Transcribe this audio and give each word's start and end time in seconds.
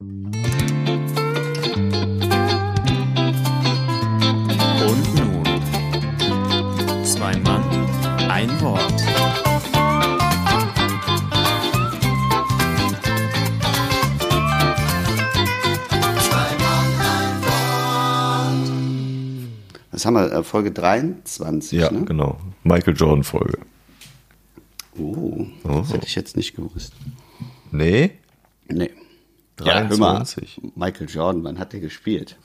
Und 0.00 0.14
nun, 5.16 7.04
zwei 7.04 7.36
Mann, 7.38 7.64
ein 8.30 8.48
Wort. 8.60 9.02
Was 19.90 20.04
haben 20.06 20.14
wir? 20.14 20.30
äh, 20.32 20.42
Folge 20.44 20.70
23, 20.70 21.78
Ja, 21.78 21.90
ne? 21.90 22.04
genau. 22.04 22.38
Michael 22.62 22.94
Jordan 22.96 23.24
Folge. 23.24 23.58
Oh, 24.98 25.46
Oh. 25.64 25.78
das 25.80 25.92
hätte 25.92 26.06
ich 26.06 26.14
jetzt 26.14 26.36
nicht 26.36 26.54
gewusst. 26.54 26.92
Nee, 27.70 28.12
Nee. 28.70 28.90
23. 29.58 30.56
Ja, 30.56 30.62
hör 30.62 30.70
mal, 30.70 30.86
Michael 30.86 31.08
Jordan, 31.08 31.44
wann 31.44 31.58
hat 31.58 31.72
der 31.72 31.80
gespielt? 31.80 32.36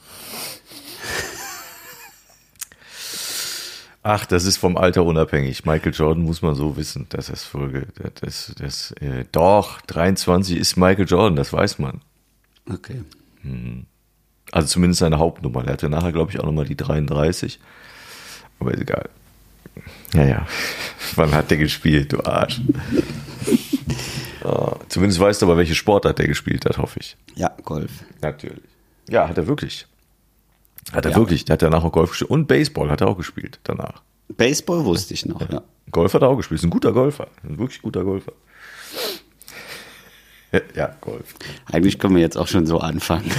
Ach, 4.06 4.26
das 4.26 4.44
ist 4.44 4.58
vom 4.58 4.76
Alter 4.76 5.06
unabhängig. 5.06 5.66
Michael 5.66 5.94
Jordan 5.94 6.24
muss 6.24 6.42
man 6.42 6.56
so 6.56 6.76
wissen, 6.76 7.06
dass 7.10 7.28
das 7.28 7.44
Folge, 7.44 7.88
das, 8.20 8.54
das, 8.58 8.92
äh, 9.00 9.24
doch, 9.32 9.80
23 9.82 10.58
ist 10.58 10.76
Michael 10.76 11.08
Jordan, 11.08 11.38
das 11.38 11.54
weiß 11.54 11.80
man. 11.80 12.02
Okay. 12.70 13.02
Also 14.52 14.68
zumindest 14.68 15.00
seine 15.00 15.20
Hauptnummer. 15.20 15.66
Er 15.66 15.74
hatte 15.74 15.90
nachher, 15.90 16.12
glaube 16.12 16.32
ich, 16.32 16.40
auch 16.40 16.46
nochmal 16.46 16.66
die 16.66 16.76
33. 16.76 17.60
Aber 18.60 18.74
ist 18.74 18.82
egal. 18.82 19.10
Ja, 20.14 20.26
ja. 20.26 20.48
Wann 21.16 21.32
hat 21.32 21.50
der 21.50 21.58
gespielt, 21.58 22.12
du 22.12 22.26
Arsch? 22.26 22.60
Ah, 24.44 24.76
zumindest 24.90 25.20
weißt 25.20 25.42
du 25.42 25.46
aber, 25.46 25.58
welche 25.58 25.76
Sportart 25.76 26.20
der 26.20 26.28
gespielt 26.28 26.66
hat, 26.66 26.78
hoffe 26.78 27.00
ich. 27.00 27.16
Ja, 27.36 27.52
Golf. 27.64 27.92
Natürlich. 28.22 28.60
Ja, 29.10 29.28
hat 29.28 29.38
er 29.38 29.48
wirklich. 29.48 29.88
Hat 30.92 31.06
er 31.06 31.12
Ja. 31.12 31.18
wirklich. 31.18 31.46
Der 31.46 31.54
hat 31.54 31.62
danach 31.62 31.84
auch 31.84 31.92
Golf 31.92 32.10
gespielt. 32.10 32.30
Und 32.32 32.48
Baseball 32.48 32.90
hat 32.90 33.02
er 33.02 33.08
auch 33.08 33.18
gespielt 33.18 33.60
danach. 33.64 34.02
Baseball 34.30 34.84
wusste 34.86 35.14
ich 35.14 35.26
noch, 35.26 35.42
ja. 35.50 35.62
Golf 35.92 36.14
hat 36.14 36.22
er 36.24 36.30
auch 36.30 36.38
gespielt. 36.38 36.60
Ist 36.60 36.66
ein 36.66 36.70
guter 36.72 36.92
Golfer. 36.92 37.28
Ein 37.44 37.58
wirklich 37.58 37.82
guter 37.82 38.04
Golfer. 38.04 38.34
Ja, 40.76 40.96
Golf. 41.02 41.34
Eigentlich 41.72 41.98
können 41.98 42.14
wir 42.14 42.22
jetzt 42.22 42.38
auch 42.38 42.48
schon 42.48 42.68
so 42.68 42.78
anfangen. 42.80 43.32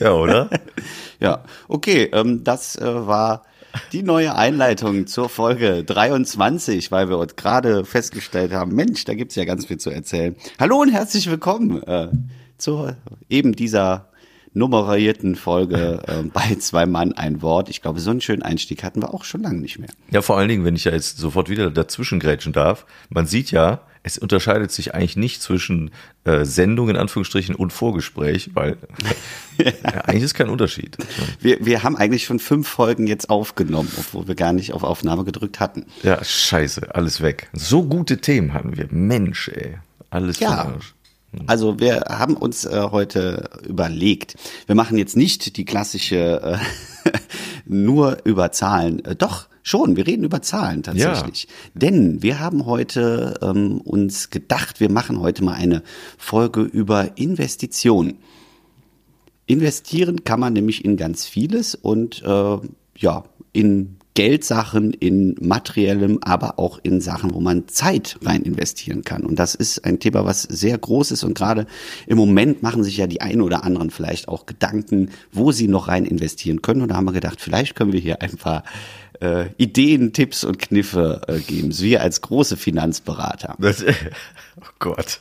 Ja, 0.00 0.12
oder? 0.12 0.50
Ja, 1.20 1.42
okay, 1.68 2.10
ähm, 2.12 2.42
das 2.44 2.74
äh, 2.76 3.06
war 3.06 3.44
die 3.92 4.02
neue 4.02 4.34
Einleitung 4.34 5.06
zur 5.06 5.28
Folge 5.28 5.84
23, 5.84 6.90
weil 6.90 7.08
wir 7.08 7.18
uns 7.18 7.36
gerade 7.36 7.84
festgestellt 7.84 8.52
haben, 8.52 8.74
Mensch, 8.74 9.04
da 9.04 9.14
gibt's 9.14 9.34
ja 9.34 9.44
ganz 9.44 9.66
viel 9.66 9.78
zu 9.78 9.90
erzählen. 9.90 10.36
Hallo 10.58 10.80
und 10.80 10.90
herzlich 10.90 11.30
willkommen 11.30 11.82
äh, 11.82 12.08
zu 12.56 12.90
eben 13.28 13.54
dieser 13.54 14.08
nummerierten 14.54 15.36
Folge 15.36 16.02
äh, 16.06 16.22
bei 16.32 16.56
Zwei 16.56 16.86
Mann 16.86 17.12
ein 17.12 17.42
Wort. 17.42 17.68
Ich 17.68 17.82
glaube, 17.82 18.00
so 18.00 18.10
einen 18.10 18.20
schönen 18.20 18.42
Einstieg 18.42 18.82
hatten 18.82 19.02
wir 19.02 19.14
auch 19.14 19.24
schon 19.24 19.42
lange 19.42 19.60
nicht 19.60 19.78
mehr. 19.78 19.90
Ja, 20.10 20.22
vor 20.22 20.36
allen 20.36 20.48
Dingen, 20.48 20.64
wenn 20.64 20.76
ich 20.76 20.84
ja 20.84 20.92
jetzt 20.92 21.18
sofort 21.18 21.48
wieder 21.48 21.70
dazwischen 21.70 22.20
grätschen 22.20 22.52
darf. 22.52 22.86
Man 23.10 23.26
sieht 23.26 23.50
ja, 23.50 23.80
es 24.02 24.18
unterscheidet 24.18 24.70
sich 24.72 24.94
eigentlich 24.94 25.16
nicht 25.16 25.42
zwischen 25.42 25.90
äh, 26.24 26.44
Sendung 26.44 26.88
in 26.88 26.96
Anführungsstrichen 26.96 27.54
und 27.54 27.72
Vorgespräch, 27.72 28.50
weil 28.54 28.76
ja, 29.58 29.72
eigentlich 30.04 30.22
ist 30.22 30.34
kein 30.34 30.48
Unterschied. 30.48 30.96
Wir, 31.40 31.64
wir 31.64 31.82
haben 31.82 31.96
eigentlich 31.96 32.24
schon 32.24 32.38
fünf 32.38 32.68
Folgen 32.68 33.06
jetzt 33.06 33.30
aufgenommen, 33.30 33.90
obwohl 33.98 34.28
wir 34.28 34.34
gar 34.34 34.52
nicht 34.52 34.72
auf 34.72 34.82
Aufnahme 34.82 35.24
gedrückt 35.24 35.60
hatten. 35.60 35.86
Ja, 36.02 36.22
scheiße, 36.22 36.94
alles 36.94 37.20
weg. 37.20 37.48
So 37.52 37.82
gute 37.84 38.18
Themen 38.18 38.54
hatten 38.54 38.76
wir. 38.76 38.86
Mensch, 38.90 39.48
ey. 39.48 39.78
Alles 40.10 40.38
Ja. 40.40 40.50
für 40.52 40.58
Arsch. 40.74 40.94
Also 41.46 41.78
wir 41.78 42.04
haben 42.08 42.36
uns 42.38 42.64
äh, 42.64 42.88
heute 42.90 43.50
überlegt, 43.66 44.36
wir 44.66 44.74
machen 44.74 44.96
jetzt 44.96 45.14
nicht 45.14 45.58
die 45.58 45.66
klassische 45.66 46.58
äh, 47.04 47.10
nur 47.66 48.18
über 48.24 48.50
Zahlen. 48.52 49.04
Äh, 49.04 49.14
doch, 49.14 49.47
schon, 49.62 49.96
wir 49.96 50.06
reden 50.06 50.24
über 50.24 50.42
Zahlen 50.42 50.82
tatsächlich. 50.82 51.48
Denn 51.74 52.22
wir 52.22 52.40
haben 52.40 52.66
heute 52.66 53.34
ähm, 53.42 53.80
uns 53.80 54.30
gedacht, 54.30 54.80
wir 54.80 54.90
machen 54.90 55.20
heute 55.20 55.44
mal 55.44 55.54
eine 55.54 55.82
Folge 56.16 56.62
über 56.62 57.16
Investitionen. 57.16 58.18
Investieren 59.46 60.24
kann 60.24 60.40
man 60.40 60.52
nämlich 60.52 60.84
in 60.84 60.96
ganz 60.96 61.26
vieles 61.26 61.74
und 61.74 62.22
äh, 62.22 62.58
ja, 62.96 63.24
in 63.52 63.98
Geldsachen, 64.18 64.94
in 64.94 65.36
materiellem, 65.40 66.18
aber 66.22 66.58
auch 66.58 66.80
in 66.82 67.00
Sachen, 67.00 67.34
wo 67.34 67.40
man 67.40 67.68
Zeit 67.68 68.18
rein 68.24 68.42
investieren 68.42 69.04
kann. 69.04 69.24
Und 69.24 69.38
das 69.38 69.54
ist 69.54 69.84
ein 69.84 70.00
Thema, 70.00 70.24
was 70.24 70.42
sehr 70.42 70.76
groß 70.76 71.12
ist 71.12 71.22
und 71.22 71.38
gerade 71.38 71.66
im 72.08 72.18
Moment 72.18 72.60
machen 72.60 72.82
sich 72.82 72.96
ja 72.96 73.06
die 73.06 73.20
einen 73.20 73.40
oder 73.40 73.62
anderen 73.62 73.90
vielleicht 73.90 74.26
auch 74.26 74.44
Gedanken, 74.46 75.10
wo 75.30 75.52
sie 75.52 75.68
noch 75.68 75.86
rein 75.86 76.04
investieren 76.04 76.62
können. 76.62 76.82
Und 76.82 76.88
da 76.88 76.96
haben 76.96 77.04
wir 77.04 77.12
gedacht, 77.12 77.40
vielleicht 77.40 77.76
können 77.76 77.92
wir 77.92 78.00
hier 78.00 78.20
ein 78.20 78.36
paar 78.36 78.64
äh, 79.20 79.46
Ideen, 79.56 80.12
Tipps 80.12 80.44
und 80.44 80.58
Kniffe 80.58 81.20
äh, 81.28 81.38
geben. 81.38 81.76
Wir 81.78 82.02
als 82.02 82.20
große 82.20 82.56
Finanzberater. 82.56 83.56
Das, 83.58 83.84
oh 84.56 84.64
Gott. 84.78 85.20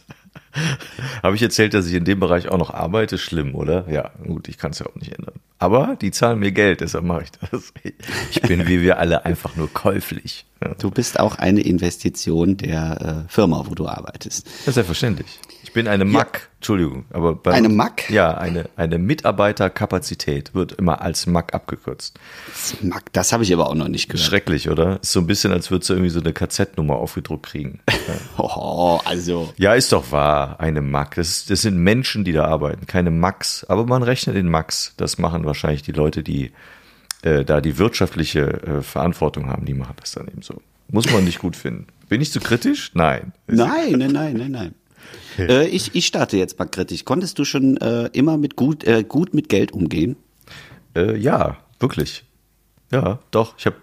Habe 1.21 1.35
ich 1.35 1.41
erzählt, 1.43 1.73
dass 1.75 1.85
ich 1.87 1.93
in 1.93 2.03
dem 2.05 2.19
Bereich 2.19 2.49
auch 2.49 2.57
noch 2.57 2.73
arbeite? 2.73 3.17
Schlimm, 3.17 3.53
oder? 3.53 3.85
Ja, 3.89 4.11
gut, 4.25 4.47
ich 4.47 4.57
kann 4.57 4.71
es 4.71 4.79
ja 4.79 4.87
auch 4.87 4.95
nicht 4.95 5.13
ändern. 5.17 5.35
Aber 5.59 5.97
die 6.01 6.11
zahlen 6.11 6.39
mir 6.39 6.51
Geld, 6.51 6.81
deshalb 6.81 7.03
mache 7.03 7.23
ich 7.23 7.31
das. 7.31 7.73
Ich 8.31 8.41
bin 8.41 8.67
wie 8.67 8.81
wir 8.81 8.97
alle 8.99 9.25
einfach 9.25 9.55
nur 9.55 9.71
käuflich. 9.71 10.45
Ja, 10.63 10.73
Du 10.75 10.89
bist 10.91 11.19
auch 11.19 11.35
eine 11.35 11.61
Investition 11.61 12.57
der 12.57 13.25
äh, 13.27 13.31
Firma, 13.31 13.65
wo 13.67 13.75
du 13.75 13.87
arbeitest. 13.87 14.45
das 14.47 14.67
ist 14.67 14.73
selbstverständlich. 14.75 15.27
Ich 15.67 15.73
bin 15.73 15.89
eine 15.89 16.05
MAC, 16.05 16.49
Entschuldigung, 16.59 17.03
aber 17.11 17.35
bei 17.35 17.51
Eine 17.51 17.67
MAC? 17.67 18.09
Ja, 18.09 18.37
eine, 18.37 18.69
eine 18.77 18.97
Mitarbeiterkapazität 18.97 20.55
wird 20.55 20.71
immer 20.71 21.01
als 21.01 21.27
MAC 21.27 21.53
abgekürzt. 21.53 22.17
Mac, 22.81 23.11
das 23.11 23.33
habe 23.33 23.43
ich 23.43 23.53
aber 23.53 23.69
auch 23.69 23.75
noch 23.75 23.89
nicht 23.89 24.07
gehört. 24.07 24.25
Schrecklich, 24.25 24.69
oder? 24.69 25.01
Ist 25.01 25.11
so 25.11 25.19
ein 25.19 25.27
bisschen, 25.27 25.51
als 25.51 25.69
würdest 25.69 25.89
du 25.89 25.95
irgendwie 25.95 26.09
so 26.09 26.21
eine 26.21 26.31
KZ-Nummer 26.31 26.95
aufgedruckt 26.95 27.47
kriegen. 27.47 27.81
Oh, 28.37 28.99
also. 29.03 29.53
Ja, 29.57 29.73
ist 29.73 29.91
doch 29.91 30.11
wahr, 30.11 30.59
eine 30.59 30.81
MAC. 30.81 31.15
Das, 31.15 31.45
das 31.45 31.63
sind 31.63 31.77
Menschen, 31.77 32.23
die 32.23 32.31
da 32.31 32.45
arbeiten, 32.45 32.87
keine 32.87 33.11
Max. 33.11 33.65
Aber 33.65 33.85
man 33.85 34.03
rechnet 34.03 34.37
in 34.37 34.47
Max. 34.47 34.93
Das 34.95 35.17
machen 35.17 35.43
wahrscheinlich 35.43 35.81
die 35.81 35.91
Leute, 35.91 36.23
die 36.23 36.53
äh, 37.23 37.43
da 37.43 37.59
die 37.59 37.77
wirtschaftliche 37.77 38.41
äh, 38.41 38.81
Verantwortung 38.81 39.49
haben, 39.49 39.65
die 39.65 39.73
machen 39.73 39.95
das 39.99 40.13
dann 40.13 40.27
eben 40.27 40.41
so. 40.43 40.61
Muss 40.89 41.11
man 41.11 41.25
nicht 41.25 41.39
gut 41.39 41.57
finden. 41.57 41.87
Bin 42.07 42.21
ich 42.21 42.31
zu 42.31 42.39
kritisch? 42.39 42.91
Nein. 42.93 43.33
Nein, 43.47 43.93
nein, 43.97 44.11
nein, 44.11 44.33
nein, 44.37 44.51
nein. 44.51 44.75
Äh, 45.37 45.67
ich, 45.67 45.95
ich 45.95 46.07
starte 46.07 46.37
jetzt 46.37 46.57
mal 46.59 46.65
kritisch. 46.65 47.05
Konntest 47.05 47.37
du 47.39 47.45
schon 47.45 47.77
äh, 47.77 48.09
immer 48.13 48.37
mit 48.37 48.55
gut, 48.55 48.83
äh, 48.83 49.03
gut 49.03 49.33
mit 49.33 49.49
Geld 49.49 49.71
umgehen? 49.71 50.15
Äh, 50.95 51.17
ja, 51.17 51.57
wirklich. 51.79 52.23
Ja, 52.91 53.19
doch. 53.31 53.55
Ich 53.57 53.65
habe 53.65 53.75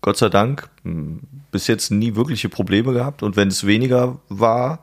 Gott 0.00 0.16
sei 0.16 0.28
Dank 0.28 0.68
m, 0.84 1.20
bis 1.52 1.66
jetzt 1.66 1.90
nie 1.90 2.16
wirkliche 2.16 2.48
Probleme 2.48 2.92
gehabt. 2.92 3.22
Und 3.22 3.36
wenn 3.36 3.48
es 3.48 3.66
weniger 3.66 4.20
war 4.28 4.80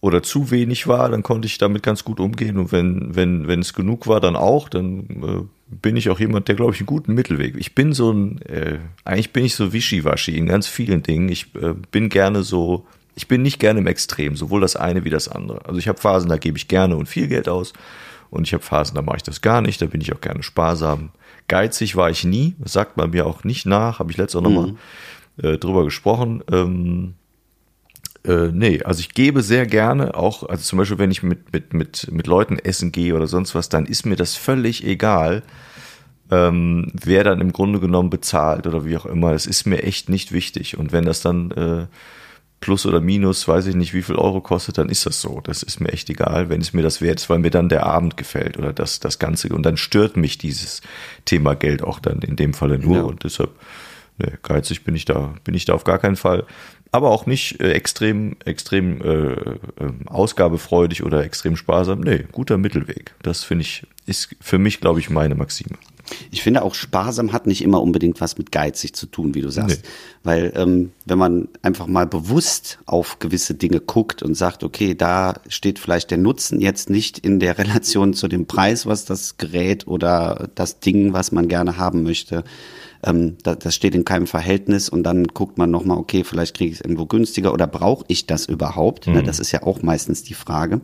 oder 0.00 0.22
zu 0.22 0.50
wenig 0.50 0.86
war, 0.86 1.08
dann 1.10 1.22
konnte 1.22 1.46
ich 1.46 1.58
damit 1.58 1.82
ganz 1.82 2.04
gut 2.04 2.20
umgehen. 2.20 2.58
Und 2.58 2.72
wenn, 2.72 3.14
wenn, 3.14 3.48
wenn 3.48 3.60
es 3.60 3.74
genug 3.74 4.06
war, 4.06 4.20
dann 4.20 4.36
auch, 4.36 4.68
dann 4.68 5.00
äh, 5.22 5.74
bin 5.82 5.96
ich 5.96 6.10
auch 6.10 6.18
jemand, 6.18 6.48
der, 6.48 6.56
glaube 6.56 6.72
ich, 6.72 6.80
einen 6.80 6.86
guten 6.86 7.14
Mittelweg. 7.14 7.54
Ich 7.58 7.74
bin 7.74 7.92
so 7.92 8.12
ein, 8.12 8.42
äh, 8.42 8.78
eigentlich 9.04 9.32
bin 9.32 9.44
ich 9.44 9.54
so 9.54 9.72
wischiwaschi 9.72 10.36
in 10.36 10.46
ganz 10.46 10.66
vielen 10.66 11.02
Dingen. 11.02 11.28
Ich 11.28 11.52
bin 11.90 12.08
gerne 12.08 12.42
so, 12.42 12.86
ich 13.20 13.28
bin 13.28 13.42
nicht 13.42 13.58
gerne 13.58 13.80
im 13.80 13.86
Extrem, 13.86 14.34
sowohl 14.34 14.62
das 14.62 14.76
eine 14.76 15.04
wie 15.04 15.10
das 15.10 15.28
andere. 15.28 15.66
Also 15.66 15.78
ich 15.78 15.88
habe 15.88 16.00
Phasen, 16.00 16.30
da 16.30 16.38
gebe 16.38 16.56
ich 16.56 16.68
gerne 16.68 16.96
und 16.96 17.06
viel 17.06 17.28
Geld 17.28 17.50
aus. 17.50 17.74
Und 18.30 18.46
ich 18.46 18.54
habe 18.54 18.62
Phasen, 18.62 18.94
da 18.94 19.02
mache 19.02 19.18
ich 19.18 19.22
das 19.22 19.42
gar 19.42 19.60
nicht, 19.60 19.82
da 19.82 19.86
bin 19.86 20.00
ich 20.00 20.14
auch 20.14 20.22
gerne 20.22 20.42
sparsam. 20.42 21.10
Geizig 21.46 21.96
war 21.96 22.08
ich 22.08 22.24
nie, 22.24 22.54
das 22.60 22.72
sagt 22.72 22.96
man 22.96 23.10
mir 23.10 23.26
auch 23.26 23.44
nicht 23.44 23.66
nach, 23.66 23.98
habe 23.98 24.10
ich 24.10 24.16
letztes 24.16 24.36
auch 24.36 24.42
nochmal 24.42 24.74
äh, 25.42 25.58
drüber 25.58 25.84
gesprochen. 25.84 26.42
Ähm, 26.50 27.12
äh, 28.24 28.48
nee, 28.54 28.82
also 28.82 29.00
ich 29.00 29.12
gebe 29.12 29.42
sehr 29.42 29.66
gerne, 29.66 30.14
auch, 30.14 30.48
also 30.48 30.62
zum 30.62 30.78
Beispiel, 30.78 30.96
wenn 30.98 31.10
ich 31.10 31.22
mit, 31.22 31.52
mit, 31.52 31.74
mit, 31.74 32.08
mit 32.10 32.26
Leuten 32.26 32.58
essen 32.58 32.90
gehe 32.90 33.14
oder 33.14 33.26
sonst 33.26 33.54
was, 33.54 33.68
dann 33.68 33.84
ist 33.84 34.06
mir 34.06 34.16
das 34.16 34.34
völlig 34.34 34.82
egal, 34.82 35.42
ähm, 36.30 36.90
wer 36.94 37.22
dann 37.22 37.42
im 37.42 37.52
Grunde 37.52 37.80
genommen 37.80 38.08
bezahlt 38.08 38.66
oder 38.66 38.86
wie 38.86 38.96
auch 38.96 39.04
immer. 39.04 39.32
Das 39.32 39.44
ist 39.44 39.66
mir 39.66 39.82
echt 39.82 40.08
nicht 40.08 40.32
wichtig. 40.32 40.78
Und 40.78 40.92
wenn 40.92 41.04
das 41.04 41.20
dann 41.20 41.50
äh, 41.50 41.86
plus 42.60 42.84
oder 42.84 43.00
minus, 43.00 43.48
weiß 43.48 43.66
ich 43.66 43.74
nicht, 43.74 43.94
wie 43.94 44.02
viel 44.02 44.16
Euro 44.16 44.40
kostet, 44.40 44.78
dann 44.78 44.90
ist 44.90 45.06
das 45.06 45.20
so. 45.20 45.40
Das 45.42 45.62
ist 45.62 45.80
mir 45.80 45.88
echt 45.92 46.10
egal, 46.10 46.50
wenn 46.50 46.60
es 46.60 46.72
mir 46.72 46.82
das 46.82 47.00
wert 47.00 47.18
ist, 47.18 47.30
weil 47.30 47.38
mir 47.38 47.50
dann 47.50 47.68
der 47.68 47.86
Abend 47.86 48.16
gefällt 48.16 48.58
oder 48.58 48.72
das, 48.72 49.00
das 49.00 49.18
Ganze. 49.18 49.48
Und 49.48 49.64
dann 49.64 49.78
stört 49.78 50.16
mich 50.16 50.36
dieses 50.36 50.82
Thema 51.24 51.54
Geld 51.54 51.82
auch 51.82 51.98
dann 51.98 52.20
in 52.20 52.36
dem 52.36 52.52
Falle 52.52 52.78
nur. 52.78 52.96
Ja. 52.96 53.02
Und 53.02 53.24
deshalb, 53.24 53.50
ne, 54.18 54.38
geizig 54.42 54.84
bin 54.84 54.94
ich 54.94 55.06
da, 55.06 55.34
bin 55.44 55.54
ich 55.54 55.64
da 55.64 55.72
auf 55.72 55.84
gar 55.84 55.98
keinen 55.98 56.16
Fall. 56.16 56.46
Aber 56.92 57.10
auch 57.10 57.24
nicht 57.24 57.60
äh, 57.60 57.72
extrem, 57.72 58.36
extrem 58.44 59.00
äh, 59.00 59.32
äh, 59.32 59.56
ausgabefreudig 60.06 61.02
oder 61.02 61.24
extrem 61.24 61.56
sparsam. 61.56 62.00
Nee, 62.00 62.26
guter 62.30 62.58
Mittelweg. 62.58 63.14
Das 63.22 63.42
finde 63.42 63.62
ich, 63.62 63.86
ist 64.06 64.36
für 64.40 64.58
mich, 64.58 64.80
glaube 64.80 65.00
ich, 65.00 65.08
meine 65.08 65.34
Maxime. 65.34 65.78
Ich 66.30 66.42
finde 66.42 66.62
auch 66.62 66.74
sparsam 66.74 67.32
hat 67.32 67.46
nicht 67.46 67.62
immer 67.62 67.80
unbedingt 67.82 68.20
was 68.20 68.38
mit 68.38 68.52
geizig 68.52 68.94
zu 68.94 69.06
tun, 69.06 69.34
wie 69.34 69.40
du 69.40 69.50
sagst. 69.50 69.82
Nee. 69.82 69.88
Weil 70.22 70.52
ähm, 70.56 70.92
wenn 71.06 71.18
man 71.18 71.48
einfach 71.62 71.86
mal 71.86 72.06
bewusst 72.06 72.78
auf 72.86 73.18
gewisse 73.18 73.54
Dinge 73.54 73.80
guckt 73.80 74.22
und 74.22 74.34
sagt, 74.34 74.64
okay, 74.64 74.94
da 74.94 75.34
steht 75.48 75.78
vielleicht 75.78 76.10
der 76.10 76.18
Nutzen 76.18 76.60
jetzt 76.60 76.90
nicht 76.90 77.18
in 77.18 77.40
der 77.40 77.58
Relation 77.58 78.14
zu 78.14 78.28
dem 78.28 78.46
Preis, 78.46 78.86
was 78.86 79.04
das 79.04 79.38
Gerät 79.38 79.86
oder 79.86 80.48
das 80.54 80.80
Ding, 80.80 81.12
was 81.12 81.32
man 81.32 81.48
gerne 81.48 81.76
haben 81.76 82.02
möchte, 82.02 82.44
ähm, 83.02 83.38
das, 83.42 83.58
das 83.58 83.74
steht 83.74 83.94
in 83.94 84.04
keinem 84.04 84.26
Verhältnis 84.26 84.88
und 84.88 85.02
dann 85.02 85.26
guckt 85.26 85.58
man 85.58 85.70
nochmal, 85.70 85.98
okay, 85.98 86.24
vielleicht 86.24 86.56
kriege 86.56 86.70
ich 86.70 86.78
es 86.78 86.84
irgendwo 86.84 87.06
günstiger 87.06 87.52
oder 87.52 87.66
brauche 87.66 88.04
ich 88.08 88.26
das 88.26 88.46
überhaupt? 88.46 89.06
Ne, 89.06 89.22
mhm. 89.22 89.26
Das 89.26 89.38
ist 89.40 89.52
ja 89.52 89.62
auch 89.62 89.82
meistens 89.82 90.22
die 90.22 90.34
Frage. 90.34 90.80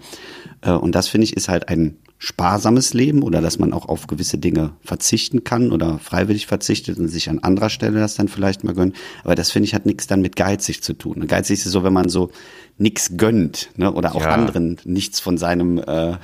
Äh, 0.62 0.72
und 0.72 0.94
das 0.94 1.08
finde 1.08 1.25
ich 1.25 1.37
ist 1.37 1.49
halt 1.49 1.69
ein 1.69 1.99
sparsames 2.19 2.95
Leben 2.95 3.23
oder 3.23 3.41
dass 3.43 3.59
man 3.59 3.73
auch 3.73 3.89
auf 3.89 4.07
gewisse 4.07 4.39
Dinge 4.39 4.73
verzichten 4.83 5.45
kann 5.45 5.71
oder 5.71 5.99
freiwillig 5.99 6.47
verzichtet 6.47 6.99
und 6.99 7.09
sich 7.09 7.29
an 7.29 7.41
anderer 7.41 7.69
Stelle 7.69 8.01
das 8.01 8.15
dann 8.15 8.29
vielleicht 8.29 8.65
mal 8.65 8.75
gönnt. 8.75 8.97
Aber 9.23 9.35
das 9.35 9.51
finde 9.51 9.67
ich 9.67 9.75
hat 9.75 9.85
nichts 9.85 10.07
dann 10.07 10.23
mit 10.23 10.35
geizig 10.35 10.83
zu 10.83 10.95
tun. 10.95 11.27
Geizig 11.27 11.59
ist 11.59 11.65
so, 11.65 11.85
wenn 11.85 11.93
man 11.93 12.09
so 12.09 12.31
nichts 12.79 13.17
gönnt 13.17 13.71
ne? 13.77 13.93
oder 13.93 14.15
auch 14.15 14.23
ja. 14.23 14.31
anderen 14.31 14.79
nichts 14.85 15.21
von 15.21 15.37
seinem 15.37 15.79
äh, 15.79 16.17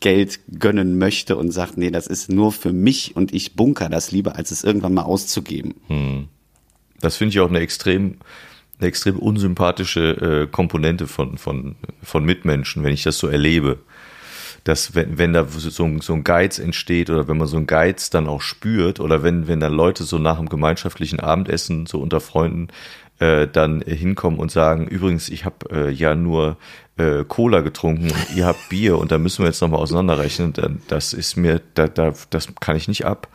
Geld 0.00 0.40
gönnen 0.58 0.98
möchte 0.98 1.36
und 1.36 1.52
sagt, 1.52 1.78
nee, 1.78 1.90
das 1.90 2.08
ist 2.08 2.28
nur 2.28 2.50
für 2.50 2.72
mich 2.72 3.14
und 3.14 3.32
ich 3.32 3.54
bunker 3.54 3.88
das 3.88 4.10
lieber, 4.10 4.36
als 4.36 4.50
es 4.50 4.64
irgendwann 4.64 4.94
mal 4.94 5.02
auszugeben. 5.02 5.74
Hm. 5.86 6.28
Das 7.00 7.16
finde 7.16 7.30
ich 7.30 7.40
auch 7.40 7.48
eine 7.48 7.60
extrem 7.60 8.16
eine 8.78 8.88
extrem 8.88 9.18
unsympathische 9.18 10.42
äh, 10.42 10.46
Komponente 10.48 11.06
von, 11.06 11.38
von, 11.38 11.76
von 12.02 12.24
Mitmenschen, 12.24 12.82
wenn 12.82 12.92
ich 12.92 13.04
das 13.04 13.16
so 13.16 13.28
erlebe 13.28 13.78
dass 14.64 14.94
wenn, 14.94 15.18
wenn 15.18 15.32
da 15.32 15.46
so, 15.46 15.70
so 15.70 16.12
ein 16.12 16.24
Geiz 16.24 16.58
entsteht 16.58 17.10
oder 17.10 17.28
wenn 17.28 17.36
man 17.36 17.48
so 17.48 17.56
ein 17.56 17.66
Geiz 17.66 18.10
dann 18.10 18.28
auch 18.28 18.40
spürt 18.40 19.00
oder 19.00 19.22
wenn, 19.22 19.48
wenn 19.48 19.60
dann 19.60 19.72
Leute 19.72 20.04
so 20.04 20.18
nach 20.18 20.38
einem 20.38 20.48
gemeinschaftlichen 20.48 21.20
Abendessen 21.20 21.86
so 21.86 22.00
unter 22.00 22.20
Freunden 22.20 22.68
äh, 23.18 23.46
dann 23.46 23.82
hinkommen 23.82 24.38
und 24.38 24.50
sagen, 24.50 24.86
übrigens, 24.86 25.28
ich 25.28 25.44
habe 25.44 25.56
äh, 25.70 25.90
ja 25.90 26.14
nur 26.14 26.56
äh, 26.96 27.24
Cola 27.26 27.60
getrunken 27.60 28.10
und 28.10 28.36
ihr 28.36 28.46
habt 28.46 28.68
Bier 28.68 28.98
und 28.98 29.12
da 29.12 29.18
müssen 29.18 29.42
wir 29.42 29.46
jetzt 29.46 29.60
nochmal 29.60 29.80
auseinanderrechnen, 29.80 30.52
dann, 30.52 30.82
das 30.88 31.12
ist 31.12 31.36
mir, 31.36 31.60
da, 31.74 31.88
da, 31.88 32.12
das 32.30 32.48
kann 32.60 32.76
ich 32.76 32.88
nicht 32.88 33.04
ab. 33.04 33.28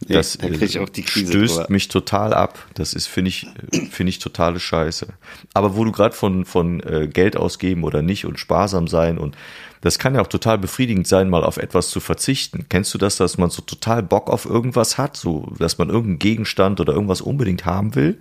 Das 0.00 0.36
da 0.36 0.48
stößt 0.52 1.56
drüber. 1.56 1.66
mich 1.68 1.88
total 1.88 2.34
ab. 2.34 2.58
Das 2.74 2.94
ist, 2.94 3.06
finde 3.06 3.30
ich, 3.30 3.46
finde 3.90 4.10
ich 4.10 4.18
totale 4.18 4.60
Scheiße. 4.60 5.06
Aber 5.54 5.76
wo 5.76 5.84
du 5.84 5.92
gerade 5.92 6.14
von, 6.14 6.44
von 6.44 6.80
äh, 6.80 7.08
Geld 7.08 7.36
ausgeben 7.36 7.84
oder 7.84 8.02
nicht 8.02 8.26
und 8.26 8.38
sparsam 8.38 8.88
sein 8.88 9.18
und 9.18 9.36
das 9.80 9.98
kann 9.98 10.14
ja 10.14 10.22
auch 10.22 10.28
total 10.28 10.56
befriedigend 10.56 11.06
sein, 11.06 11.28
mal 11.28 11.44
auf 11.44 11.58
etwas 11.58 11.90
zu 11.90 12.00
verzichten. 12.00 12.66
Kennst 12.70 12.94
du 12.94 12.98
das, 12.98 13.16
dass 13.16 13.36
man 13.36 13.50
so 13.50 13.60
total 13.60 14.02
Bock 14.02 14.30
auf 14.30 14.46
irgendwas 14.46 14.96
hat, 14.96 15.14
so, 15.14 15.52
dass 15.58 15.76
man 15.76 15.90
irgendeinen 15.90 16.18
Gegenstand 16.18 16.80
oder 16.80 16.94
irgendwas 16.94 17.20
unbedingt 17.20 17.66
haben 17.66 17.94
will? 17.94 18.18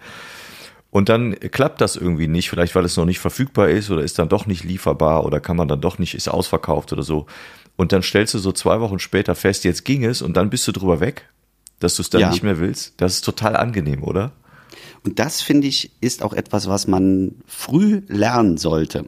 Und 0.89 1.09
dann 1.09 1.39
klappt 1.39 1.81
das 1.81 1.95
irgendwie 1.95 2.27
nicht, 2.27 2.49
vielleicht 2.49 2.75
weil 2.75 2.85
es 2.85 2.97
noch 2.97 3.05
nicht 3.05 3.19
verfügbar 3.19 3.69
ist 3.69 3.89
oder 3.89 4.03
ist 4.03 4.19
dann 4.19 4.29
doch 4.29 4.45
nicht 4.45 4.63
lieferbar 4.63 5.25
oder 5.25 5.39
kann 5.39 5.57
man 5.57 5.67
dann 5.67 5.81
doch 5.81 5.99
nicht, 5.99 6.13
ist 6.13 6.27
ausverkauft 6.27 6.93
oder 6.93 7.01
so. 7.01 7.25
Und 7.77 7.91
dann 7.91 8.03
stellst 8.03 8.33
du 8.33 8.39
so 8.39 8.51
zwei 8.51 8.79
Wochen 8.79 8.99
später 8.99 9.33
fest, 9.33 9.63
jetzt 9.63 9.85
ging 9.85 10.03
es 10.03 10.21
und 10.21 10.37
dann 10.37 10.49
bist 10.49 10.67
du 10.67 10.71
drüber 10.71 10.99
weg, 10.99 11.29
dass 11.83 11.95
du 11.95 12.01
es 12.01 12.09
dann 12.09 12.21
ja. 12.21 12.29
nicht 12.29 12.43
mehr 12.43 12.59
willst. 12.59 12.93
Das 12.97 13.15
ist 13.15 13.21
total 13.25 13.55
angenehm, 13.55 14.03
oder? 14.03 14.31
Und 15.03 15.19
das 15.19 15.41
finde 15.41 15.67
ich 15.67 15.91
ist 15.99 16.23
auch 16.23 16.33
etwas, 16.33 16.67
was 16.67 16.87
man 16.87 17.35
früh 17.45 18.01
lernen 18.07 18.57
sollte. 18.57 19.05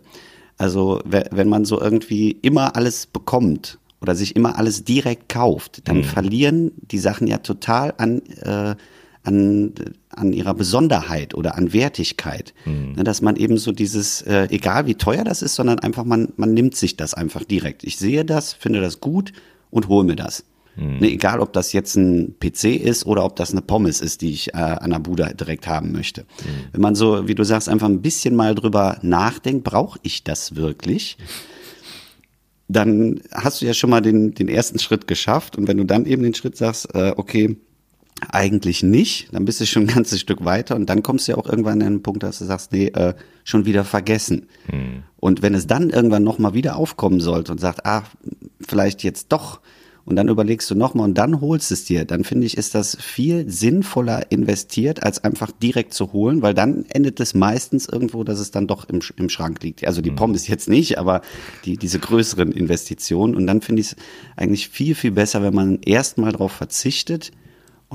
Also 0.58 1.02
wenn 1.06 1.50
man 1.50 1.66
so 1.66 1.82
irgendwie 1.82 2.32
immer 2.32 2.76
alles 2.76 3.08
bekommt 3.08 3.78
oder 4.02 4.16
sich 4.16 4.36
immer 4.36 4.58
alles 4.58 4.84
direkt 4.84 5.30
kauft, 5.30 5.88
dann 5.88 5.98
mhm. 5.98 6.04
verlieren 6.04 6.72
die 6.92 7.00
Sachen 7.00 7.28
ja 7.28 7.40
total 7.40 7.94
an, 7.98 8.22
äh, 8.42 8.76
an, 9.24 9.74
an 10.10 10.34
ihrer 10.34 10.54
Besonderheit 10.54 11.34
oder 11.34 11.56
an 11.56 11.74
Wertigkeit. 11.74 12.54
Mhm. 12.66 12.94
Ne, 12.94 13.04
dass 13.04 13.22
man 13.22 13.36
eben 13.36 13.58
so 13.58 13.72
dieses, 13.72 14.22
äh, 14.22 14.48
egal 14.50 14.86
wie 14.86 14.96
teuer 14.96 15.24
das 15.24 15.42
ist, 15.42 15.56
sondern 15.56 15.80
einfach 15.80 16.06
man, 16.06 16.32
man 16.38 16.54
nimmt 16.54 16.76
sich 16.76 16.96
das 16.96 17.14
einfach 17.14 17.44
direkt. 17.44 17.84
Ich 17.84 17.98
sehe 17.98 18.24
das, 18.24 18.54
finde 18.54 18.80
das 18.80 19.02
gut 19.02 19.34
und 19.72 19.88
hole 19.88 20.06
mir 20.06 20.16
das. 20.16 20.44
Mhm. 20.76 20.98
Ne, 21.00 21.12
egal, 21.12 21.40
ob 21.40 21.54
das 21.54 21.74
jetzt 21.74 21.96
ein 21.96 22.36
PC 22.40 22.76
ist 22.76 23.06
oder 23.06 23.24
ob 23.24 23.36
das 23.36 23.52
eine 23.52 23.62
Pommes 23.62 24.02
ist, 24.02 24.22
die 24.22 24.32
ich 24.32 24.54
äh, 24.54 24.58
an 24.58 24.92
der 24.92 25.00
Bude 25.00 25.34
direkt 25.34 25.68
haben 25.68 25.92
möchte. 25.92 26.22
Mhm. 26.22 26.74
Wenn 26.74 26.82
man 26.82 26.96
so, 26.96 27.28
wie 27.28 27.36
du 27.36 27.44
sagst, 27.44 27.70
einfach 27.70 27.88
ein 27.88 28.02
bisschen 28.02 28.36
mal 28.36 28.56
drüber 28.56 28.98
nachdenkt, 29.02 29.64
brauche 29.64 30.00
ich 30.04 30.24
das 30.24 30.56
wirklich? 30.56 31.18
Dann 32.68 33.22
hast 33.32 33.62
du 33.62 33.66
ja 33.66 33.74
schon 33.74 33.90
mal 33.90 34.02
den, 34.02 34.34
den 34.34 34.48
ersten 34.48 34.80
Schritt 34.80 35.08
geschafft. 35.08 35.58
Und 35.58 35.68
wenn 35.68 35.78
du 35.78 35.84
dann 35.84 36.06
eben 36.06 36.24
den 36.24 36.34
Schritt 36.34 36.58
sagst, 36.58 36.94
äh, 36.96 37.14
okay, 37.16 37.58
eigentlich 38.30 38.82
nicht, 38.82 39.34
dann 39.34 39.46
bist 39.46 39.60
du 39.60 39.66
schon 39.66 39.84
ein 39.84 39.94
ganzes 39.94 40.22
Stück 40.22 40.46
weiter 40.46 40.76
und 40.76 40.90
dann 40.90 41.04
kommst 41.04 41.28
du 41.28 41.34
ja 41.34 41.38
auch 41.38 41.48
irgendwann 41.48 41.82
an 41.82 41.94
den 41.96 42.04
Punkt, 42.04 42.24
dass 42.24 42.40
du 42.40 42.46
sagst, 42.46 42.72
nee, 42.72 42.88
äh, 42.88 43.14
schon 43.44 43.66
wieder 43.66 43.84
vergessen. 43.84 44.48
Mhm. 44.72 45.04
Und 45.18 45.42
wenn 45.42 45.54
es 45.54 45.68
dann 45.68 45.90
irgendwann 45.90 46.24
nochmal 46.24 46.54
wieder 46.54 46.78
aufkommen 46.78 47.20
sollte 47.20 47.52
und 47.52 47.60
sagt, 47.60 47.86
ah, 47.86 48.04
vielleicht 48.62 49.04
jetzt 49.04 49.32
doch 49.32 49.60
und 50.06 50.16
dann 50.16 50.28
überlegst 50.28 50.70
du 50.70 50.76
nochmal 50.76 51.06
und 51.06 51.18
dann 51.18 51.42
holst 51.42 51.72
es 51.72 51.86
dir, 51.86 52.06
dann 52.06 52.24
finde 52.24 52.46
ich, 52.46 52.58
ist 52.58 52.76
das 52.76 52.96
viel 53.02 53.50
sinnvoller 53.50 54.32
investiert, 54.32 55.02
als 55.02 55.24
einfach 55.24 55.52
direkt 55.52 55.94
zu 55.94 56.14
holen, 56.14 56.44
weil 56.44 56.54
dann 56.54 56.86
endet 56.90 57.20
es 57.20 57.34
meistens 57.34 57.88
irgendwo, 57.88 58.24
dass 58.24 58.40
es 58.40 58.52
dann 58.52 58.68
doch 58.68 58.88
im, 58.88 59.00
im 59.18 59.30
Schrank 59.30 59.64
liegt. 59.64 59.86
Also 59.86 60.02
die 60.02 60.12
mhm. 60.12 60.18
Pommes 60.18 60.48
jetzt 60.48 60.70
nicht, 60.70 61.00
aber 61.00 61.22
die, 61.66 61.78
diese 61.78 62.00
größeren 62.00 62.52
Investitionen. 62.52 63.36
Und 63.36 63.48
dann 63.48 63.62
finde 63.62 63.82
ich 63.82 63.88
es 63.88 63.96
eigentlich 64.36 64.70
viel, 64.70 64.94
viel 64.94 65.12
besser, 65.12 65.42
wenn 65.42 65.56
man 65.56 65.80
erstmal 65.82 66.32
darauf 66.32 66.52
verzichtet, 66.52 67.32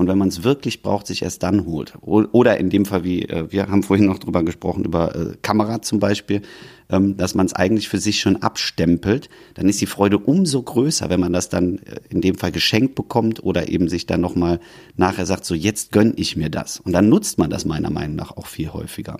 und 0.01 0.07
wenn 0.07 0.17
man 0.17 0.29
es 0.29 0.43
wirklich 0.43 0.81
braucht, 0.81 1.05
sich 1.05 1.21
erst 1.21 1.43
dann 1.43 1.65
holt. 1.65 1.93
Oder 2.01 2.57
in 2.57 2.71
dem 2.71 2.85
Fall, 2.85 3.03
wie 3.03 3.21
äh, 3.21 3.51
wir 3.51 3.67
haben 3.67 3.83
vorhin 3.83 4.07
noch 4.07 4.17
drüber 4.17 4.43
gesprochen, 4.43 4.83
über 4.83 5.15
äh, 5.15 5.37
Kamera 5.43 5.83
zum 5.83 5.99
Beispiel, 5.99 6.41
ähm, 6.89 7.17
dass 7.17 7.35
man 7.35 7.45
es 7.45 7.53
eigentlich 7.53 7.87
für 7.87 7.99
sich 7.99 8.19
schon 8.19 8.37
abstempelt, 8.37 9.29
dann 9.53 9.69
ist 9.69 9.79
die 9.79 9.85
Freude 9.85 10.17
umso 10.17 10.63
größer, 10.63 11.11
wenn 11.11 11.19
man 11.19 11.33
das 11.33 11.49
dann 11.49 11.77
äh, 11.77 11.99
in 12.09 12.21
dem 12.21 12.35
Fall 12.35 12.51
geschenkt 12.51 12.95
bekommt 12.95 13.43
oder 13.43 13.69
eben 13.69 13.89
sich 13.89 14.07
dann 14.07 14.21
nochmal 14.21 14.59
nachher 14.97 15.27
sagt, 15.27 15.45
so 15.45 15.53
jetzt 15.53 15.91
gönn 15.91 16.13
ich 16.15 16.35
mir 16.35 16.49
das. 16.49 16.79
Und 16.79 16.93
dann 16.93 17.07
nutzt 17.07 17.37
man 17.37 17.51
das 17.51 17.65
meiner 17.65 17.91
Meinung 17.91 18.15
nach 18.15 18.35
auch 18.35 18.47
viel 18.47 18.73
häufiger. 18.73 19.17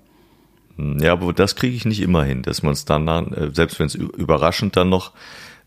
Ja, 0.78 1.14
aber 1.14 1.32
das 1.32 1.56
kriege 1.56 1.76
ich 1.76 1.86
nicht 1.86 2.02
immer 2.02 2.24
hin, 2.24 2.42
dass 2.42 2.64
man 2.64 2.74
es 2.74 2.86
dann, 2.86 3.52
selbst 3.54 3.78
wenn 3.78 3.86
es 3.86 3.94
überraschend 3.94 4.76
dann 4.78 4.90
noch 4.90 5.12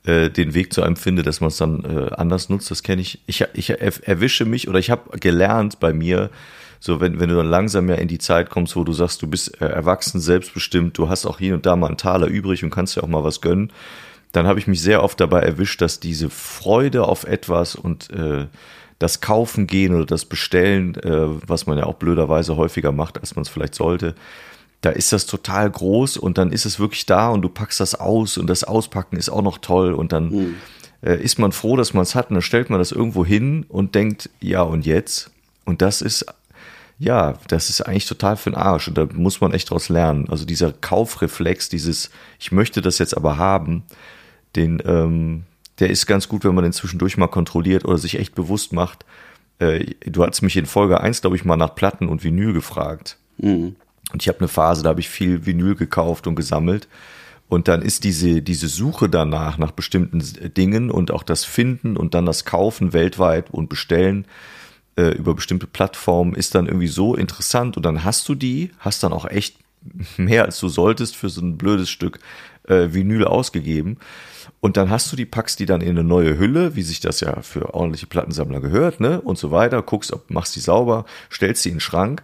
äh, 0.04 0.30
den 0.30 0.54
Weg 0.54 0.72
zu 0.72 0.82
einem 0.82 0.96
finde, 0.96 1.22
dass 1.22 1.40
man 1.40 1.48
es 1.48 1.56
dann 1.56 1.84
äh, 1.84 2.14
anders 2.14 2.48
nutzt, 2.48 2.70
das 2.70 2.82
kenne 2.82 3.02
ich. 3.02 3.20
Ich, 3.26 3.44
ich 3.54 3.70
erwische 3.70 4.44
mich 4.44 4.68
oder 4.68 4.78
ich 4.78 4.90
habe 4.90 5.18
gelernt 5.18 5.80
bei 5.80 5.92
mir, 5.92 6.30
so 6.78 7.00
wenn, 7.00 7.18
wenn 7.18 7.30
du 7.30 7.36
dann 7.36 7.48
langsam 7.48 7.88
ja 7.88 7.94
in 7.94 8.08
die 8.08 8.18
Zeit 8.18 8.50
kommst, 8.50 8.76
wo 8.76 8.84
du 8.84 8.92
sagst, 8.92 9.22
du 9.22 9.26
bist 9.26 9.60
äh, 9.62 9.66
erwachsen, 9.66 10.20
selbstbestimmt, 10.20 10.98
du 10.98 11.08
hast 11.08 11.24
auch 11.24 11.38
hier 11.38 11.54
und 11.54 11.64
da 11.64 11.76
mal 11.76 11.86
einen 11.86 11.96
Taler 11.96 12.26
übrig 12.26 12.62
und 12.62 12.70
kannst 12.70 12.96
ja 12.96 13.02
auch 13.02 13.08
mal 13.08 13.24
was 13.24 13.40
gönnen, 13.40 13.72
dann 14.32 14.46
habe 14.46 14.58
ich 14.58 14.66
mich 14.66 14.82
sehr 14.82 15.02
oft 15.02 15.18
dabei 15.20 15.40
erwischt, 15.40 15.80
dass 15.80 16.00
diese 16.00 16.28
Freude 16.28 17.04
auf 17.04 17.24
etwas 17.24 17.74
und 17.74 18.10
äh, 18.10 18.46
das 18.98 19.20
Kaufen 19.20 19.66
gehen 19.66 19.94
oder 19.94 20.06
das 20.06 20.24
Bestellen, 20.24 20.96
äh, 20.96 21.48
was 21.48 21.66
man 21.66 21.78
ja 21.78 21.84
auch 21.84 21.94
blöderweise 21.94 22.56
häufiger 22.56 22.92
macht, 22.92 23.18
als 23.18 23.34
man 23.36 23.42
es 23.42 23.48
vielleicht 23.48 23.74
sollte, 23.74 24.14
da 24.84 24.90
ist 24.90 25.12
das 25.14 25.24
total 25.24 25.70
groß 25.70 26.18
und 26.18 26.36
dann 26.36 26.52
ist 26.52 26.66
es 26.66 26.78
wirklich 26.78 27.06
da 27.06 27.30
und 27.30 27.40
du 27.40 27.48
packst 27.48 27.80
das 27.80 27.94
aus 27.94 28.36
und 28.36 28.48
das 28.48 28.64
Auspacken 28.64 29.16
ist 29.16 29.30
auch 29.30 29.40
noch 29.40 29.56
toll 29.56 29.94
und 29.94 30.12
dann 30.12 30.28
mhm. 30.28 30.54
äh, 31.02 31.16
ist 31.22 31.38
man 31.38 31.52
froh, 31.52 31.76
dass 31.76 31.94
man 31.94 32.02
es 32.02 32.14
hat 32.14 32.28
und 32.28 32.34
dann 32.34 32.42
stellt 32.42 32.68
man 32.68 32.78
das 32.78 32.92
irgendwo 32.92 33.24
hin 33.24 33.64
und 33.68 33.94
denkt, 33.94 34.28
ja 34.40 34.60
und 34.60 34.84
jetzt? 34.84 35.30
Und 35.64 35.80
das 35.80 36.02
ist, 36.02 36.26
ja, 36.98 37.34
das 37.48 37.70
ist 37.70 37.80
eigentlich 37.80 38.04
total 38.04 38.36
für 38.36 38.50
den 38.50 38.58
Arsch 38.58 38.86
und 38.88 38.98
da 38.98 39.08
muss 39.14 39.40
man 39.40 39.54
echt 39.54 39.70
draus 39.70 39.88
lernen. 39.88 40.28
Also 40.28 40.44
dieser 40.44 40.72
Kaufreflex, 40.72 41.70
dieses, 41.70 42.10
ich 42.38 42.52
möchte 42.52 42.82
das 42.82 42.98
jetzt 42.98 43.16
aber 43.16 43.38
haben, 43.38 43.84
den, 44.54 44.82
ähm, 44.84 45.44
der 45.78 45.88
ist 45.88 46.04
ganz 46.04 46.28
gut, 46.28 46.44
wenn 46.44 46.54
man 46.54 46.64
den 46.64 46.74
zwischendurch 46.74 47.16
mal 47.16 47.28
kontrolliert 47.28 47.86
oder 47.86 47.96
sich 47.96 48.18
echt 48.18 48.34
bewusst 48.34 48.74
macht. 48.74 49.06
Äh, 49.60 49.94
du 50.04 50.22
hast 50.22 50.42
mich 50.42 50.58
in 50.58 50.66
Folge 50.66 51.00
1, 51.00 51.22
glaube 51.22 51.36
ich, 51.36 51.44
mal 51.46 51.56
nach 51.56 51.74
Platten 51.74 52.06
und 52.06 52.22
Vinyl 52.22 52.52
gefragt. 52.52 53.16
Mhm. 53.38 53.76
Und 54.14 54.22
ich 54.22 54.28
habe 54.28 54.38
eine 54.38 54.48
Phase, 54.48 54.84
da 54.84 54.90
habe 54.90 55.00
ich 55.00 55.08
viel 55.08 55.44
Vinyl 55.44 55.74
gekauft 55.74 56.28
und 56.28 56.36
gesammelt. 56.36 56.86
Und 57.48 57.66
dann 57.66 57.82
ist 57.82 58.04
diese, 58.04 58.42
diese 58.42 58.68
Suche 58.68 59.08
danach, 59.08 59.58
nach 59.58 59.72
bestimmten 59.72 60.22
Dingen 60.56 60.92
und 60.92 61.10
auch 61.10 61.24
das 61.24 61.44
Finden 61.44 61.96
und 61.96 62.14
dann 62.14 62.24
das 62.24 62.44
Kaufen 62.44 62.92
weltweit 62.92 63.50
und 63.50 63.68
Bestellen 63.68 64.24
äh, 64.94 65.08
über 65.16 65.34
bestimmte 65.34 65.66
Plattformen 65.66 66.36
ist 66.36 66.54
dann 66.54 66.66
irgendwie 66.66 66.86
so 66.86 67.16
interessant. 67.16 67.76
Und 67.76 67.84
dann 67.84 68.04
hast 68.04 68.28
du 68.28 68.36
die, 68.36 68.70
hast 68.78 69.02
dann 69.02 69.12
auch 69.12 69.24
echt 69.24 69.56
mehr 70.16 70.44
als 70.44 70.60
du 70.60 70.68
solltest 70.68 71.16
für 71.16 71.28
so 71.28 71.40
ein 71.40 71.58
blödes 71.58 71.90
Stück 71.90 72.20
äh, 72.68 72.90
Vinyl 72.92 73.24
ausgegeben. 73.24 73.96
Und 74.60 74.76
dann 74.76 74.90
hast 74.90 75.10
du 75.10 75.16
die, 75.16 75.26
packst 75.26 75.58
die 75.58 75.66
dann 75.66 75.80
in 75.80 75.90
eine 75.90 76.04
neue 76.04 76.38
Hülle, 76.38 76.76
wie 76.76 76.82
sich 76.82 77.00
das 77.00 77.18
ja 77.18 77.42
für 77.42 77.74
ordentliche 77.74 78.06
Plattensammler 78.06 78.60
gehört, 78.60 79.00
ne? 79.00 79.20
Und 79.20 79.38
so 79.38 79.50
weiter, 79.50 79.82
guckst, 79.82 80.12
ob, 80.12 80.30
machst 80.30 80.54
die 80.54 80.60
sauber, 80.60 81.04
stellst 81.32 81.64
sie 81.64 81.70
in 81.70 81.74
den 81.76 81.80
Schrank 81.80 82.22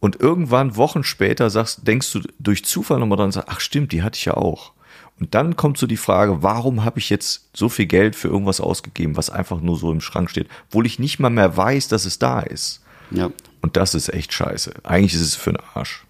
und 0.00 0.20
irgendwann, 0.20 0.76
Wochen 0.76 1.04
später, 1.04 1.50
sagst, 1.50 1.86
denkst 1.86 2.12
du 2.12 2.20
durch 2.38 2.64
Zufall 2.64 2.98
nochmal 2.98 3.16
dran 3.16 3.26
und 3.26 3.32
sagst, 3.32 3.48
ach 3.50 3.60
stimmt, 3.60 3.92
die 3.92 4.02
hatte 4.02 4.16
ich 4.16 4.24
ja 4.24 4.34
auch. 4.34 4.72
Und 5.20 5.34
dann 5.34 5.56
kommt 5.56 5.78
so 5.78 5.86
die 5.86 5.96
Frage, 5.96 6.42
warum 6.42 6.84
habe 6.84 7.00
ich 7.00 7.10
jetzt 7.10 7.48
so 7.52 7.68
viel 7.68 7.86
Geld 7.86 8.14
für 8.14 8.28
irgendwas 8.28 8.60
ausgegeben, 8.60 9.16
was 9.16 9.30
einfach 9.30 9.60
nur 9.60 9.76
so 9.76 9.90
im 9.90 10.00
Schrank 10.00 10.30
steht, 10.30 10.48
obwohl 10.68 10.86
ich 10.86 11.00
nicht 11.00 11.18
mal 11.18 11.30
mehr 11.30 11.56
weiß, 11.56 11.88
dass 11.88 12.04
es 12.04 12.18
da 12.20 12.40
ist. 12.40 12.82
Ja. 13.10 13.30
Und 13.60 13.76
das 13.76 13.94
ist 13.94 14.12
echt 14.12 14.32
scheiße. 14.32 14.74
Eigentlich 14.84 15.14
ist 15.14 15.22
es 15.22 15.34
für 15.34 15.52
den 15.52 15.62
Arsch. 15.74 16.04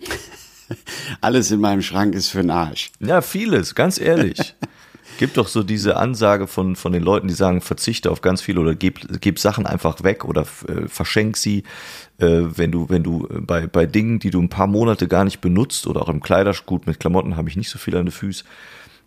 Alles 1.20 1.50
in 1.50 1.60
meinem 1.60 1.82
Schrank 1.82 2.14
ist 2.14 2.28
für 2.28 2.40
den 2.40 2.50
Arsch. 2.50 2.90
Ja, 2.98 3.20
vieles, 3.20 3.74
ganz 3.74 4.00
ehrlich. 4.00 4.54
Gibt 5.18 5.36
doch 5.36 5.48
so 5.48 5.62
diese 5.62 5.96
Ansage 5.96 6.46
von, 6.46 6.76
von 6.76 6.92
den 6.92 7.02
Leuten, 7.02 7.28
die 7.28 7.34
sagen, 7.34 7.60
verzichte 7.60 8.10
auf 8.10 8.20
ganz 8.20 8.40
viel 8.40 8.56
oder 8.56 8.74
gib, 8.74 9.20
gib 9.20 9.38
Sachen 9.38 9.66
einfach 9.66 10.02
weg 10.04 10.24
oder 10.24 10.42
äh, 10.68 10.86
verschenk 10.88 11.36
sie, 11.36 11.64
äh, 12.18 12.42
wenn 12.54 12.70
du, 12.70 12.88
wenn 12.88 13.02
du 13.02 13.28
bei, 13.28 13.66
bei 13.66 13.84
Dingen, 13.84 14.20
die 14.20 14.30
du 14.30 14.40
ein 14.40 14.48
paar 14.48 14.68
Monate 14.68 15.08
gar 15.08 15.24
nicht 15.24 15.40
benutzt 15.40 15.86
oder 15.86 16.02
auch 16.02 16.08
im 16.08 16.22
Kleidergut 16.22 16.86
mit 16.86 17.00
Klamotten 17.00 17.36
habe 17.36 17.48
ich 17.48 17.56
nicht 17.56 17.68
so 17.68 17.78
viel 17.78 17.96
an 17.96 18.06
den 18.06 18.12
Füßen. 18.12 18.46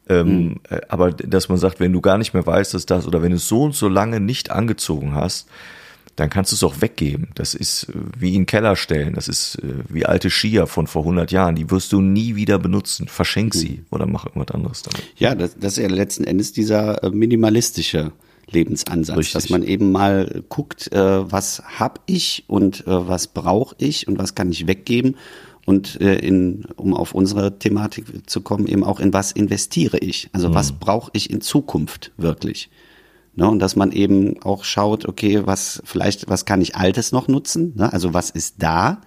Ähm, 0.10 0.28
mhm. 0.28 0.60
äh, 0.70 0.82
aber 0.90 1.12
dass 1.12 1.48
man 1.48 1.58
sagt, 1.58 1.80
wenn 1.80 1.94
du 1.94 2.02
gar 2.02 2.18
nicht 2.18 2.34
mehr 2.34 2.46
weißt, 2.46 2.74
dass 2.74 2.86
das 2.86 3.08
oder 3.08 3.22
wenn 3.22 3.30
du 3.30 3.38
es 3.38 3.48
so 3.48 3.64
und 3.64 3.76
so 3.76 3.88
lange 3.88 4.20
nicht 4.20 4.52
angezogen 4.52 5.16
hast, 5.16 5.48
dann 6.16 6.30
kannst 6.30 6.52
du 6.52 6.56
es 6.56 6.64
auch 6.64 6.82
weggeben. 6.82 7.30
Das 7.36 7.54
ist 7.54 7.90
äh, 7.90 7.94
wie 8.18 8.36
in 8.36 8.46
Keller 8.46 8.76
stellen. 8.76 9.14
Das 9.14 9.28
ist 9.28 9.56
äh, 9.56 9.84
wie 9.90 10.06
alte 10.06 10.30
Skier 10.30 10.68
von 10.68 10.88
vor 10.88 11.04
100 11.04 11.32
Jahren. 11.32 11.56
Die 11.56 11.70
wirst 11.72 11.92
du 11.92 12.02
nie 12.02 12.36
wieder 12.36 12.60
benutzen. 12.60 13.08
Verschenk 13.08 13.54
sie 13.54 13.78
hm. 13.78 13.86
oder 13.92 14.06
mach 14.06 14.26
irgendwas 14.26 14.54
anderes 14.54 14.82
damit. 14.84 15.04
Ja, 15.18 15.36
das, 15.36 15.58
das 15.58 15.78
ist 15.78 15.84
ja 15.84 15.90
letzten 15.90 16.24
Endes 16.24 16.54
dieser 16.54 17.04
äh, 17.04 17.10
minimalistische 17.10 18.12
Lebensansatz, 18.50 19.18
Richtig. 19.18 19.34
dass 19.34 19.50
man 19.50 19.64
eben 19.64 19.94
mal 19.94 20.44
guckt, 20.50 20.90
was 20.92 21.64
hab 21.80 22.02
ich 22.06 22.44
und 22.48 22.84
was 22.86 23.28
brauche 23.28 23.76
ich 23.78 24.10
und 24.10 24.18
was 24.18 24.36
kann 24.36 24.52
ich 24.52 24.68
weggeben 24.68 25.16
und 25.66 25.96
in, 25.96 26.66
um 26.76 26.94
auf 26.94 27.14
unsere 27.14 27.60
Thematik 27.60 28.30
zu 28.30 28.42
kommen, 28.42 28.68
eben 28.68 28.84
auch 28.84 29.00
in 29.00 29.14
was 29.14 29.32
investiere 29.32 30.00
ich. 30.00 30.30
Also 30.34 30.50
mhm. 30.50 30.56
was 30.56 30.74
brauche 30.74 31.12
ich 31.14 31.30
in 31.30 31.40
Zukunft 31.40 32.12
wirklich? 32.18 32.70
Ne, 33.34 33.50
und 33.50 33.60
dass 33.60 33.78
man 33.78 33.94
eben 33.94 34.42
auch 34.44 34.66
schaut, 34.66 35.08
okay, 35.08 35.44
was 35.46 35.82
vielleicht, 35.86 36.30
was 36.30 36.44
kann 36.44 36.60
ich 36.60 36.76
Altes 36.76 37.14
noch 37.14 37.30
nutzen? 37.30 37.74
Ne? 37.78 37.92
Also 37.92 38.14
was 38.14 38.30
ist 38.30 38.56
da? 38.60 39.00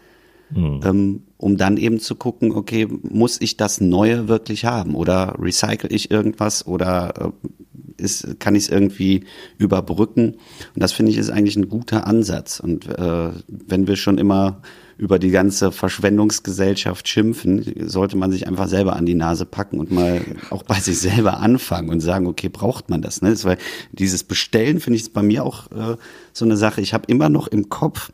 Mhm. 0.50 0.80
Ähm, 0.82 1.22
um 1.36 1.58
dann 1.58 1.76
eben 1.76 2.00
zu 2.00 2.14
gucken, 2.14 2.52
okay, 2.52 2.88
muss 3.02 3.40
ich 3.40 3.58
das 3.58 3.82
Neue 3.82 4.28
wirklich 4.28 4.64
haben? 4.64 4.94
Oder 4.94 5.36
recycle 5.38 5.92
ich 5.92 6.10
irgendwas 6.10 6.66
oder 6.66 7.32
äh, 7.98 8.02
ist, 8.02 8.40
kann 8.40 8.54
ich 8.54 8.64
es 8.64 8.68
irgendwie 8.70 9.24
überbrücken? 9.58 10.36
Und 10.74 10.82
das 10.82 10.92
finde 10.92 11.12
ich 11.12 11.18
ist 11.18 11.30
eigentlich 11.30 11.56
ein 11.56 11.68
guter 11.68 12.06
Ansatz. 12.06 12.60
Und 12.60 12.88
äh, 12.88 13.30
wenn 13.48 13.86
wir 13.86 13.96
schon 13.96 14.16
immer 14.16 14.62
über 14.96 15.18
die 15.18 15.30
ganze 15.30 15.72
Verschwendungsgesellschaft 15.72 17.08
schimpfen, 17.08 17.88
sollte 17.88 18.16
man 18.16 18.30
sich 18.30 18.46
einfach 18.46 18.68
selber 18.68 18.96
an 18.96 19.06
die 19.06 19.14
Nase 19.14 19.44
packen 19.44 19.78
und 19.78 19.90
mal 19.90 20.20
auch 20.50 20.62
bei 20.62 20.78
sich 20.80 20.98
selber 20.98 21.40
anfangen 21.40 21.88
und 21.88 22.00
sagen, 22.00 22.26
okay, 22.26 22.48
braucht 22.48 22.90
man 22.90 23.02
das? 23.02 23.22
Ne? 23.22 23.30
Das, 23.30 23.44
weil 23.44 23.58
dieses 23.92 24.24
Bestellen 24.24 24.80
finde 24.80 24.98
ich 24.98 25.12
bei 25.12 25.22
mir 25.22 25.44
auch 25.44 25.70
äh, 25.72 25.96
so 26.32 26.44
eine 26.44 26.56
Sache. 26.56 26.80
Ich 26.80 26.94
habe 26.94 27.04
immer 27.08 27.28
noch 27.28 27.48
im 27.48 27.68
Kopf, 27.68 28.10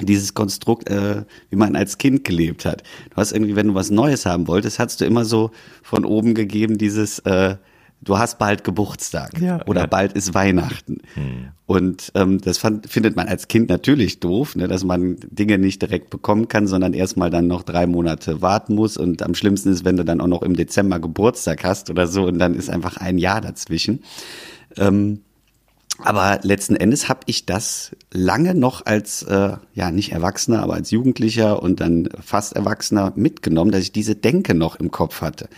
dieses 0.00 0.34
Konstrukt, 0.34 0.88
äh, 0.88 1.24
wie 1.50 1.56
man 1.56 1.76
als 1.76 1.98
Kind 1.98 2.24
gelebt 2.24 2.64
hat. 2.64 2.82
Du 3.10 3.16
hast 3.16 3.32
irgendwie, 3.32 3.56
wenn 3.56 3.68
du 3.68 3.74
was 3.74 3.90
Neues 3.90 4.26
haben 4.26 4.46
wolltest, 4.46 4.78
hast 4.78 5.00
du 5.00 5.04
immer 5.04 5.24
so 5.24 5.50
von 5.82 6.04
oben 6.04 6.34
gegeben, 6.34 6.78
dieses 6.78 7.18
äh, 7.20 7.56
du 8.02 8.18
hast 8.18 8.38
bald 8.38 8.64
Geburtstag 8.64 9.40
ja, 9.40 9.64
oder 9.66 9.82
ja. 9.82 9.86
bald 9.86 10.12
ist 10.14 10.34
Weihnachten. 10.34 10.98
Hm. 11.14 11.48
Und 11.66 12.12
ähm, 12.14 12.40
das 12.40 12.58
fand, 12.58 12.88
findet 12.90 13.16
man 13.16 13.28
als 13.28 13.48
Kind 13.48 13.68
natürlich 13.68 14.20
doof, 14.20 14.56
ne, 14.56 14.68
dass 14.68 14.84
man 14.84 15.16
Dinge 15.30 15.58
nicht 15.58 15.82
direkt 15.82 16.10
bekommen 16.10 16.48
kann, 16.48 16.66
sondern 16.66 16.94
erstmal 16.94 17.30
dann 17.30 17.46
noch 17.46 17.62
drei 17.62 17.86
Monate 17.86 18.42
warten 18.42 18.74
muss. 18.74 18.96
Und 18.96 19.22
am 19.22 19.34
schlimmsten 19.34 19.70
ist, 19.70 19.84
wenn 19.84 19.96
du 19.96 20.04
dann 20.04 20.20
auch 20.20 20.26
noch 20.26 20.42
im 20.42 20.56
Dezember 20.56 20.98
Geburtstag 20.98 21.62
hast 21.64 21.90
oder 21.90 22.06
so 22.06 22.24
und 22.24 22.38
dann 22.38 22.54
ist 22.54 22.70
einfach 22.70 22.96
ein 22.96 23.18
Jahr 23.18 23.40
dazwischen. 23.40 24.02
Ähm, 24.76 25.20
aber 26.02 26.40
letzten 26.42 26.76
Endes 26.76 27.10
habe 27.10 27.20
ich 27.26 27.44
das 27.44 27.94
lange 28.10 28.54
noch 28.54 28.86
als, 28.86 29.22
äh, 29.24 29.56
ja, 29.74 29.90
nicht 29.90 30.12
Erwachsener, 30.12 30.62
aber 30.62 30.74
als 30.74 30.90
Jugendlicher 30.90 31.62
und 31.62 31.80
dann 31.80 32.08
fast 32.22 32.56
Erwachsener 32.56 33.12
mitgenommen, 33.16 33.70
dass 33.70 33.82
ich 33.82 33.92
diese 33.92 34.16
Denke 34.16 34.54
noch 34.54 34.76
im 34.76 34.90
Kopf 34.90 35.20
hatte 35.20 35.50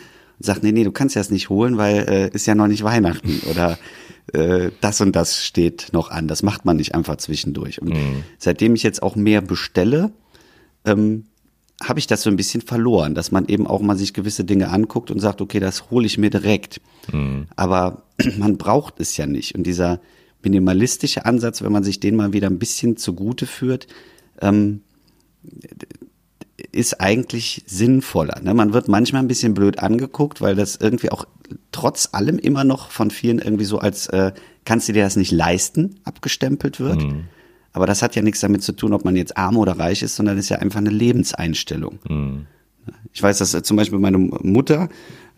sagt, 0.45 0.63
nee, 0.63 0.73
nee, 0.73 0.85
du 0.85 0.93
kannst 0.93 1.17
das 1.17 1.31
nicht 1.31 1.49
holen, 1.49 1.77
weil 1.77 2.09
äh, 2.09 2.31
ist 2.35 2.47
ja 2.47 2.55
noch 2.55 2.67
nicht 2.67 2.85
Weihnachten 2.85 3.41
oder 3.51 3.79
äh, 4.33 4.71
das 4.81 5.01
und 5.01 5.15
das 5.17 5.45
steht 5.45 5.89
noch 5.93 6.11
an. 6.11 6.29
Das 6.29 6.43
macht 6.43 6.65
man 6.65 6.77
nicht 6.77 6.95
einfach 6.95 7.17
zwischendurch. 7.17 7.81
Und 7.81 7.91
mhm. 7.91 8.25
seitdem 8.39 8.75
ich 8.75 8.83
jetzt 8.83 9.03
auch 9.03 9.17
mehr 9.17 9.41
bestelle, 9.41 10.13
ähm, 10.85 11.27
habe 11.83 11.99
ich 11.99 12.07
das 12.07 12.23
so 12.23 12.31
ein 12.31 12.37
bisschen 12.37 12.61
verloren, 12.61 13.15
dass 13.15 13.33
man 13.33 13.47
eben 13.47 13.67
auch 13.67 13.81
mal 13.81 13.97
sich 13.97 14.15
gewisse 14.15 14.45
Dinge 14.45 14.71
anguckt 14.71 15.11
und 15.11 15.21
sagt, 15.21 15.41
okay, 15.41 15.59
das 15.59 15.91
hole 15.91 16.07
ich 16.07 16.19
mir 16.19 16.31
direkt. 16.31 16.81
Mhm. 17.13 17.47
Aber 17.57 18.03
man 18.39 18.57
braucht 18.57 19.01
es 19.01 19.17
ja 19.17 19.27
nicht. 19.27 19.55
Und 19.55 19.65
dieser 19.65 20.01
minimalistische 20.43 21.25
Ansatz, 21.25 21.63
wenn 21.63 21.73
man 21.73 21.85
sich 21.85 22.01
den 22.01 22.17
mal 22.17 22.33
wieder 22.33 22.49
ein 22.49 22.59
bisschen 22.59 22.97
zugute 22.97 23.47
führt, 23.47 23.87
ähm, 24.41 24.83
ist 26.73 27.01
eigentlich 27.01 27.63
sinnvoller. 27.67 28.41
Ne? 28.43 28.55
Man 28.55 28.73
wird 28.73 28.89
manchmal 28.89 29.23
ein 29.23 29.29
bisschen 29.29 29.55
blöd 29.55 29.79
angeguckt, 29.79 30.41
weil 30.41 30.57
das 30.57 30.77
irgendwie 30.77 31.11
auch 31.11 31.27
trotz 31.71 32.09
allem 32.13 32.39
immer 32.39 32.65
noch 32.65 32.91
von 32.91 33.11
vielen 33.11 33.39
irgendwie 33.39 33.67
so 33.67 33.79
als 33.79 34.07
äh, 34.09 34.33
kannst 34.65 34.89
du 34.89 34.93
dir 34.93 35.05
das 35.05 35.17
nicht 35.17 35.31
leisten 35.33 35.97
abgestempelt 36.05 36.81
wird. 36.81 37.03
Mhm. 37.03 37.25
Aber 37.75 37.87
das 37.87 38.03
hat 38.03 38.17
ja 38.17 38.23
nichts 38.23 38.41
damit 38.41 38.63
zu 38.63 38.73
tun, 38.73 38.93
ob 38.93 39.05
man 39.05 39.17
jetzt 39.17 39.37
arm 39.37 39.57
oder 39.57 39.79
reich 39.79 40.03
ist, 40.03 40.17
sondern 40.17 40.39
ist 40.39 40.49
ja 40.49 40.59
einfach 40.59 40.81
eine 40.81 40.91
Lebenseinstellung. 40.91 41.99
Mhm. 42.09 42.47
Ich 43.13 43.23
weiß, 43.23 43.39
dass 43.39 43.55
äh, 43.55 43.63
zum 43.63 43.77
Beispiel 43.77 43.99
meine 43.99 44.19
Mutter, 44.19 44.89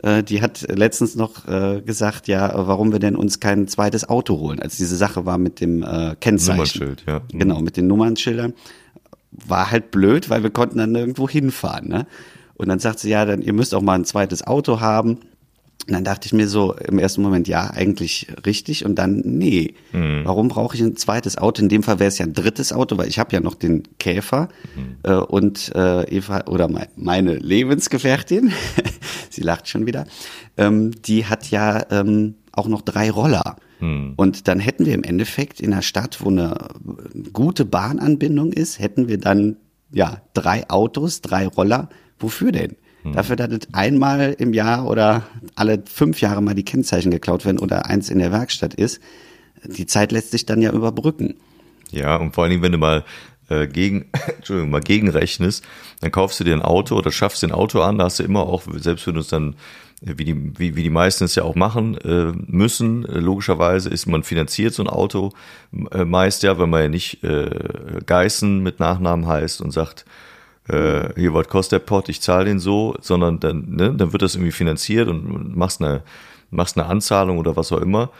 äh, 0.03 0.23
die 0.23 0.41
hat 0.41 0.67
letztens 0.69 1.14
noch 1.17 1.47
äh, 1.49 1.83
gesagt, 1.83 2.29
ja, 2.29 2.53
warum 2.55 2.93
wir 2.93 3.00
denn 3.00 3.17
uns 3.17 3.41
kein 3.41 3.69
zweites 3.69 4.09
Auto 4.09 4.38
holen, 4.38 4.61
als 4.61 4.76
diese 4.76 4.97
Sache 4.97 5.26
war 5.26 5.38
mit 5.38 5.61
dem 5.61 5.85
Kennzeichen. 6.21 6.57
Nummernschild, 6.57 7.05
ja. 7.07 7.23
Genau, 7.33 7.61
mit 7.61 7.76
den 7.76 7.87
Nummernschildern 7.87 8.55
war 9.47 9.71
halt 9.71 9.91
blöd, 9.91 10.31
weil 10.31 10.43
wir 10.43 10.50
konnten 10.50 10.79
dann 10.79 10.93
nirgendwo 10.93 11.29
hinfahren. 11.29 11.88
Ne? 11.88 12.07
Und 12.55 12.69
dann 12.69 12.79
sagt 12.79 13.00
sie, 13.00 13.11
ja, 13.11 13.25
dann 13.25 13.43
ihr 13.43 13.53
müsst 13.53 13.75
auch 13.75 13.83
mal 13.83 13.95
ein 13.95 14.05
zweites 14.05 14.47
Auto 14.47 14.81
haben. 14.81 15.19
Und 15.87 15.93
dann 15.93 16.05
dachte 16.05 16.26
ich 16.26 16.33
mir 16.33 16.49
so 16.49 16.73
im 16.73 16.99
ersten 16.99 17.21
Moment, 17.21 17.47
ja, 17.47 17.69
eigentlich 17.69 18.29
richtig. 18.47 18.87
Und 18.87 18.95
dann, 18.95 19.21
nee, 19.25 19.75
mhm. 19.93 20.23
warum 20.25 20.49
brauche 20.49 20.76
ich 20.76 20.83
ein 20.83 20.97
zweites 20.97 21.37
Auto? 21.37 21.61
In 21.61 21.69
dem 21.69 21.83
Fall 21.83 21.99
wäre 21.99 22.09
es 22.09 22.17
ja 22.17 22.25
ein 22.25 22.33
drittes 22.33 22.73
Auto, 22.73 22.97
weil 22.97 23.09
ich 23.09 23.19
habe 23.19 23.35
ja 23.35 23.41
noch 23.41 23.55
den 23.55 23.83
Käfer 23.99 24.49
mhm. 24.76 24.97
äh, 25.03 25.14
und 25.14 25.73
äh, 25.75 26.05
Eva 26.05 26.45
oder 26.47 26.69
mein, 26.69 26.87
meine 26.97 27.35
Lebensgefährtin, 27.35 28.53
sie 29.31 29.43
lacht 29.43 29.69
schon 29.69 29.85
wieder, 29.85 30.07
ähm, 30.57 30.93
die 31.03 31.26
hat 31.26 31.50
ja 31.50 31.85
ähm, 31.91 32.37
auch 32.53 32.69
noch 32.69 32.81
drei 32.81 33.11
Roller. 33.11 33.57
Hm. 33.78 34.14
Und 34.16 34.49
dann 34.49 34.61
hätten 34.61 34.87
wir 34.87 34.95
im 34.95 35.02
Endeffekt 35.02 35.61
in 35.61 35.73
einer 35.73 35.83
Stadt, 35.83 36.19
wo 36.21 36.28
eine 36.28 36.57
gute 37.33 37.64
Bahnanbindung 37.64 38.52
ist, 38.52 38.78
hätten 38.78 39.09
wir 39.09 39.19
dann 39.19 39.57
ja 39.93 40.23
drei 40.35 40.69
Autos, 40.69 41.21
drei 41.21 41.47
Roller. 41.47 41.88
Wofür 42.19 42.52
denn? 42.52 42.76
Hm. 43.02 43.12
Dafür, 43.12 43.37
dass 43.37 43.50
einmal 43.73 44.35
im 44.38 44.52
Jahr 44.54 44.87
oder 44.87 45.25
alle 45.54 45.83
fünf 45.87 46.21
Jahre 46.21 46.43
mal 46.43 46.54
die 46.54 46.64
Kennzeichen 46.64 47.11
geklaut 47.11 47.45
werden 47.45 47.59
oder 47.59 47.87
eins 47.87 48.11
in 48.11 48.19
der 48.19 48.33
Werkstatt 48.33 48.75
ist. 48.75 49.00
Die 49.64 49.87
Zeit 49.87 50.12
lässt 50.12 50.31
sich 50.31 50.47
dann 50.47 50.62
ja 50.62 50.73
überbrücken. 50.73 51.35
Ja, 51.90 52.16
und 52.16 52.35
vor 52.35 52.45
allen 52.45 52.50
Dingen, 52.50 52.62
wenn 52.62 52.73
du 52.73 52.78
mal 52.78 53.04
äh, 53.49 53.66
gegen, 53.66 54.07
Entschuldigung, 54.37 54.71
mal 54.71 54.81
gegenrechnest, 54.81 55.64
dann 56.00 56.11
kaufst 56.11 56.40
du 56.40 56.45
dir 56.45 56.54
ein 56.54 56.62
Auto 56.62 56.97
oder 56.97 57.12
schaffst 57.12 57.43
dir 57.43 57.49
ein 57.49 57.52
Auto 57.52 57.81
an, 57.81 57.99
da 57.99 58.04
hast 58.04 58.19
du 58.19 58.23
immer 58.23 58.40
auch, 58.40 58.62
selbst 58.76 59.07
wenn 59.07 59.14
du 59.14 59.21
es 59.21 59.28
dann 59.28 59.57
wie 60.01 60.25
die, 60.25 60.59
wie, 60.59 60.77
wie 60.77 60.83
die 60.83 60.91
meisten 60.91 61.25
es 61.25 61.35
ja 61.35 61.45
auch 61.45 61.55
machen 61.55 61.97
äh, 61.99 62.33
müssen. 62.47 63.05
Äh, 63.07 63.19
logischerweise 63.19 63.89
ist 63.89 64.07
man 64.07 64.23
finanziert 64.23 64.75
so 64.75 64.83
ein 64.83 64.89
Auto 64.89 65.33
äh, 65.93 66.05
meist 66.05 66.43
ja, 66.43 66.59
wenn 66.59 66.71
man 66.71 66.83
ja 66.83 66.89
nicht 66.89 67.25
äh, 67.25 68.01
Geißen 68.05 68.63
mit 68.63 68.81
Nachnamen 68.81 69.27
heißt 69.27 69.61
und 69.61 69.71
sagt, 69.71 70.05
äh, 70.69 71.09
hier, 71.17 71.35
was 71.35 71.49
kostet 71.49 71.73
der 71.81 71.87
Pott, 71.87 72.09
ich 72.09 72.21
zahle 72.21 72.47
den 72.47 72.59
so, 72.59 72.97
sondern 73.01 73.41
dann, 73.41 73.67
ne, 73.69 73.95
dann 73.95 74.13
wird 74.13 74.23
das 74.23 74.35
irgendwie 74.35 74.53
finanziert 74.53 75.09
und 75.09 75.57
machst 75.57 75.83
eine, 75.83 76.03
machst 76.51 76.79
eine 76.79 76.87
Anzahlung 76.87 77.39
oder 77.39 77.57
was 77.57 77.73
auch 77.73 77.81
immer. 77.81 78.11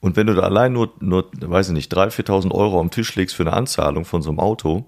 Und 0.00 0.16
wenn 0.16 0.26
du 0.26 0.34
da 0.34 0.42
allein 0.42 0.72
nur, 0.72 0.92
nur, 1.00 1.30
weiß 1.40 1.68
ich 1.68 1.74
nicht, 1.74 1.94
3.000, 1.94 2.26
4.000 2.26 2.52
Euro 2.52 2.80
am 2.80 2.90
Tisch 2.90 3.14
legst 3.16 3.36
für 3.36 3.44
eine 3.44 3.54
Anzahlung 3.54 4.04
von 4.04 4.22
so 4.22 4.30
einem 4.30 4.40
Auto, 4.40 4.84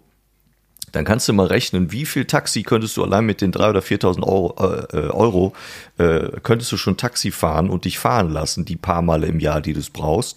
dann 0.93 1.05
kannst 1.05 1.29
du 1.29 1.33
mal 1.33 1.47
rechnen, 1.47 1.93
wie 1.93 2.07
viel 2.07 2.25
Taxi 2.25 2.63
könntest 2.63 2.97
du 2.97 3.05
allein 3.05 3.27
mit 3.27 3.41
den 3.41 3.53
3.000 3.53 3.71
oder 3.71 3.81
4.000 3.81 4.23
Euro, 4.23 4.55
äh, 4.61 4.97
äh, 4.97 5.11
Euro 5.11 5.53
äh, 5.99 6.41
könntest 6.43 6.73
du 6.73 6.77
schon 6.77 6.97
Taxi 6.97 7.31
fahren 7.31 7.71
und 7.71 7.85
dich 7.85 7.99
fahren 7.99 8.31
lassen, 8.31 8.65
die 8.65 8.77
paar 8.77 9.03
Male 9.03 9.27
im 9.27 9.41
Jahr, 9.41 9.61
die 9.61 9.73
du 9.73 9.81
es 9.81 9.91
brauchst, 9.91 10.37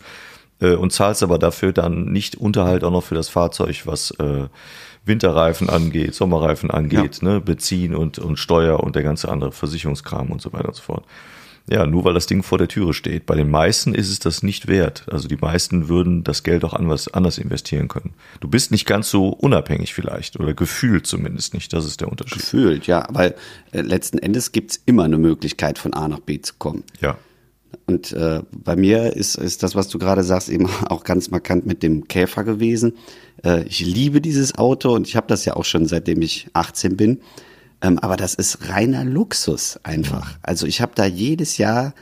äh, 0.60 0.74
und 0.74 0.92
zahlst 0.92 1.24
aber 1.24 1.38
dafür 1.38 1.72
dann 1.72 2.06
nicht 2.06 2.36
Unterhalt 2.36 2.84
auch 2.84 2.92
noch 2.92 3.04
für 3.04 3.16
das 3.16 3.30
Fahrzeug, 3.30 3.84
was 3.86 4.12
äh, 4.20 4.48
Winterreifen 5.06 5.70
angeht, 5.70 6.16
Sommerreifen 6.16 6.72
angeht, 6.72 7.22
ja. 7.22 7.28
ne, 7.28 7.42
Benzin 7.42 7.96
und, 7.96 8.20
und 8.20 8.38
Steuer 8.38 8.82
und 8.82 8.96
der 8.96 9.04
ganze 9.04 9.30
andere 9.30 9.52
Versicherungskram 9.52 10.30
und 10.30 10.42
so 10.42 10.52
weiter 10.54 10.70
und 10.70 10.76
so 10.76 10.84
fort. 10.84 11.06
Ja, 11.72 11.86
nur 11.86 12.04
weil 12.04 12.16
das 12.16 12.26
Ding 12.26 12.42
vor 12.42 12.58
der 12.58 12.68
Türe 12.68 12.94
steht. 12.94 13.28
Bei 13.28 13.36
den 13.36 13.50
meisten 13.50 13.94
ist 13.94 14.10
es 14.10 14.18
das 14.18 14.42
nicht 14.42 14.68
wert. 14.68 15.06
Also 15.12 15.28
die 15.28 15.36
meisten 15.36 15.88
würden 15.88 16.24
das 16.24 16.42
Geld 16.42 16.64
auch 16.64 16.74
anders, 16.74 17.08
anders 17.10 17.38
investieren 17.38 17.88
können. 17.88 18.16
Du 18.40 18.48
bist 18.48 18.72
nicht 18.72 18.88
ganz 18.88 19.12
so 19.12 19.28
unabhängig 19.28 19.94
vielleicht 19.94 20.40
oder 20.40 20.56
gefühlt 20.56 21.06
zumindest 21.06 21.54
nicht. 21.54 21.72
Das 21.72 21.86
ist 21.86 22.02
der 22.02 22.10
Unterschied. 22.10 22.40
Gefühlt, 22.40 22.88
ja. 22.88 23.08
Aber 23.08 23.26
äh, 23.26 23.82
letzten 23.82 24.18
Endes 24.18 24.52
gibt's 24.52 24.82
immer 24.88 25.04
eine 25.04 25.20
Möglichkeit, 25.20 25.78
von 25.78 25.94
A 25.94 26.08
nach 26.08 26.22
B 26.22 26.42
zu 26.42 26.56
kommen. 26.58 26.84
Ja. 27.02 27.18
Und 27.86 28.14
äh, 28.14 28.42
bei 28.52 28.76
mir 28.76 29.16
ist, 29.16 29.36
ist 29.36 29.62
das, 29.62 29.76
was 29.76 29.90
du 29.90 30.00
gerade 30.00 30.24
sagst, 30.24 30.50
eben 30.50 30.68
auch 30.90 31.04
ganz 31.04 31.30
markant 31.30 31.68
mit 31.68 31.84
dem 31.84 32.08
Käfer 32.08 32.44
gewesen. 32.44 32.98
Äh, 33.44 33.64
ich 33.64 33.80
liebe 33.82 34.22
dieses 34.22 34.58
Auto 34.58 34.94
und 34.96 35.08
ich 35.08 35.16
habe 35.16 35.28
das 35.28 35.46
ja 35.46 35.56
auch 35.56 35.66
schon 35.66 35.86
seitdem 35.86 36.22
ich 36.24 36.48
18 36.54 36.98
bin. 36.98 37.22
Ähm, 37.82 38.00
aber 38.00 38.18
das 38.18 38.36
ist 38.36 38.70
reiner 38.70 39.06
Luxus 39.06 39.80
einfach. 39.84 40.38
Also 40.42 40.68
ich 40.68 40.82
habe 40.82 40.92
da 40.96 41.06
jedes 41.06 41.58
Jahr, 41.58 41.94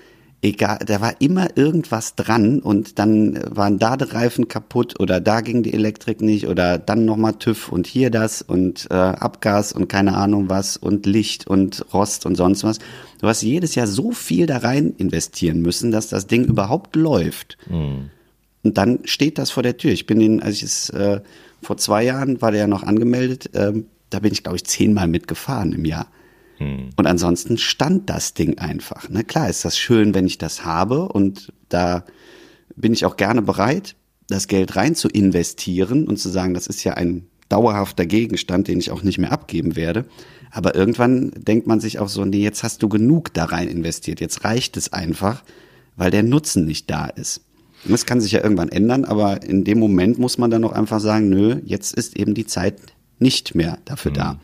egal, 0.42 0.80
da 0.86 1.02
war 1.02 1.22
immer 1.22 1.56
irgendwas 1.56 2.16
dran 2.16 2.60
und 2.60 2.98
dann 2.98 3.40
waren 3.56 3.78
da 3.78 3.96
die 3.96 4.06
Reifen 4.06 4.48
kaputt 4.48 5.00
oder 5.00 5.22
da 5.22 5.42
ging 5.42 5.62
die 5.62 5.74
Elektrik 5.74 6.22
nicht 6.22 6.48
oder 6.48 6.80
dann 6.80 7.06
nochmal 7.06 7.34
TÜV 7.34 7.72
und 7.72 7.86
hier 7.86 8.10
das 8.10 8.42
und 8.42 8.88
äh, 8.90 8.94
Abgas 8.94 9.72
und 9.72 9.88
keine 9.88 10.16
Ahnung 10.16 10.50
was 10.50 10.78
und 10.78 11.06
Licht 11.06 11.46
und 11.48 11.86
Rost 11.94 12.26
und 12.26 12.36
sonst 12.36 12.64
was. 12.64 12.80
Du 13.22 13.28
hast 13.28 13.42
jedes 13.44 13.76
Jahr 13.76 13.88
so 13.88 14.12
viel 14.12 14.48
da 14.48 14.58
rein 14.58 14.94
investieren 14.98 15.62
müssen, 15.62 15.92
dass 15.92 16.08
das 16.08 16.28
Ding 16.28 16.46
überhaupt 16.46 16.96
läuft. 16.96 17.58
Mhm. 17.70 18.10
Und 18.64 18.78
dann 18.78 19.00
steht 19.06 19.38
das 19.38 19.52
vor 19.52 19.64
der 19.64 19.78
Tür. 19.78 19.92
Ich 19.92 20.08
bin 20.08 20.20
den, 20.20 20.42
als 20.42 20.56
ich 20.56 20.64
es 20.64 20.90
äh, 20.90 21.22
vor 21.62 21.78
zwei 21.78 22.04
Jahren 22.04 22.42
war 22.42 22.52
der 22.52 22.62
ja 22.62 22.68
noch 22.68 22.84
angemeldet, 22.84 23.52
ähm, 23.54 23.86
da 24.10 24.20
bin 24.20 24.32
ich, 24.32 24.44
glaube 24.44 24.58
ich, 24.58 24.64
zehnmal 24.66 25.08
mitgefahren 25.08 25.74
im 25.74 25.86
Jahr. 25.86 26.08
Und 26.96 27.06
ansonsten 27.06 27.58
stand 27.58 28.10
das 28.10 28.34
Ding 28.34 28.58
einfach. 28.58 29.10
Ne? 29.10 29.24
Klar 29.24 29.50
ist 29.50 29.64
das 29.64 29.78
schön, 29.78 30.14
wenn 30.16 30.26
ich 30.26 30.38
das 30.38 30.66
habe 30.66 31.08
und 31.10 31.54
da 31.70 32.04
bin 32.76 32.94
ich 32.94 33.06
auch 33.06 33.18
gerne 33.18 33.42
bereit, 33.42 33.96
das 34.28 34.48
Geld 34.48 34.76
rein 34.76 34.96
zu 34.96 35.08
investieren 35.08 36.08
und 36.08 36.18
zu 36.18 36.30
sagen, 36.30 36.54
das 36.54 36.68
ist 36.68 36.84
ja 36.84 36.94
ein 36.94 37.28
dauerhafter 37.50 38.06
Gegenstand, 38.06 38.68
den 38.68 38.80
ich 38.80 38.92
auch 38.92 39.04
nicht 39.04 39.20
mehr 39.20 39.32
abgeben 39.32 39.76
werde. 39.76 40.06
Aber 40.52 40.76
irgendwann 40.76 41.32
denkt 41.36 41.68
man 41.68 41.80
sich 41.80 42.00
auch 42.00 42.10
so, 42.10 42.26
nee, 42.26 42.42
jetzt 42.42 42.64
hast 42.64 42.82
du 42.84 42.90
genug 42.90 43.34
da 43.34 43.46
rein 43.46 43.68
investiert, 43.68 44.20
jetzt 44.20 44.44
reicht 44.44 44.78
es 44.78 44.92
einfach, 44.92 45.44
weil 45.96 46.12
der 46.12 46.24
Nutzen 46.24 46.66
nicht 46.66 46.90
da 46.90 47.06
ist. 47.06 47.42
Und 47.86 47.92
das 47.92 48.06
kann 48.06 48.22
sich 48.22 48.32
ja 48.32 48.44
irgendwann 48.44 48.70
ändern, 48.70 49.06
aber 49.06 49.44
in 49.44 49.64
dem 49.64 49.80
Moment 49.80 50.18
muss 50.18 50.38
man 50.38 50.50
dann 50.50 50.64
auch 50.64 50.72
einfach 50.72 51.00
sagen, 51.00 51.30
nö, 51.30 51.62
jetzt 51.64 51.96
ist 51.96 52.18
eben 52.18 52.34
die 52.34 52.48
Zeit 52.48 52.80
nicht 53.20 53.56
mehr 53.56 53.80
dafür 53.86 54.12
da. 54.12 54.40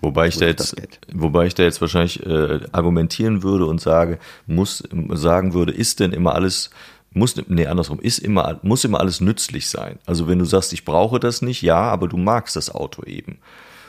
Wobei 0.00 0.28
ich 0.28 0.36
da 0.36 0.46
jetzt, 0.46 0.76
wobei 1.12 1.46
ich 1.46 1.54
da 1.54 1.62
jetzt 1.62 1.80
wahrscheinlich 1.80 2.24
äh, 2.24 2.60
argumentieren 2.72 3.42
würde 3.42 3.64
und 3.66 3.80
sage, 3.80 4.18
muss 4.46 4.82
sagen 5.12 5.54
würde, 5.54 5.72
ist 5.72 6.00
denn 6.00 6.12
immer 6.12 6.34
alles 6.34 6.70
muss 7.16 7.36
nee 7.46 7.66
andersrum 7.66 8.00
ist 8.00 8.18
immer 8.18 8.58
muss 8.62 8.84
immer 8.84 9.00
alles 9.00 9.20
nützlich 9.20 9.68
sein. 9.68 9.98
Also 10.04 10.28
wenn 10.28 10.40
du 10.40 10.44
sagst, 10.44 10.72
ich 10.72 10.84
brauche 10.84 11.20
das 11.20 11.42
nicht, 11.42 11.62
ja, 11.62 11.76
aber 11.76 12.08
du 12.08 12.16
magst 12.16 12.56
das 12.56 12.74
Auto 12.74 13.04
eben. 13.04 13.38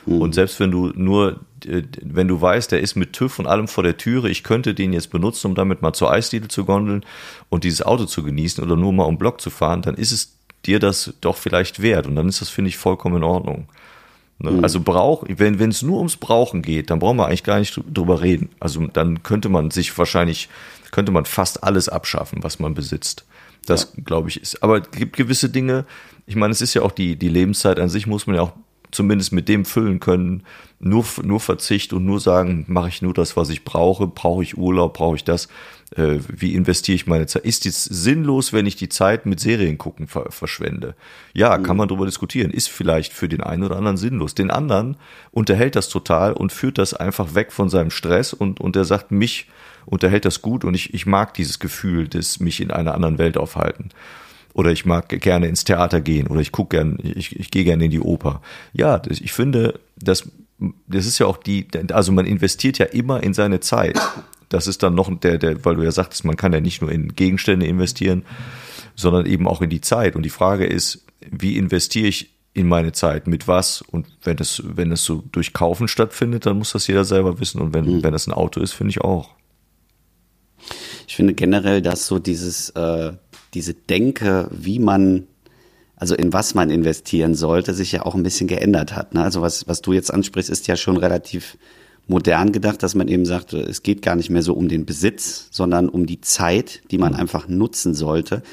Und 0.06 0.36
selbst 0.36 0.60
wenn 0.60 0.70
du 0.70 0.92
nur, 0.96 1.40
äh, 1.66 1.82
wenn 2.04 2.28
du 2.28 2.40
weißt, 2.40 2.72
der 2.72 2.80
ist 2.80 2.96
mit 2.96 3.14
TÜV 3.14 3.40
und 3.40 3.48
allem 3.48 3.68
vor 3.68 3.84
der 3.84 3.98
Türe, 3.98 4.30
ich 4.30 4.44
könnte 4.44 4.76
den 4.76 4.94
jetzt 4.94 5.10
benutzen, 5.10 5.48
um 5.48 5.56
damit 5.56 5.82
mal 5.82 5.94
zur 5.94 6.12
Eisdiele 6.12 6.48
zu 6.48 6.64
gondeln 6.64 7.04
und 7.50 7.64
dieses 7.64 7.82
Auto 7.82 8.06
zu 8.06 8.24
genießen 8.24 8.64
oder 8.64 8.76
nur 8.76 8.94
mal 8.94 9.06
um 9.06 9.18
Block 9.18 9.42
zu 9.42 9.50
fahren, 9.50 9.82
dann 9.82 9.96
ist 9.96 10.12
es 10.12 10.36
dir 10.66 10.80
das 10.80 11.14
doch 11.22 11.38
vielleicht 11.38 11.82
wert. 11.82 12.06
Und 12.06 12.16
dann 12.16 12.30
ist 12.30 12.42
das, 12.42 12.50
finde 12.50 12.70
ich, 12.70 12.78
vollkommen 12.78 13.18
in 13.18 13.24
Ordnung. 13.24 13.68
Ne? 14.40 14.60
Also 14.62 14.82
brauch, 14.82 15.24
wenn 15.28 15.60
wenn 15.60 15.70
es 15.70 15.82
nur 15.82 15.98
ums 15.98 16.18
Brauchen 16.18 16.62
geht, 16.62 16.90
dann 16.90 17.00
brauchen 17.00 17.18
wir 17.18 17.28
eigentlich 17.28 17.44
gar 17.44 17.60
nicht 17.60 17.80
drüber 17.92 18.22
reden. 18.22 18.50
Also 18.60 18.86
dann 18.88 19.24
könnte 19.24 19.50
man 19.50 19.72
sich 19.72 19.98
wahrscheinlich, 19.98 20.50
könnte 20.92 21.12
man 21.12 21.26
fast 21.26 21.64
alles 21.64 21.90
abschaffen, 21.90 22.44
was 22.44 22.60
man 22.60 22.74
besitzt. 22.74 23.26
Das 23.66 23.94
glaube 24.04 24.30
ich 24.30 24.42
ist. 24.42 24.62
Aber 24.62 24.82
es 24.82 24.92
gibt 24.92 25.16
gewisse 25.16 25.50
Dinge, 25.50 25.86
ich 26.28 26.36
meine, 26.36 26.52
es 26.52 26.62
ist 26.62 26.74
ja 26.74 26.82
auch 26.82 26.92
die, 26.92 27.16
die 27.16 27.30
Lebenszeit 27.30 27.80
an 27.80 27.90
sich, 27.90 28.08
muss 28.08 28.28
man 28.28 28.36
ja 28.36 28.42
auch 28.44 28.54
zumindest 28.92 29.32
mit 29.32 29.50
dem 29.50 29.66
füllen 29.66 30.00
können. 30.00 30.44
Nur, 30.80 31.06
nur 31.24 31.40
Verzicht 31.40 31.94
und 31.94 32.06
nur 32.06 32.20
sagen, 32.20 32.66
mache 32.68 32.90
ich 32.90 33.02
nur 33.02 33.14
das, 33.14 33.38
was 33.38 33.50
ich 33.50 33.64
brauche, 33.64 34.08
brauche 34.08 34.44
ich 34.44 34.58
Urlaub, 34.58 34.94
brauche 34.96 35.16
ich 35.16 35.24
das, 35.24 35.48
äh, 35.96 36.20
wie 36.28 36.54
investiere 36.54 36.96
ich 36.96 37.08
meine 37.08 37.26
Zeit? 37.28 37.46
Ist 37.46 37.66
es 37.66 37.84
sinnlos, 37.86 38.54
wenn 38.54 38.66
ich 38.66 38.76
die 38.76 38.90
Zeit 38.90 39.26
mit 39.26 39.40
Serien 39.40 39.78
gucken 39.78 40.08
ver 40.08 40.32
verschwende? 40.32 40.96
Ja, 41.34 41.58
kann 41.58 41.78
man 41.78 41.88
darüber 41.88 42.06
diskutieren. 42.06 42.52
Ist 42.52 42.70
vielleicht 42.70 43.14
für 43.14 43.30
den 43.30 43.42
einen 43.42 43.64
oder 43.64 43.78
anderen 43.78 43.98
sinnlos. 43.98 44.36
Den 44.36 44.52
anderen 44.52 44.98
unterhält 45.32 45.76
das 45.76 45.90
total 45.90 46.34
und 46.34 46.52
führt 46.52 46.78
das 46.78 46.94
einfach 46.94 47.36
weg 47.36 47.52
von 47.52 47.70
seinem 47.70 47.92
Stress 47.92 48.34
und, 48.34 48.60
und 48.60 48.76
der 48.76 48.86
sagt, 48.86 49.12
mich 49.12 49.48
unterhält 49.86 50.26
das 50.26 50.42
gut 50.42 50.66
und 50.66 50.74
ich, 50.74 50.94
ich 50.94 51.06
mag 51.06 51.34
dieses 51.36 51.60
Gefühl, 51.60 52.08
des 52.08 52.40
mich 52.40 52.60
in 52.60 52.72
einer 52.72 52.96
anderen 52.96 53.18
Welt 53.18 53.38
aufhalten 53.38 53.90
oder 54.56 54.72
ich 54.72 54.86
mag 54.86 55.10
gerne 55.10 55.48
ins 55.48 55.64
Theater 55.64 56.02
gehen 56.02 56.28
oder 56.28 56.42
ich 56.42 56.52
gucke 56.52 56.78
gern, 56.78 56.98
ich, 57.04 57.40
ich 57.40 57.52
gehe 57.52 57.66
gerne 57.66 57.86
in 57.86 57.92
die 57.92 58.00
Oper. 58.00 58.42
Ja, 58.74 58.98
das, 58.98 59.20
ich 59.22 59.34
finde, 59.34 59.80
das, 59.98 60.30
das 60.88 61.06
ist 61.06 61.20
ja 61.20 61.28
auch 61.28 61.38
die, 61.38 61.68
also 61.92 62.12
man 62.12 62.26
investiert 62.26 62.78
ja 62.80 62.86
immer 62.86 63.22
in 63.22 63.34
seine 63.34 63.60
Zeit. 63.60 64.00
Das 64.50 64.68
ist 64.68 64.84
dann 64.84 64.96
noch 64.96 65.12
der, 65.20 65.38
der, 65.38 65.64
weil 65.66 65.76
du 65.76 65.84
ja 65.84 65.92
sagtest, 65.92 66.26
man 66.26 66.38
kann 66.38 66.54
ja 66.54 66.62
nicht 66.62 66.82
nur 66.82 66.92
in 66.92 67.16
Gegenstände 67.16 67.66
investieren, 67.66 68.24
sondern 68.96 69.26
eben 69.26 69.48
auch 69.48 69.62
in 69.62 69.70
die 69.70 69.82
Zeit. 69.82 70.16
Und 70.16 70.24
die 70.24 70.30
Frage 70.30 70.66
ist, 70.66 71.06
wie 71.32 71.58
investiere 71.58 72.08
ich 72.08 72.36
in 72.54 72.68
meine 72.68 72.94
Zeit, 72.94 73.28
mit 73.28 73.48
was? 73.48 73.82
Und 73.82 74.08
wenn 74.24 74.38
es, 74.38 74.62
wenn 74.66 74.92
es 74.92 75.04
so 75.04 75.24
durch 75.32 75.52
Kaufen 75.52 75.88
stattfindet, 75.88 76.46
dann 76.46 76.58
muss 76.58 76.72
das 76.72 76.88
jeder 76.88 77.04
selber 77.04 77.40
wissen. 77.40 77.60
Und 77.60 77.74
wenn, 77.74 78.02
wenn 78.02 78.14
das 78.14 78.28
ein 78.28 78.34
Auto 78.34 78.62
ist, 78.62 78.72
finde 78.72 78.92
ich 78.92 79.02
auch. 79.02 79.32
Ich 81.08 81.16
finde 81.16 81.34
generell, 81.34 81.82
dass 81.82 82.08
so 82.08 82.18
dieses, 82.18 82.70
äh, 82.72 83.12
diese 83.54 83.74
Denke, 83.74 84.48
wie 84.52 84.80
man, 84.80 85.28
also 85.98 86.16
in 86.16 86.32
was 86.32 86.56
man 86.56 86.70
investieren 86.70 87.36
sollte, 87.36 87.74
sich 87.74 87.92
ja 87.92 88.06
auch 88.06 88.16
ein 88.16 88.24
bisschen 88.24 88.48
geändert 88.48 88.96
hat. 88.96 89.14
Ne? 89.14 89.22
Also 89.22 89.42
was, 89.42 89.68
was 89.68 89.82
du 89.82 89.92
jetzt 89.92 90.14
ansprichst, 90.14 90.50
ist 90.50 90.68
ja 90.68 90.78
schon 90.78 90.98
relativ 90.98 91.58
modern 92.08 92.52
gedacht, 92.52 92.84
dass 92.84 92.96
man 92.96 93.08
eben 93.08 93.26
sagt, 93.26 93.54
es 93.54 93.84
geht 93.84 94.02
gar 94.02 94.16
nicht 94.16 94.30
mehr 94.30 94.42
so 94.42 94.54
um 94.54 94.68
den 94.68 94.86
Besitz, 94.86 95.48
sondern 95.52 95.90
um 95.90 96.06
die 96.06 96.22
Zeit, 96.22 96.82
die 96.92 96.98
man 96.98 97.16
einfach 97.16 97.48
nutzen 97.48 97.94
sollte. 97.94 98.44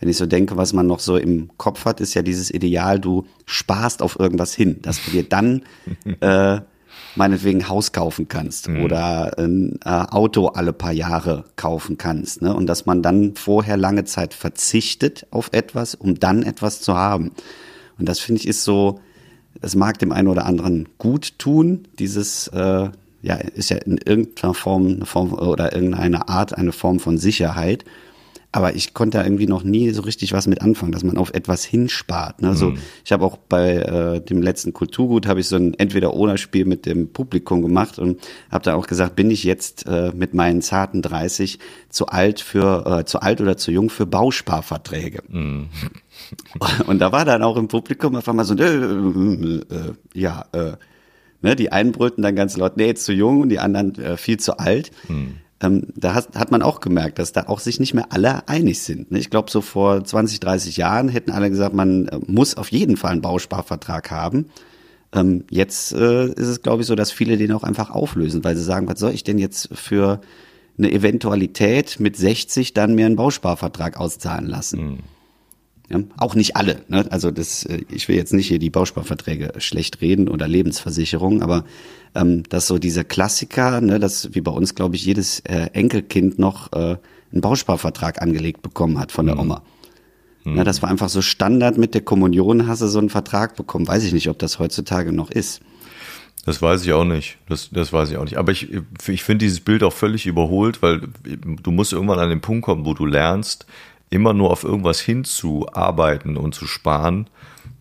Wenn 0.00 0.08
ich 0.08 0.16
so 0.16 0.26
denke, 0.26 0.56
was 0.56 0.72
man 0.72 0.86
noch 0.86 0.98
so 0.98 1.16
im 1.16 1.50
Kopf 1.58 1.84
hat, 1.84 2.00
ist 2.00 2.14
ja 2.14 2.22
dieses 2.22 2.50
Ideal, 2.50 2.98
du 2.98 3.26
sparst 3.46 4.02
auf 4.02 4.18
irgendwas 4.18 4.54
hin, 4.54 4.80
dass 4.82 5.04
du 5.04 5.12
dir 5.12 5.22
dann 5.22 5.62
äh, 6.20 6.60
meinetwegen 7.14 7.60
ein 7.60 7.68
Haus 7.68 7.92
kaufen 7.92 8.26
kannst 8.28 8.68
oder 8.68 9.38
ein 9.38 9.78
äh, 9.84 9.88
Auto 9.88 10.48
alle 10.48 10.72
paar 10.72 10.92
Jahre 10.92 11.44
kaufen 11.56 11.98
kannst. 11.98 12.42
Ne? 12.42 12.54
Und 12.54 12.66
dass 12.66 12.86
man 12.86 13.02
dann 13.02 13.36
vorher 13.36 13.76
lange 13.76 14.04
Zeit 14.04 14.34
verzichtet 14.34 15.26
auf 15.30 15.50
etwas, 15.52 15.94
um 15.94 16.18
dann 16.18 16.42
etwas 16.42 16.80
zu 16.80 16.96
haben. 16.96 17.32
Und 17.98 18.08
das 18.08 18.18
finde 18.18 18.40
ich 18.40 18.48
ist 18.48 18.64
so, 18.64 19.00
es 19.60 19.76
mag 19.76 19.98
dem 19.98 20.12
einen 20.12 20.28
oder 20.28 20.46
anderen 20.46 20.88
gut 20.98 21.38
tun, 21.38 21.86
dieses, 21.98 22.48
äh, 22.48 22.88
ja, 23.22 23.36
ist 23.36 23.70
ja 23.70 23.78
in 23.78 23.98
irgendeiner 23.98 24.54
Form, 24.54 24.86
eine 24.86 25.06
Form 25.06 25.32
oder 25.32 25.72
irgendeiner 25.74 26.28
Art 26.28 26.56
eine 26.56 26.72
Form 26.72 27.00
von 27.00 27.18
Sicherheit. 27.18 27.84
Aber 28.54 28.74
ich 28.76 28.92
konnte 28.92 29.16
da 29.16 29.24
irgendwie 29.24 29.46
noch 29.46 29.64
nie 29.64 29.90
so 29.92 30.02
richtig 30.02 30.34
was 30.34 30.46
mit 30.46 30.60
anfangen, 30.60 30.92
dass 30.92 31.04
man 31.04 31.16
auf 31.16 31.32
etwas 31.32 31.64
hinspart. 31.64 32.42
Ne? 32.42 32.54
So, 32.54 32.74
Ich 33.02 33.10
habe 33.10 33.24
auch 33.24 33.38
bei 33.38 33.76
äh, 33.76 34.20
dem 34.20 34.42
letzten 34.42 34.74
Kulturgut 34.74 35.26
habe 35.26 35.40
ich 35.40 35.48
so 35.48 35.56
ein 35.56 35.72
Entweder-Oder-Spiel 35.72 36.66
mit 36.66 36.84
dem 36.84 37.14
Publikum 37.14 37.62
gemacht 37.62 37.98
und 37.98 38.20
habe 38.50 38.62
da 38.62 38.74
auch 38.74 38.86
gesagt, 38.86 39.16
bin 39.16 39.30
ich 39.30 39.42
jetzt 39.44 39.86
äh, 39.86 40.12
mit 40.14 40.34
meinen 40.34 40.60
zarten 40.60 41.00
30 41.00 41.60
zu 41.88 42.08
alt 42.08 42.40
für 42.40 43.00
äh, 43.00 43.04
zu 43.06 43.20
alt 43.20 43.40
oder 43.40 43.56
zu 43.56 43.70
jung 43.70 43.88
für 43.88 44.04
Bausparverträge? 44.04 45.22
Und 46.86 46.98
da 46.98 47.10
war 47.10 47.24
dann 47.24 47.42
auch 47.42 47.56
im 47.56 47.68
Publikum 47.68 48.14
einfach 48.16 48.34
mal 48.34 48.44
so, 48.44 48.54
äh, 48.54 48.64
äh, 48.64 49.56
äh, 49.56 49.92
ja, 50.12 50.44
äh, 50.52 50.72
ne, 51.42 51.56
die 51.56 51.72
einen 51.72 51.92
brüllten 51.92 52.22
dann 52.22 52.36
ganz 52.36 52.56
laut, 52.56 52.76
nee, 52.76 52.94
zu 52.94 53.12
jung 53.12 53.40
und 53.42 53.48
die 53.48 53.58
anderen 53.58 53.94
äh, 53.96 54.16
viel 54.16 54.38
zu 54.38 54.58
alt. 54.58 54.90
Ähm, 55.62 55.86
da 55.94 56.14
hat, 56.14 56.36
hat 56.36 56.50
man 56.50 56.62
auch 56.62 56.80
gemerkt, 56.80 57.18
dass 57.18 57.32
da 57.32 57.44
auch 57.46 57.60
sich 57.60 57.78
nicht 57.78 57.94
mehr 57.94 58.06
alle 58.10 58.48
einig 58.48 58.80
sind. 58.82 59.12
Ne? 59.12 59.18
Ich 59.18 59.30
glaube, 59.30 59.50
so 59.50 59.60
vor 59.60 60.04
20, 60.04 60.40
30 60.40 60.76
Jahren 60.76 61.08
hätten 61.08 61.30
alle 61.30 61.50
gesagt, 61.50 61.74
man 61.74 62.08
äh, 62.08 62.18
muss 62.26 62.56
auf 62.56 62.72
jeden 62.72 62.96
Fall 62.96 63.12
einen 63.12 63.22
Bausparvertrag 63.22 64.10
haben. 64.10 64.46
Ähm, 65.12 65.44
jetzt 65.50 65.92
äh, 65.92 66.26
ist 66.26 66.48
es, 66.48 66.62
glaube 66.62 66.82
ich, 66.82 66.88
so, 66.88 66.94
dass 66.94 67.12
viele 67.12 67.36
den 67.36 67.52
auch 67.52 67.62
einfach 67.62 67.90
auflösen, 67.90 68.42
weil 68.42 68.56
sie 68.56 68.64
sagen, 68.64 68.88
was 68.88 68.98
soll 68.98 69.12
ich 69.12 69.24
denn 69.24 69.38
jetzt 69.38 69.68
für 69.72 70.20
eine 70.78 70.90
Eventualität 70.90 72.00
mit 72.00 72.16
60 72.16 72.74
dann 72.74 72.94
mir 72.94 73.06
einen 73.06 73.16
Bausparvertrag 73.16 74.00
auszahlen 74.00 74.46
lassen? 74.46 74.78
Ja, 75.92 76.00
auch 76.16 76.34
nicht 76.34 76.56
alle. 76.56 76.82
Ne? 76.88 77.06
Also 77.10 77.30
das, 77.30 77.64
äh, 77.64 77.82
ich 77.90 78.08
will 78.08 78.16
jetzt 78.16 78.32
nicht 78.32 78.48
hier 78.48 78.58
die 78.58 78.70
Bausparverträge 78.70 79.52
schlecht 79.58 80.00
reden 80.00 80.28
oder 80.28 80.48
Lebensversicherung, 80.48 81.42
aber 81.42 81.64
ähm, 82.14 82.44
dass 82.48 82.66
so 82.66 82.78
diese 82.78 83.04
Klassiker, 83.04 83.80
ne, 83.80 83.98
dass 83.98 84.34
wie 84.34 84.40
bei 84.40 84.52
uns, 84.52 84.74
glaube 84.74 84.96
ich, 84.96 85.04
jedes 85.04 85.40
äh, 85.40 85.68
Enkelkind 85.72 86.38
noch 86.38 86.72
äh, 86.72 86.96
einen 87.32 87.40
Bausparvertrag 87.40 88.22
angelegt 88.22 88.62
bekommen 88.62 88.98
hat 88.98 89.12
von 89.12 89.26
der 89.26 89.38
Oma. 89.38 89.62
Ja, 90.44 90.64
das 90.64 90.82
war 90.82 90.90
einfach 90.90 91.08
so 91.08 91.22
Standard 91.22 91.78
mit 91.78 91.94
der 91.94 92.00
Kommunion, 92.00 92.66
hast 92.66 92.82
du 92.82 92.88
so 92.88 92.98
einen 92.98 93.10
Vertrag 93.10 93.54
bekommen. 93.54 93.86
Weiß 93.86 94.02
ich 94.02 94.12
nicht, 94.12 94.28
ob 94.28 94.40
das 94.40 94.58
heutzutage 94.58 95.12
noch 95.12 95.30
ist. 95.30 95.60
Das 96.44 96.60
weiß 96.60 96.84
ich 96.84 96.92
auch 96.92 97.04
nicht. 97.04 97.38
Das, 97.48 97.70
das 97.70 97.92
weiß 97.92 98.10
ich 98.10 98.16
auch 98.16 98.24
nicht. 98.24 98.36
Aber 98.36 98.50
ich, 98.50 98.68
ich 99.06 99.22
finde 99.22 99.44
dieses 99.44 99.60
Bild 99.60 99.84
auch 99.84 99.92
völlig 99.92 100.26
überholt, 100.26 100.82
weil 100.82 101.02
du 101.22 101.70
musst 101.70 101.92
irgendwann 101.92 102.18
an 102.18 102.30
den 102.30 102.40
Punkt 102.40 102.64
kommen, 102.64 102.84
wo 102.84 102.94
du 102.94 103.06
lernst, 103.06 103.66
immer 104.12 104.32
nur 104.34 104.50
auf 104.50 104.64
irgendwas 104.64 105.00
hinzuarbeiten 105.00 106.36
und 106.36 106.54
zu 106.54 106.66
sparen. 106.66 107.28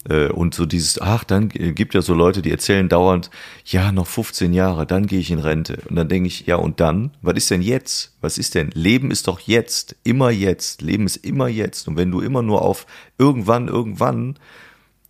Äh, 0.09 0.29
und 0.29 0.55
so 0.55 0.65
dieses, 0.65 0.99
ach, 0.99 1.23
dann 1.23 1.49
gibt 1.49 1.93
ja 1.93 2.01
so 2.01 2.13
Leute, 2.13 2.41
die 2.41 2.51
erzählen 2.51 2.89
dauernd, 2.89 3.29
ja, 3.65 3.91
noch 3.91 4.07
15 4.07 4.53
Jahre, 4.53 4.87
dann 4.87 5.05
gehe 5.05 5.19
ich 5.19 5.29
in 5.29 5.39
Rente. 5.39 5.79
Und 5.89 5.95
dann 5.95 6.07
denke 6.07 6.27
ich, 6.27 6.47
ja, 6.47 6.55
und 6.55 6.79
dann? 6.79 7.11
Was 7.21 7.35
ist 7.35 7.51
denn 7.51 7.61
jetzt? 7.61 8.15
Was 8.21 8.37
ist 8.37 8.55
denn? 8.55 8.71
Leben 8.73 9.11
ist 9.11 9.27
doch 9.27 9.39
jetzt, 9.41 9.95
immer 10.03 10.31
jetzt. 10.31 10.81
Leben 10.81 11.05
ist 11.05 11.17
immer 11.17 11.47
jetzt. 11.47 11.87
Und 11.87 11.97
wenn 11.97 12.11
du 12.11 12.21
immer 12.21 12.41
nur 12.41 12.61
auf 12.61 12.87
irgendwann, 13.17 13.67
irgendwann 13.67 14.37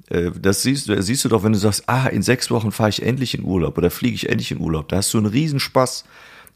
äh, 0.09 0.31
das 0.31 0.63
siehst 0.63 0.89
du, 0.89 1.01
siehst 1.01 1.23
du 1.23 1.29
doch, 1.29 1.43
wenn 1.43 1.53
du 1.53 1.59
sagst, 1.59 1.83
ah, 1.87 2.07
in 2.07 2.21
sechs 2.21 2.51
Wochen 2.51 2.71
fahre 2.71 2.89
ich 2.89 3.03
endlich 3.03 3.33
in 3.33 3.43
Urlaub 3.43 3.77
oder 3.77 3.91
fliege 3.91 4.15
ich 4.15 4.29
endlich 4.29 4.51
in 4.51 4.59
Urlaub. 4.59 4.89
Da 4.89 4.97
hast 4.97 5.13
du 5.13 5.17
einen 5.17 5.27
Riesenspaß. 5.27 6.03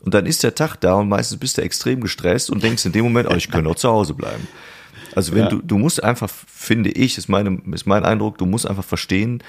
Und 0.06 0.14
dann 0.14 0.26
ist 0.26 0.44
der 0.44 0.56
Tag 0.56 0.78
da 0.78 0.94
und 0.94 1.10
meistens 1.10 1.40
bist 1.40 1.58
du 1.58 1.64
extrem 1.64 2.00
gestresst 2.00 2.50
und 2.50 2.64
denkst 2.64 2.86
in 2.86 2.92
dem 2.92 3.04
Moment, 3.04 3.28
oh, 3.30 3.36
ich 3.36 3.50
könnte 3.50 3.70
auch 3.70 3.76
zu 3.76 3.90
Hause 3.90 4.14
bleiben. 4.14 4.48
Also 5.16 5.34
wenn 5.34 5.44
ja. 5.44 5.50
du, 5.50 5.62
du 5.62 5.78
musst 5.78 6.04
einfach, 6.04 6.30
finde 6.30 6.92
ich, 6.92 7.18
ist, 7.18 7.28
meine, 7.28 7.60
ist 7.72 7.88
mein 7.88 8.06
Eindruck, 8.06 8.38
du 8.38 8.46
musst 8.46 8.68
einfach 8.68 8.84
verstehen, 8.84 9.42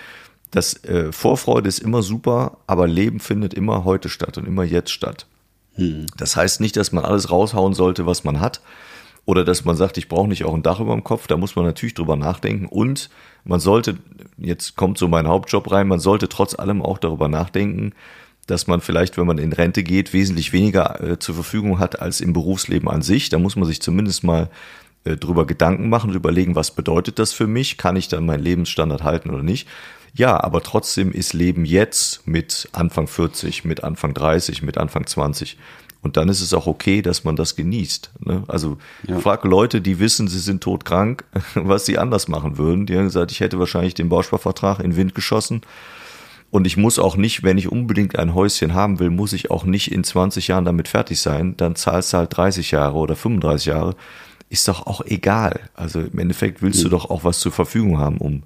dass 0.51 0.83
äh, 0.85 1.13
Vorfreude 1.13 1.69
ist 1.69 1.81
immer 1.81 2.03
super, 2.03 2.59
aber 2.67 2.87
Leben 2.87 3.21
findet 3.21 3.53
immer 3.53 3.85
heute 3.85 4.09
statt 4.09 4.39
und 4.39 4.47
immer 4.47 4.65
jetzt 4.65 4.91
statt. 4.91 5.27
Hm. 5.75 6.07
Das 6.17 6.37
heißt 6.37 6.61
nicht, 6.61 6.77
dass 6.77 6.93
man 6.93 7.05
alles 7.05 7.31
raushauen 7.31 7.75
sollte, 7.75 8.07
was 8.07 8.25
man 8.25 8.41
hat, 8.41 8.63
oder 9.27 9.45
dass 9.45 9.65
man 9.65 9.77
sagt, 9.77 9.99
ich 9.99 10.09
brauche 10.09 10.29
nicht 10.29 10.45
auch 10.45 10.55
ein 10.55 10.63
Dach 10.63 10.81
über 10.81 10.95
dem 10.95 11.05
Kopf, 11.05 11.27
da 11.27 11.37
muss 11.37 11.57
man 11.57 11.65
natürlich 11.65 11.95
drüber 11.95 12.17
nachdenken. 12.17 12.67
Und 12.67 13.11
man 13.45 13.59
sollte, 13.59 13.99
jetzt 14.39 14.77
kommt 14.77 14.99
so 14.99 15.09
mein 15.09 15.27
Hauptjob 15.27 15.71
rein, 15.71 15.89
man 15.89 15.99
sollte 15.99 16.29
trotz 16.29 16.55
allem 16.55 16.81
auch 16.81 16.99
darüber 16.99 17.27
nachdenken, 17.29 17.93
dass 18.47 18.67
man 18.67 18.81
vielleicht, 18.81 19.17
wenn 19.17 19.27
man 19.27 19.39
in 19.39 19.53
Rente 19.53 19.83
geht, 19.83 20.13
wesentlich 20.13 20.53
weniger 20.53 21.01
äh, 21.03 21.19
zur 21.19 21.35
Verfügung 21.35 21.79
hat 21.79 22.01
als 22.01 22.21
im 22.21 22.33
Berufsleben 22.33 22.89
an 22.89 23.03
sich. 23.03 23.29
Da 23.29 23.39
muss 23.39 23.57
man 23.57 23.67
sich 23.67 23.83
zumindest 23.83 24.25
mal 24.25 24.51
äh, 25.05 25.17
drüber 25.17 25.47
Gedanken 25.47 25.89
machen 25.89 26.11
und 26.11 26.17
überlegen, 26.17 26.55
was 26.55 26.71
bedeutet 26.71 27.19
das 27.19 27.33
für 27.33 27.47
mich? 27.47 27.77
Kann 27.77 27.97
ich 27.97 28.09
dann 28.09 28.27
meinen 28.27 28.43
Lebensstandard 28.43 29.03
halten 29.03 29.31
oder 29.31 29.43
nicht? 29.43 29.69
Ja, 30.15 30.43
aber 30.43 30.63
trotzdem 30.63 31.13
ist 31.13 31.35
Leben 31.35 31.65
jetzt 31.65 32.27
mit 32.27 32.69
Anfang 32.73 33.07
40, 33.07 33.65
mit 33.65 33.85
Anfang 33.85 34.15
30, 34.15 34.63
mit 34.63 34.79
Anfang 34.79 35.07
20 35.07 35.59
und 36.07 36.17
dann 36.17 36.29
ist 36.29 36.41
es 36.41 36.55
auch 36.55 36.69
okay, 36.69 37.03
dass 37.03 37.25
man 37.25 37.35
das 37.35 37.57
genießt. 37.57 38.13
Ne? 38.21 38.45
Also 38.47 38.79
ja. 39.09 39.19
frag 39.19 39.45
Leute, 39.45 39.81
die 39.81 39.99
wissen, 39.99 40.29
sie 40.29 40.39
sind 40.39 40.63
todkrank, 40.63 41.25
was 41.55 41.85
sie 41.85 41.99
anders 41.99 42.29
machen 42.29 42.59
würden. 42.59 42.87
Die 42.87 42.97
haben 42.97 43.07
gesagt, 43.07 43.33
ich 43.33 43.41
hätte 43.41 43.59
wahrscheinlich 43.59 43.95
den 43.95 44.09
Bausparvertrag 44.09 44.79
in 44.79 44.91
den 44.91 44.97
Wind 44.97 45.15
geschossen. 45.17 45.63
Und 46.51 46.67
ich 46.67 46.77
muss 46.77 46.99
auch 46.99 47.17
nicht, 47.17 47.43
wenn 47.43 47.59
ich 47.59 47.71
unbedingt 47.71 48.19
ein 48.19 48.35
Häuschen 48.35 48.75
haben 48.75 48.99
will, 48.99 49.11
muss 49.11 49.33
ich 49.33 49.51
auch 49.51 49.65
nicht 49.65 49.93
in 49.93 50.05
20 50.05 50.49
Jahren 50.49 50.65
damit 50.65 50.89
fertig 50.89 51.21
sein. 51.21 51.57
Dann 51.57 51.77
zahlst 51.77 52.13
du 52.13 52.19
halt 52.19 52.37
30 52.37 52.71
Jahre 52.71 52.97
oder 52.97 53.17
35 53.17 53.67
Jahre. 53.67 53.97
Ist 54.49 54.69
doch 54.69 54.87
auch 54.87 55.05
egal. 55.05 55.61
Also 55.75 56.01
im 56.01 56.19
Endeffekt 56.19 56.63
willst 56.63 56.85
du 56.85 56.89
doch 56.89 57.11
auch 57.11 57.25
was 57.25 57.41
zur 57.41 57.53
Verfügung 57.53 57.99
haben, 57.99 58.19
um 58.19 58.43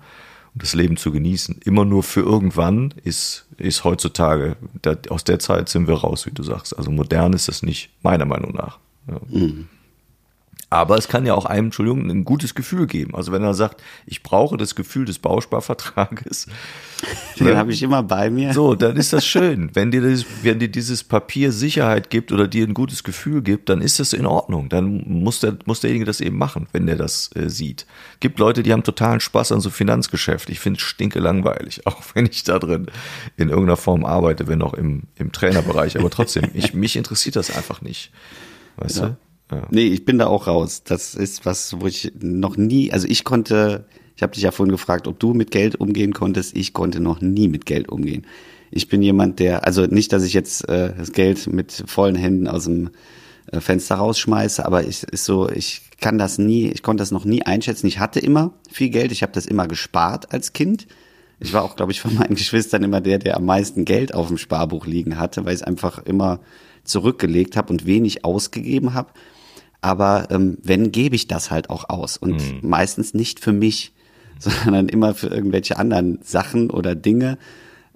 und 0.54 0.62
das 0.62 0.74
Leben 0.74 0.96
zu 0.96 1.12
genießen. 1.12 1.60
Immer 1.64 1.84
nur 1.84 2.02
für 2.02 2.20
irgendwann 2.20 2.92
ist, 3.04 3.46
ist 3.56 3.84
heutzutage, 3.84 4.56
da, 4.82 4.96
aus 5.08 5.24
der 5.24 5.38
Zeit 5.38 5.68
sind 5.68 5.86
wir 5.86 5.94
raus, 5.94 6.26
wie 6.26 6.32
du 6.32 6.42
sagst. 6.42 6.76
Also 6.76 6.90
modern 6.90 7.32
ist 7.32 7.48
das 7.48 7.62
nicht, 7.62 7.90
meiner 8.02 8.24
Meinung 8.24 8.54
nach. 8.54 8.78
Ja. 9.08 9.20
Mhm. 9.28 9.68
Aber 10.72 10.96
es 10.96 11.08
kann 11.08 11.26
ja 11.26 11.34
auch 11.34 11.46
einem, 11.46 11.66
Entschuldigung, 11.66 12.08
ein 12.08 12.24
gutes 12.24 12.54
Gefühl 12.54 12.86
geben. 12.86 13.16
Also 13.16 13.32
wenn 13.32 13.42
er 13.42 13.54
sagt, 13.54 13.82
ich 14.06 14.22
brauche 14.22 14.56
das 14.56 14.76
Gefühl 14.76 15.04
des 15.04 15.18
Bausparvertrages. 15.18 16.46
Den 17.40 17.48
ne? 17.48 17.56
habe 17.56 17.72
ich 17.72 17.82
immer 17.82 18.04
bei 18.04 18.30
mir. 18.30 18.54
So, 18.54 18.76
dann 18.76 18.96
ist 18.96 19.12
das 19.12 19.26
schön. 19.26 19.70
Wenn 19.74 19.90
dir, 19.90 20.00
das, 20.00 20.24
wenn 20.42 20.60
dir 20.60 20.68
dieses 20.68 21.02
Papier 21.02 21.50
Sicherheit 21.50 22.08
gibt 22.08 22.30
oder 22.30 22.46
dir 22.46 22.64
ein 22.64 22.74
gutes 22.74 23.02
Gefühl 23.02 23.42
gibt, 23.42 23.68
dann 23.68 23.80
ist 23.80 23.98
das 23.98 24.12
in 24.12 24.26
Ordnung. 24.26 24.68
Dann 24.68 25.02
muss, 25.08 25.40
der, 25.40 25.56
muss 25.64 25.80
derjenige 25.80 26.04
das 26.04 26.20
eben 26.20 26.38
machen, 26.38 26.68
wenn 26.70 26.86
der 26.86 26.96
das 26.96 27.30
äh, 27.34 27.50
sieht. 27.50 27.86
Gibt 28.20 28.38
Leute, 28.38 28.62
die 28.62 28.72
haben 28.72 28.84
totalen 28.84 29.18
Spaß 29.18 29.50
an 29.50 29.60
so 29.60 29.70
Finanzgeschäft. 29.70 30.50
Ich 30.50 30.60
finde 30.60 30.78
es 30.78 30.84
stinke 30.84 31.18
langweilig, 31.18 31.84
auch 31.88 32.00
wenn 32.14 32.26
ich 32.26 32.44
da 32.44 32.60
drin 32.60 32.86
in 33.36 33.48
irgendeiner 33.48 33.76
Form 33.76 34.04
arbeite, 34.04 34.46
wenn 34.46 34.62
auch 34.62 34.74
im, 34.74 35.02
im 35.16 35.32
Trainerbereich. 35.32 35.98
Aber 35.98 36.10
trotzdem, 36.10 36.44
ich, 36.54 36.74
mich 36.74 36.94
interessiert 36.94 37.34
das 37.34 37.56
einfach 37.56 37.82
nicht. 37.82 38.12
Weißt 38.76 38.98
ja. 38.98 39.06
du? 39.08 39.16
Ja. 39.50 39.66
Nee, 39.70 39.86
ich 39.86 40.04
bin 40.04 40.18
da 40.18 40.26
auch 40.26 40.46
raus. 40.46 40.82
Das 40.84 41.14
ist 41.14 41.44
was, 41.46 41.80
wo 41.80 41.86
ich 41.86 42.12
noch 42.20 42.56
nie, 42.56 42.92
also 42.92 43.06
ich 43.08 43.24
konnte, 43.24 43.86
ich 44.16 44.22
habe 44.22 44.32
dich 44.32 44.42
ja 44.42 44.50
vorhin 44.50 44.72
gefragt, 44.72 45.06
ob 45.08 45.18
du 45.18 45.34
mit 45.34 45.50
Geld 45.50 45.76
umgehen 45.76 46.12
konntest. 46.12 46.56
Ich 46.56 46.72
konnte 46.72 47.00
noch 47.00 47.20
nie 47.20 47.48
mit 47.48 47.66
Geld 47.66 47.88
umgehen. 47.88 48.26
Ich 48.70 48.88
bin 48.88 49.02
jemand, 49.02 49.40
der, 49.40 49.66
also 49.66 49.86
nicht, 49.86 50.12
dass 50.12 50.22
ich 50.22 50.32
jetzt 50.32 50.68
äh, 50.68 50.94
das 50.96 51.12
Geld 51.12 51.52
mit 51.52 51.84
vollen 51.86 52.14
Händen 52.14 52.46
aus 52.46 52.64
dem 52.64 52.90
äh, 53.50 53.60
Fenster 53.60 53.96
rausschmeiße, 53.96 54.64
aber 54.64 54.84
ich 54.86 55.02
ist 55.02 55.24
so, 55.24 55.50
ich 55.50 55.82
kann 56.00 56.18
das 56.18 56.38
nie, 56.38 56.68
ich 56.68 56.82
konnte 56.82 57.02
das 57.02 57.10
noch 57.10 57.24
nie 57.24 57.42
einschätzen. 57.42 57.86
Ich 57.86 57.98
hatte 57.98 58.20
immer 58.20 58.52
viel 58.70 58.90
Geld, 58.90 59.12
ich 59.12 59.22
habe 59.22 59.32
das 59.32 59.46
immer 59.46 59.66
gespart 59.66 60.32
als 60.32 60.52
Kind. 60.52 60.86
Ich 61.40 61.52
war 61.52 61.64
auch, 61.64 61.74
glaube 61.74 61.92
ich, 61.92 62.00
von 62.00 62.14
meinen 62.14 62.34
Geschwistern 62.36 62.84
immer 62.84 63.00
der, 63.00 63.18
der 63.18 63.36
am 63.36 63.44
meisten 63.44 63.84
Geld 63.84 64.14
auf 64.14 64.28
dem 64.28 64.38
Sparbuch 64.38 64.86
liegen 64.86 65.18
hatte, 65.18 65.44
weil 65.44 65.54
ich 65.54 65.60
es 65.60 65.66
einfach 65.66 66.04
immer 66.04 66.40
zurückgelegt 66.84 67.56
habe 67.56 67.72
und 67.72 67.86
wenig 67.86 68.24
ausgegeben 68.24 68.94
habe. 68.94 69.10
Aber 69.80 70.28
ähm, 70.30 70.58
wenn, 70.62 70.92
gebe 70.92 71.16
ich 71.16 71.28
das 71.28 71.50
halt 71.50 71.70
auch 71.70 71.88
aus. 71.88 72.16
Und 72.16 72.34
mhm. 72.34 72.68
meistens 72.68 73.14
nicht 73.14 73.40
für 73.40 73.52
mich, 73.52 73.92
sondern 74.38 74.88
immer 74.88 75.14
für 75.14 75.28
irgendwelche 75.28 75.78
anderen 75.78 76.18
Sachen 76.22 76.70
oder 76.70 76.94
Dinge. 76.94 77.38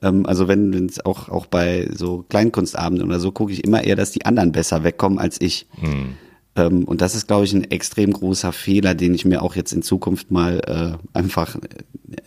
Ähm, 0.02 0.26
also 0.26 0.48
wenn 0.48 0.86
es 0.86 1.04
auch, 1.04 1.28
auch 1.28 1.46
bei 1.46 1.88
so 1.94 2.24
Kleinkunstabenden 2.28 3.06
oder 3.06 3.20
so 3.20 3.32
gucke 3.32 3.52
ich 3.52 3.64
immer 3.64 3.84
eher, 3.84 3.96
dass 3.96 4.12
die 4.12 4.26
anderen 4.26 4.52
besser 4.52 4.84
wegkommen 4.84 5.18
als 5.18 5.40
ich. 5.40 5.66
Mhm. 5.80 6.16
Ähm, 6.56 6.84
und 6.84 7.00
das 7.00 7.14
ist, 7.14 7.26
glaube 7.26 7.44
ich, 7.44 7.52
ein 7.52 7.70
extrem 7.70 8.12
großer 8.12 8.52
Fehler, 8.52 8.94
den 8.94 9.14
ich 9.14 9.24
mir 9.24 9.42
auch 9.42 9.56
jetzt 9.56 9.72
in 9.72 9.82
Zukunft 9.82 10.30
mal 10.30 10.60
äh, 10.66 11.16
einfach 11.16 11.56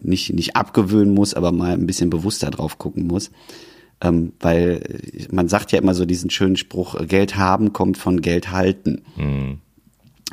nicht, 0.02 0.34
nicht 0.34 0.56
abgewöhnen 0.56 1.14
muss, 1.14 1.34
aber 1.34 1.52
mal 1.52 1.74
ein 1.74 1.88
bisschen 1.88 2.10
bewusster 2.10 2.52
drauf 2.52 2.78
gucken 2.78 3.08
muss. 3.08 3.32
Ähm, 4.00 4.34
weil 4.40 5.00
man 5.32 5.50
sagt 5.50 5.72
ja 5.72 5.80
immer 5.80 5.96
so 5.96 6.06
diesen 6.06 6.30
schönen 6.30 6.56
Spruch, 6.56 6.96
Geld 7.08 7.36
haben 7.36 7.74
kommt 7.74 7.98
von 7.98 8.22
Geld 8.22 8.52
halten. 8.52 9.04
Mhm. 9.16 9.60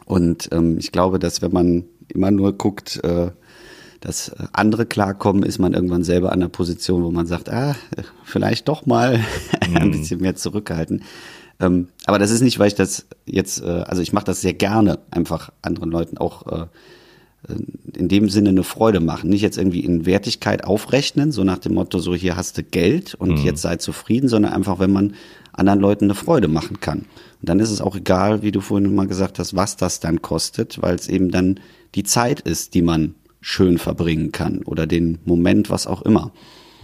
Und 0.04 0.50
ähm, 0.52 0.78
ich 0.78 0.92
glaube, 0.92 1.18
dass 1.18 1.40
wenn 1.40 1.52
man 1.52 1.84
immer 2.08 2.30
nur 2.30 2.52
guckt, 2.52 3.02
äh, 3.02 3.30
dass 4.00 4.32
andere 4.52 4.84
klarkommen, 4.84 5.42
ist 5.44 5.58
man 5.58 5.72
irgendwann 5.72 6.04
selber 6.04 6.32
an 6.32 6.40
der 6.40 6.48
Position, 6.48 7.02
wo 7.04 7.10
man 7.10 7.26
sagt, 7.26 7.48
ah, 7.48 7.74
vielleicht 8.24 8.68
doch 8.68 8.84
mal 8.84 9.18
mhm. 9.68 9.76
ein 9.76 9.90
bisschen 9.92 10.20
mehr 10.20 10.36
zurückhalten. 10.36 11.02
Ähm, 11.58 11.88
aber 12.04 12.18
das 12.18 12.30
ist 12.30 12.42
nicht, 12.42 12.58
weil 12.58 12.68
ich 12.68 12.74
das 12.74 13.06
jetzt, 13.24 13.62
äh, 13.62 13.84
also 13.86 14.02
ich 14.02 14.12
mache 14.12 14.26
das 14.26 14.42
sehr 14.42 14.52
gerne, 14.52 14.98
einfach 15.10 15.50
anderen 15.62 15.90
Leuten 15.90 16.18
auch 16.18 16.46
äh, 16.46 16.62
äh, 16.62 16.66
in 17.96 18.08
dem 18.08 18.28
Sinne 18.28 18.50
eine 18.50 18.64
Freude 18.64 19.00
machen. 19.00 19.30
Nicht 19.30 19.42
jetzt 19.42 19.58
irgendwie 19.58 19.80
in 19.80 20.06
Wertigkeit 20.06 20.64
aufrechnen, 20.64 21.32
so 21.32 21.44
nach 21.44 21.58
dem 21.58 21.74
Motto, 21.74 21.98
so 21.98 22.14
hier 22.14 22.36
hast 22.36 22.58
du 22.58 22.62
Geld 22.62 23.14
und 23.14 23.40
mhm. 23.40 23.44
jetzt 23.44 23.62
sei 23.62 23.76
zufrieden, 23.76 24.28
sondern 24.28 24.52
einfach, 24.52 24.78
wenn 24.78 24.92
man 24.92 25.14
anderen 25.52 25.80
Leuten 25.80 26.06
eine 26.06 26.14
Freude 26.14 26.48
machen 26.48 26.80
kann. 26.80 27.00
Und 27.40 27.48
dann 27.48 27.60
ist 27.60 27.70
es 27.70 27.80
auch 27.80 27.96
egal, 27.96 28.42
wie 28.42 28.52
du 28.52 28.60
vorhin 28.60 28.94
mal 28.94 29.06
gesagt 29.06 29.38
hast, 29.38 29.54
was 29.54 29.76
das 29.76 30.00
dann 30.00 30.22
kostet, 30.22 30.82
weil 30.82 30.94
es 30.94 31.08
eben 31.08 31.30
dann 31.30 31.60
die 31.94 32.02
Zeit 32.02 32.40
ist, 32.40 32.74
die 32.74 32.82
man 32.82 33.14
schön 33.40 33.78
verbringen 33.78 34.32
kann 34.32 34.62
oder 34.62 34.86
den 34.86 35.18
Moment, 35.24 35.70
was 35.70 35.86
auch 35.86 36.02
immer. 36.02 36.32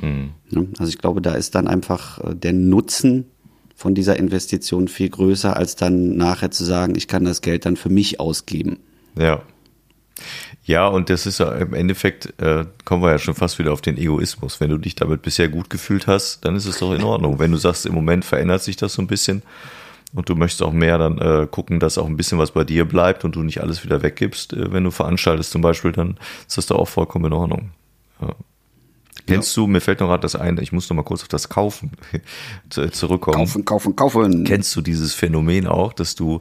Mhm. 0.00 0.30
Also 0.78 0.90
ich 0.90 0.98
glaube, 0.98 1.20
da 1.20 1.34
ist 1.34 1.54
dann 1.54 1.66
einfach 1.66 2.18
äh, 2.18 2.34
der 2.34 2.52
Nutzen 2.52 3.26
von 3.74 3.94
dieser 3.94 4.16
Investition 4.16 4.88
viel 4.88 5.08
größer, 5.08 5.56
als 5.56 5.74
dann 5.74 6.16
nachher 6.16 6.50
zu 6.50 6.64
sagen, 6.64 6.94
ich 6.96 7.08
kann 7.08 7.24
das 7.24 7.40
Geld 7.40 7.64
dann 7.64 7.76
für 7.76 7.88
mich 7.88 8.20
ausgeben. 8.20 8.78
Ja, 9.18 9.42
ja, 10.70 10.86
und 10.86 11.10
das 11.10 11.26
ist 11.26 11.40
ja 11.40 11.50
im 11.56 11.74
Endeffekt, 11.74 12.40
äh, 12.40 12.64
kommen 12.84 13.02
wir 13.02 13.10
ja 13.10 13.18
schon 13.18 13.34
fast 13.34 13.58
wieder 13.58 13.72
auf 13.72 13.80
den 13.80 13.98
Egoismus. 13.98 14.60
Wenn 14.60 14.70
du 14.70 14.78
dich 14.78 14.94
damit 14.94 15.20
bisher 15.20 15.48
gut 15.48 15.68
gefühlt 15.68 16.06
hast, 16.06 16.44
dann 16.44 16.54
ist 16.54 16.66
es 16.66 16.78
doch 16.78 16.92
in 16.94 17.02
Ordnung. 17.02 17.40
Wenn 17.40 17.50
du 17.50 17.56
sagst, 17.56 17.86
im 17.86 17.94
Moment 17.94 18.24
verändert 18.24 18.62
sich 18.62 18.76
das 18.76 18.92
so 18.92 19.02
ein 19.02 19.08
bisschen 19.08 19.42
und 20.14 20.28
du 20.28 20.36
möchtest 20.36 20.62
auch 20.62 20.72
mehr 20.72 20.96
dann 20.96 21.18
äh, 21.18 21.48
gucken, 21.50 21.80
dass 21.80 21.98
auch 21.98 22.06
ein 22.06 22.16
bisschen 22.16 22.38
was 22.38 22.52
bei 22.52 22.62
dir 22.62 22.84
bleibt 22.84 23.24
und 23.24 23.34
du 23.34 23.42
nicht 23.42 23.60
alles 23.60 23.82
wieder 23.82 24.02
weggibst, 24.02 24.52
äh, 24.52 24.72
wenn 24.72 24.84
du 24.84 24.92
veranstaltest 24.92 25.50
zum 25.50 25.60
Beispiel, 25.60 25.90
dann 25.90 26.18
ist 26.46 26.56
das 26.56 26.66
doch 26.66 26.78
auch 26.78 26.88
vollkommen 26.88 27.24
in 27.24 27.32
Ordnung. 27.32 27.70
Ja. 28.22 28.36
Kennst 29.26 29.56
du, 29.56 29.66
mir 29.66 29.80
fällt 29.80 29.98
noch 29.98 30.06
gerade 30.06 30.22
das 30.22 30.36
ein, 30.36 30.56
ich 30.58 30.72
muss 30.72 30.88
noch 30.88 30.96
mal 30.96 31.02
kurz 31.02 31.22
auf 31.22 31.28
das 31.28 31.48
Kaufen 31.48 31.90
zurückkommen. 32.70 33.36
Kaufen, 33.36 33.64
kaufen, 33.64 33.96
kaufen. 33.96 34.44
Kennst 34.44 34.74
du 34.76 34.82
dieses 34.82 35.14
Phänomen 35.14 35.66
auch, 35.66 35.92
dass 35.92 36.14
du 36.14 36.40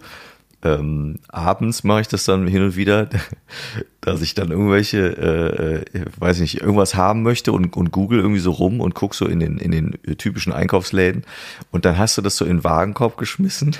ähm, 0.63 1.19
abends 1.30 1.84
mache 1.84 2.02
ich 2.02 2.08
das 2.08 2.26
dann 2.26 2.45
hin 2.48 2.63
und 2.63 2.76
wieder, 2.76 3.10
dass 4.02 4.22
ich 4.22 4.34
dann 4.34 4.52
irgendwelche, 4.52 5.86
äh, 5.93 5.98
äh, 5.98 6.06
weiß 6.17 6.39
nicht, 6.39 6.62
irgendwas 6.62 6.95
haben 6.95 7.24
möchte 7.24 7.52
und, 7.52 7.76
und 7.76 7.91
google 7.91 8.19
irgendwie 8.19 8.41
so 8.41 8.52
rum 8.52 8.82
und 8.82 8.95
guck 8.95 9.15
so 9.15 9.26
in 9.26 9.39
den, 9.39 9.58
in 9.58 9.72
den 9.72 9.98
typischen 10.17 10.54
Einkaufsläden. 10.54 11.24
Und 11.72 11.86
dann 11.86 11.98
hast 11.98 12.17
du 12.17 12.22
das 12.22 12.38
so 12.38 12.45
in 12.45 12.58
den 12.58 12.63
Wagenkorb 12.63 13.17
geschmissen 13.17 13.76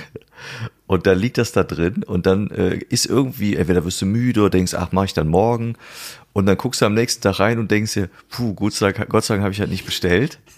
und 0.90 1.06
dann 1.06 1.20
liegt 1.20 1.38
das 1.38 1.52
da 1.52 1.62
drin 1.62 2.02
und 2.04 2.26
dann 2.26 2.50
äh, 2.50 2.78
ist 2.88 3.06
irgendwie, 3.06 3.54
entweder 3.54 3.84
wirst 3.84 4.02
du 4.02 4.06
müde 4.06 4.40
oder 4.40 4.50
denkst, 4.50 4.74
ach, 4.74 4.90
mache 4.90 5.04
ich 5.04 5.14
dann 5.14 5.28
morgen 5.28 5.76
und 6.32 6.46
dann 6.46 6.56
guckst 6.56 6.80
du 6.82 6.86
am 6.86 6.94
nächsten 6.94 7.22
Tag 7.22 7.38
rein 7.38 7.60
und 7.60 7.70
denkst 7.70 7.94
dir, 7.94 8.08
puh, 8.28 8.54
Gott 8.54 8.72
sei 8.72 8.90
Dank, 8.90 9.08
Gott 9.08 9.22
sei 9.24 9.34
Dank 9.34 9.44
habe 9.44 9.52
ich 9.52 9.60
halt 9.60 9.70
nicht 9.70 9.86
bestellt. 9.86 10.40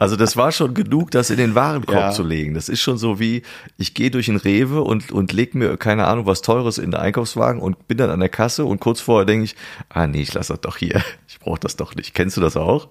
Also 0.00 0.16
das 0.16 0.36
war 0.36 0.50
schon 0.50 0.74
genug, 0.74 1.12
das 1.12 1.30
in 1.30 1.36
den 1.36 1.54
Warenkorb 1.54 1.96
Ja. 1.98 2.10
zu 2.10 2.24
legen. 2.24 2.52
Das 2.54 2.68
ist 2.68 2.80
schon 2.80 2.98
so 2.98 3.20
wie, 3.20 3.42
ich 3.78 3.94
gehe 3.94 4.10
durch 4.10 4.28
ein 4.28 4.36
Rewe 4.36 4.82
und, 4.82 5.12
und 5.12 5.32
leg 5.32 5.54
mir, 5.54 5.76
keine 5.76 6.06
Ahnung, 6.06 6.26
was 6.26 6.42
Teures 6.42 6.78
in 6.78 6.90
den 6.90 7.00
Einkaufswagen 7.00 7.62
und 7.62 7.86
bin 7.86 7.96
dann 7.98 8.10
an 8.10 8.20
der 8.20 8.28
Kasse 8.28 8.64
und 8.64 8.80
kurz 8.80 9.00
vorher 9.00 9.24
denke 9.24 9.44
ich, 9.44 9.56
ah 9.88 10.06
nee, 10.06 10.20
ich 10.22 10.34
lasse 10.34 10.52
das 10.54 10.60
doch 10.62 10.76
hier. 10.76 11.00
Ich 11.28 11.38
brauche 11.38 11.60
das 11.60 11.76
doch 11.76 11.94
nicht. 11.94 12.12
Kennst 12.12 12.36
du 12.36 12.40
das 12.40 12.56
auch? 12.56 12.88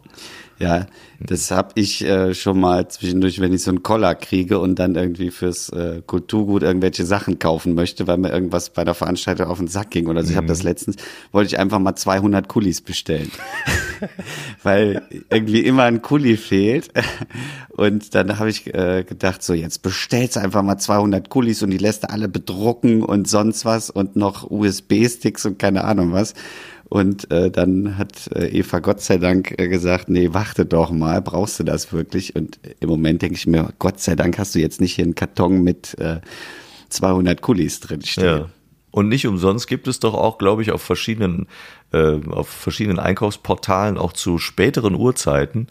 Ja, 0.60 0.86
das 1.20 1.52
habe 1.52 1.72
ich 1.76 2.04
äh, 2.04 2.34
schon 2.34 2.60
mal 2.60 2.88
zwischendurch, 2.88 3.39
wenn 3.39 3.54
ich 3.54 3.63
so 3.63 3.72
einen 3.72 3.82
Koller 3.82 4.13
kriege 4.13 4.60
und 4.60 4.78
dann 4.78 4.96
irgendwie 4.96 5.32
fürs 5.32 5.70
äh, 5.70 6.02
Kulturgut 6.06 6.63
irgendwelche 6.63 7.06
Sachen 7.06 7.39
kaufen 7.39 7.76
möchte, 7.76 8.08
weil 8.08 8.18
mir 8.18 8.32
irgendwas 8.32 8.70
bei 8.70 8.84
der 8.84 8.94
Veranstaltung 8.94 9.48
auf 9.48 9.58
den 9.58 9.68
Sack 9.68 9.92
ging 9.92 10.08
oder 10.08 10.24
so. 10.24 10.32
Ich 10.32 10.38
habe 10.38 10.48
das 10.48 10.63
letztens, 10.63 10.98
wollte 11.32 11.48
ich 11.48 11.60
einfach 11.60 11.80
mal 11.80 11.96
200 11.96 12.48
Kulis 12.48 12.82
bestellen, 12.82 13.32
weil 14.63 15.02
irgendwie 15.30 15.62
immer 15.62 15.84
ein 15.84 16.02
Kuli 16.02 16.38
fehlt. 16.38 16.89
Und 17.70 18.13
dann 18.13 18.38
habe 18.38 18.50
ich 18.50 18.74
äh, 18.74 19.04
gedacht, 19.04 19.42
so 19.44 19.54
jetzt 19.54 19.82
bestellst 19.82 20.38
einfach 20.38 20.62
mal 20.62 20.78
200 20.78 21.30
Kulis 21.30 21.63
und 21.63 21.72
die 21.72 21.78
lässt 21.78 22.10
alle 22.10 22.28
bedrucken 22.28 23.02
und 23.02 23.28
sonst 23.28 23.66
was 23.66 23.89
und 23.89 24.16
noch 24.16 24.50
USB-Sticks 24.50 25.46
und 25.46 25.58
keine 25.58 25.84
Ahnung 25.84 26.12
was. 26.12 26.36
Und 26.93 27.32
äh, 27.32 27.49
dann 27.49 27.97
hat 27.97 28.29
äh, 28.36 28.49
Eva 28.49 28.77
Gott 28.77 29.01
sei 29.01 29.17
Dank 29.17 29.60
äh, 29.60 29.67
gesagt, 29.67 30.10
nee, 30.10 30.29
warte 30.32 30.63
doch 30.63 30.91
mal, 30.91 31.23
brauchst 31.23 31.60
du 31.60 31.63
das 31.63 31.91
wirklich? 31.91 32.36
Und 32.36 32.60
im 32.82 32.88
Moment 32.88 33.23
denke 33.23 33.34
ich 33.34 33.47
mir, 33.47 33.73
Gott 33.79 33.99
sei 33.99 34.15
Dank 34.15 34.38
hast 34.38 34.53
du 34.53 34.60
jetzt 34.60 34.79
nicht 34.79 34.93
hier 34.93 35.06
einen 35.06 35.15
Karton 35.15 35.63
mit 35.63 35.97
äh, 35.97 36.21
200 36.89 37.41
Kulis 37.41 37.79
drinstehen. 37.79 38.27
Ja. 38.27 38.49
Und 38.93 39.10
nicht 39.10 39.25
umsonst 39.27 39.67
gibt 39.67 39.88
es 39.88 39.99
doch 39.99 40.13
auch, 40.13 40.38
glaube 40.38 40.62
ich, 40.62 40.71
auf 40.71 40.82
verschiedenen, 40.84 41.47
äh, 41.91 42.19
auf 42.29 42.47
verschiedenen 42.47 42.99
Einkaufsportalen 42.99 43.97
auch 43.97 44.13
zu 44.13 44.38
späteren 44.38 44.93
Uhrzeiten 44.95 45.67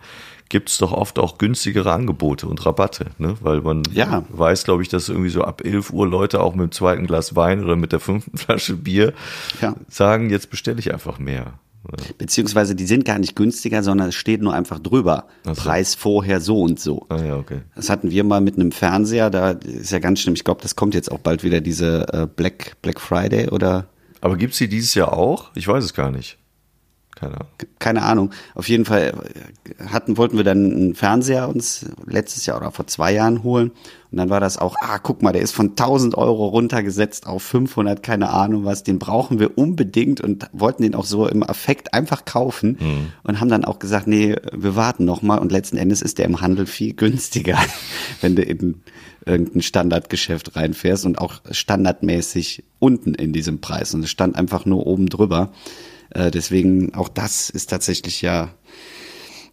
gibt 0.49 0.69
es 0.69 0.77
doch 0.77 0.93
oft 0.93 1.19
auch 1.19 1.39
günstigere 1.39 1.93
Angebote 1.93 2.47
und 2.47 2.67
Rabatte, 2.67 3.07
ne? 3.17 3.37
Weil 3.41 3.63
man 3.63 3.85
Ja. 3.93 4.23
weiß, 4.29 4.65
glaube 4.65 4.83
ich, 4.83 4.91
dass 4.91 5.09
irgendwie 5.09 5.31
so 5.31 5.43
ab 5.45 5.63
11 5.65 5.91
Uhr 5.95 6.07
Leute 6.07 6.41
auch 6.43 6.55
mit 6.55 6.65
dem 6.65 6.73
zweiten 6.73 7.07
Glas 7.07 7.35
Wein 7.37 7.65
oder 7.65 7.75
mit 7.77 7.93
der 7.93 8.01
fünften 8.01 8.37
Flasche 8.37 8.77
Bier 8.77 9.15
Ja. 9.63 9.77
sagen, 9.89 10.29
jetzt 10.29 10.51
bestelle 10.51 10.79
ich 10.81 10.93
einfach 10.93 11.19
mehr. 11.19 11.55
Beziehungsweise 12.19 12.75
die 12.75 12.87
sind 12.87 13.05
gar 13.05 13.19
nicht 13.19 13.35
günstiger, 13.35 13.83
sondern 13.83 14.09
es 14.09 14.15
steht 14.15 14.41
nur 14.41 14.55
einfach 14.55 14.79
drüber. 14.79 15.27
So. 15.45 15.55
Preis 15.55 15.95
vorher 15.95 16.41
so 16.41 16.61
und 16.61 16.79
so. 16.79 17.07
Ah 17.09 17.23
ja, 17.23 17.37
okay. 17.37 17.63
Das 17.75 17.91
hatten 17.91 18.11
wir 18.11 18.25
mal 18.25 18.41
mit 18.41 18.57
einem 18.57 18.73
Fernseher, 18.73 19.31
da 19.31 19.51
ist 19.53 19.91
ja 19.91 19.99
ganz 19.99 20.21
schlimm. 20.21 20.35
Ich 20.35 20.45
glaube, 20.45 20.63
das 20.63 20.77
kommt 20.77 20.95
jetzt 20.95 21.11
auch 21.11 21.19
bald 21.19 21.43
wieder 21.43 21.61
diese 21.61 22.07
äh, 22.13 22.27
Black, 22.27 22.77
Black 22.83 23.01
Friday 23.01 23.49
oder 23.49 23.87
Aber 24.21 24.37
gibt's 24.37 24.59
die 24.59 24.69
dieses 24.69 24.95
Jahr 24.95 25.13
auch? 25.13 25.51
Ich 25.55 25.67
weiß 25.67 25.85
es 25.85 25.95
gar 25.95 26.11
nicht. 26.11 26.39
Keine 27.23 27.35
Ahnung. 27.37 27.49
keine 27.79 28.03
Ahnung. 28.03 28.31
Auf 28.55 28.69
jeden 28.69 28.85
Fall 28.85 29.15
äh, 29.79 29.85
hatten, 29.87 30.17
wollten 30.17 30.37
wir 30.37 30.45
dann 30.45 30.73
einen 30.73 30.95
Fernseher 30.95 31.49
uns 31.49 31.87
letztes 32.07 32.47
Jahr 32.47 32.57
oder 32.57 32.73
vor 32.73 32.87
zwei 32.87 33.13
Jahren 33.13 33.43
holen. 33.43 33.71
Und 34.11 34.19
dann 34.19 34.29
war 34.29 34.41
das 34.41 34.59
auch, 34.59 34.77
ah, 34.81 34.99
guck 34.99 35.23
mal, 35.23 35.33
der 35.33 35.41
ist 35.41 35.53
von 35.53 35.71
1000 35.71 36.17
Euro 36.19 36.49
runtergesetzt 36.49 37.27
auf 37.27 37.43
500, 37.45 38.03
keine 38.03 38.31
Ahnung 38.31 38.65
was. 38.65 38.83
Den 38.83 38.99
brauchen 38.99 39.39
wir 39.39 39.57
unbedingt 39.57 40.21
und 40.21 40.49
wollten 40.53 40.83
den 40.83 40.95
auch 40.95 41.07
so 41.07 41.27
im 41.27 41.43
Affekt 41.43 41.95
einfach 41.95 42.27
kaufen. 42.27 42.77
Und 43.23 43.41
haben 43.41 43.49
dann 43.49 43.65
auch 43.65 43.79
gesagt, 43.79 44.07
nee, 44.07 44.37
wir 44.53 44.77
warten 44.77 45.07
noch 45.07 45.23
mal. 45.23 45.39
Und 45.39 45.51
letzten 45.51 45.79
Endes 45.79 46.03
ist 46.03 46.19
der 46.19 46.27
im 46.27 46.43
Handel 46.43 46.67
viel 46.67 46.93
günstiger, 46.93 47.59
wenn 48.21 48.37
du 48.37 48.43
in 48.43 48.83
irgendein 49.25 49.63
Standardgeschäft 49.63 50.57
reinfährst 50.57 51.07
und 51.07 51.19
auch 51.19 51.41
standardmäßig 51.51 52.65
unten 52.79 53.15
in 53.15 53.33
diesem 53.33 53.61
Preis. 53.61 53.95
Und 53.95 54.03
es 54.03 54.11
stand 54.11 54.37
einfach 54.37 54.67
nur 54.67 54.87
oben 54.87 55.09
drüber. 55.09 55.53
Äh, 56.15 56.31
deswegen 56.31 56.95
auch 56.95 57.09
das 57.09 57.51
ist 57.51 57.71
tatsächlich 57.71 58.23
ja 58.23 58.51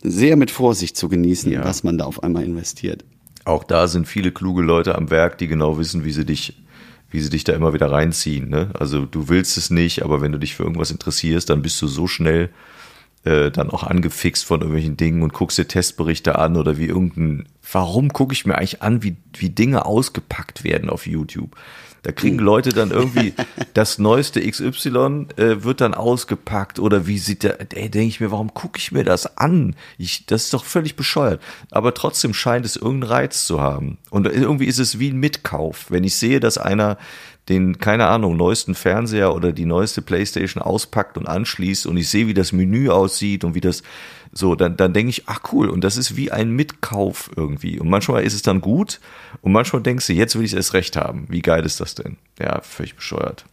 sehr 0.02 0.38
mit 0.38 0.52
Vorsicht 0.52 0.96
zu 0.98 1.10
genießen, 1.10 1.52
Ja. 1.52 1.64
was 1.64 1.84
man 1.84 1.98
da 1.98 2.06
auf 2.06 2.24
einmal 2.24 2.44
investiert. 2.44 3.04
Auch 3.46 3.64
da 3.64 3.88
sind 3.88 4.08
viele 4.08 4.32
kluge 4.32 4.62
Leute 4.62 4.96
am 4.96 5.10
Werk, 5.10 5.38
die 5.38 5.48
genau 5.48 5.78
wissen, 5.78 6.06
wie 6.06 6.12
sie 6.12 6.26
dich, 6.26 6.62
wie 7.10 7.20
sie 7.20 7.30
dich 7.30 7.44
da 7.44 7.54
immer 7.54 7.74
wieder 7.74 7.92
reinziehen. 7.92 8.50
Ne? 8.50 8.70
Also 8.78 9.06
du 9.06 9.28
willst 9.30 9.58
es 9.58 9.70
nicht, 9.70 10.04
aber 10.04 10.22
wenn 10.22 10.32
du 10.32 10.38
dich 10.38 10.56
für 10.56 10.64
irgendwas 10.64 10.92
interessierst, 10.92 11.50
dann 11.50 11.62
bist 11.62 11.82
du 11.82 11.88
so 11.88 12.08
schnell 12.08 12.50
äh, 13.26 13.52
dann 13.52 13.70
auch 13.70 13.84
angefixt 13.84 14.46
von 14.46 14.62
irgendwelchen 14.62 14.96
Dingen 14.98 15.24
und 15.24 15.34
guckst 15.34 15.58
dir 15.58 15.68
Testberichte 15.68 16.38
an 16.38 16.56
oder 16.56 16.78
wie 16.78 16.86
irgendein. 16.86 17.48
Warum 17.72 18.14
gucke 18.14 18.34
ich 18.34 18.46
mir 18.46 18.56
eigentlich 18.58 18.82
an, 18.82 19.04
wie, 19.04 19.18
wie 19.38 19.50
Dinge 19.50 19.86
ausgepackt 19.86 20.64
werden 20.64 20.90
auf 20.90 21.06
YouTube? 21.08 21.56
Da 22.04 22.12
kriegen 22.12 22.40
Leute 22.40 22.70
dann 22.70 22.92
irgendwie 22.92 23.34
das 23.74 24.00
neueste 24.00 24.42
XY 24.42 25.28
äh, 25.38 25.64
wird 25.64 25.82
dann 25.82 25.94
ausgepackt 25.94 26.80
oder 26.80 27.08
wie 27.08 27.18
sieht 27.18 27.44
der, 27.44 27.60
ey, 27.60 27.90
denke 27.90 28.08
ich 28.08 28.20
mir, 28.20 28.32
warum 28.32 28.54
gucke 28.54 28.80
ich 28.80 28.92
mir 28.92 29.04
das 29.04 29.38
an? 29.38 29.76
Ich, 29.98 30.26
das 30.26 30.46
ist 30.46 30.54
doch 30.54 30.66
völlig 30.66 30.96
bescheuert. 30.96 31.42
Aber 31.72 31.94
trotzdem 31.94 32.34
scheint 32.34 32.66
es 32.66 32.76
irgendeinen 32.76 33.12
Reiz 33.12 33.46
zu 33.46 33.62
haben. 33.62 33.98
Und 34.10 34.28
irgendwie 34.28 34.66
ist 34.66 34.80
es 34.80 35.00
wie 35.00 35.10
ein 35.10 35.18
Mitkauf. 35.18 35.88
Wenn 35.90 36.04
ich 36.04 36.16
sehe, 36.16 36.40
dass 36.40 36.58
einer 36.58 36.98
den, 37.50 37.80
keine 37.80 38.06
Ahnung, 38.06 38.38
neuesten 38.38 38.76
Fernseher 38.76 39.34
oder 39.34 39.52
die 39.52 39.66
neueste 39.66 40.02
Playstation 40.02 40.62
auspackt 40.62 41.18
und 41.18 41.28
anschließt 41.28 41.88
und 41.88 41.98
ich 41.98 42.08
sehe, 42.08 42.28
wie 42.28 42.34
das 42.34 42.52
Menü 42.52 42.90
aussieht 42.90 43.44
und 43.44 43.56
wie 43.56 43.62
das 43.62 43.82
so, 44.32 44.56
dann, 44.56 44.78
dann 44.78 44.94
denke 44.94 45.10
ich, 45.10 45.24
ach 45.26 45.40
cool, 45.52 45.70
und 45.70 45.84
das 45.84 45.98
ist 45.98 46.16
wie 46.16 46.32
ein 46.32 46.52
Mitkauf 46.52 47.32
irgendwie. 47.36 47.80
Und 47.80 47.90
manchmal 47.90 48.24
ist 48.24 48.34
es 48.34 48.42
dann 48.42 48.62
gut 48.62 49.00
und 49.42 49.52
manchmal 49.52 49.82
denkst 49.82 50.08
du, 50.08 50.14
jetzt 50.14 50.36
will 50.36 50.46
ich 50.46 50.52
es 50.52 50.58
erst 50.58 50.74
recht 50.74 50.96
haben. 50.96 51.26
Wie 51.30 51.42
geil 51.42 51.66
ist 51.66 51.80
das 51.80 51.96
denn? 51.96 52.18
Ja, 52.40 52.62
völlig 52.62 52.96
bescheuert. 52.96 53.46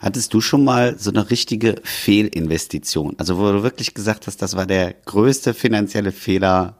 Hattest 0.00 0.34
du 0.34 0.40
schon 0.40 0.64
mal 0.64 0.98
so 0.98 1.10
eine 1.10 1.30
richtige 1.30 1.76
Fehlinvestition? 1.84 3.14
Also 3.18 3.38
wo 3.38 3.52
du 3.52 3.62
wirklich 3.62 3.94
gesagt 3.94 4.26
hast, 4.26 4.42
das 4.42 4.56
war 4.56 4.66
der 4.66 4.94
größte 5.06 5.54
finanzielle 5.54 6.10
Fehler 6.10 6.76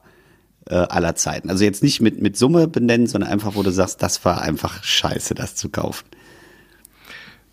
äh, 0.67 0.75
aller 0.75 1.15
Zeiten. 1.15 1.49
Also 1.49 1.63
jetzt 1.63 1.83
nicht 1.83 2.01
mit, 2.01 2.21
mit 2.21 2.37
Summe 2.37 2.67
benennen, 2.67 3.07
sondern 3.07 3.31
einfach, 3.31 3.55
wo 3.55 3.63
du 3.63 3.71
sagst, 3.71 4.03
das 4.03 4.25
war 4.25 4.41
einfach 4.41 4.83
scheiße, 4.83 5.35
das 5.35 5.55
zu 5.55 5.69
kaufen. 5.69 6.05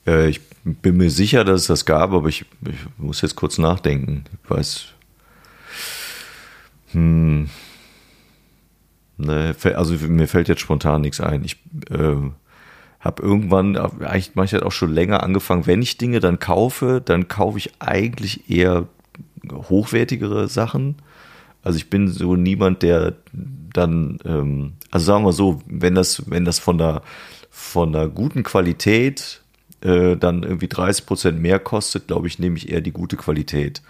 Äh, 0.07 0.31
ich 0.31 0.41
bin 0.65 0.97
mir 0.97 1.11
sicher, 1.11 1.45
dass 1.45 1.63
es 1.63 1.67
das 1.69 1.85
gab, 1.85 2.13
aber 2.13 2.29
ich, 2.29 2.45
ich 2.67 2.99
muss 2.99 3.23
jetzt 3.23 3.37
kurz 3.37 3.59
nachdenken. 3.59 4.25
Ich 4.43 4.51
weiß. 4.51 4.87
Hm. 6.93 7.49
Ne, 9.17 9.55
also 9.75 9.95
mir 10.09 10.29
fällt 10.29 10.49
jetzt 10.49 10.61
spontan 10.61 11.03
nichts 11.03 11.21
ein. 11.21 11.45
Ich 11.45 11.57
äh, 11.91 12.17
habe 13.01 13.23
irgendwann, 13.23 13.77
eigentlich 13.77 14.35
mache 14.35 14.47
ich 14.47 14.53
halt 14.53 14.63
auch 14.63 14.73
schon 14.73 14.93
länger 14.93 15.23
angefangen, 15.23 15.67
wenn 15.67 15.83
ich 15.83 15.99
Dinge 15.99 16.21
dann 16.21 16.39
kaufe, 16.39 17.03
dann 17.05 17.29
kaufe 17.29 17.59
ich 17.59 17.73
eigentlich 17.81 18.49
eher 18.51 18.87
hochwertigere 19.53 20.49
Sachen. 20.49 20.97
Also 21.63 21.77
ich 21.77 21.91
bin 21.91 22.09
so 22.09 22.37
niemand, 22.37 22.83
der 22.83 23.17
dann, 23.33 24.19
ähm, 24.25 24.73
also 24.91 25.05
sagen 25.07 25.25
wir 25.25 25.33
so, 25.33 25.61
wenn 25.67 25.95
das, 25.95 26.31
wenn 26.31 26.45
das 26.45 26.59
von 26.59 26.79
der 26.79 27.03
von 27.51 27.93
der 27.93 28.09
guten 28.09 28.43
Qualität 28.43 29.43
äh, 29.83 30.17
dann 30.17 30.43
irgendwie 30.43 30.69
30 30.69 31.05
Prozent 31.05 31.41
mehr 31.41 31.59
kostet, 31.59 32.07
glaube 32.07 32.29
ich, 32.29 32.39
nehme 32.39 32.57
ich 32.57 32.71
eher 32.71 32.81
die 32.81 32.93
gute 32.93 33.17
Qualität. 33.17 33.83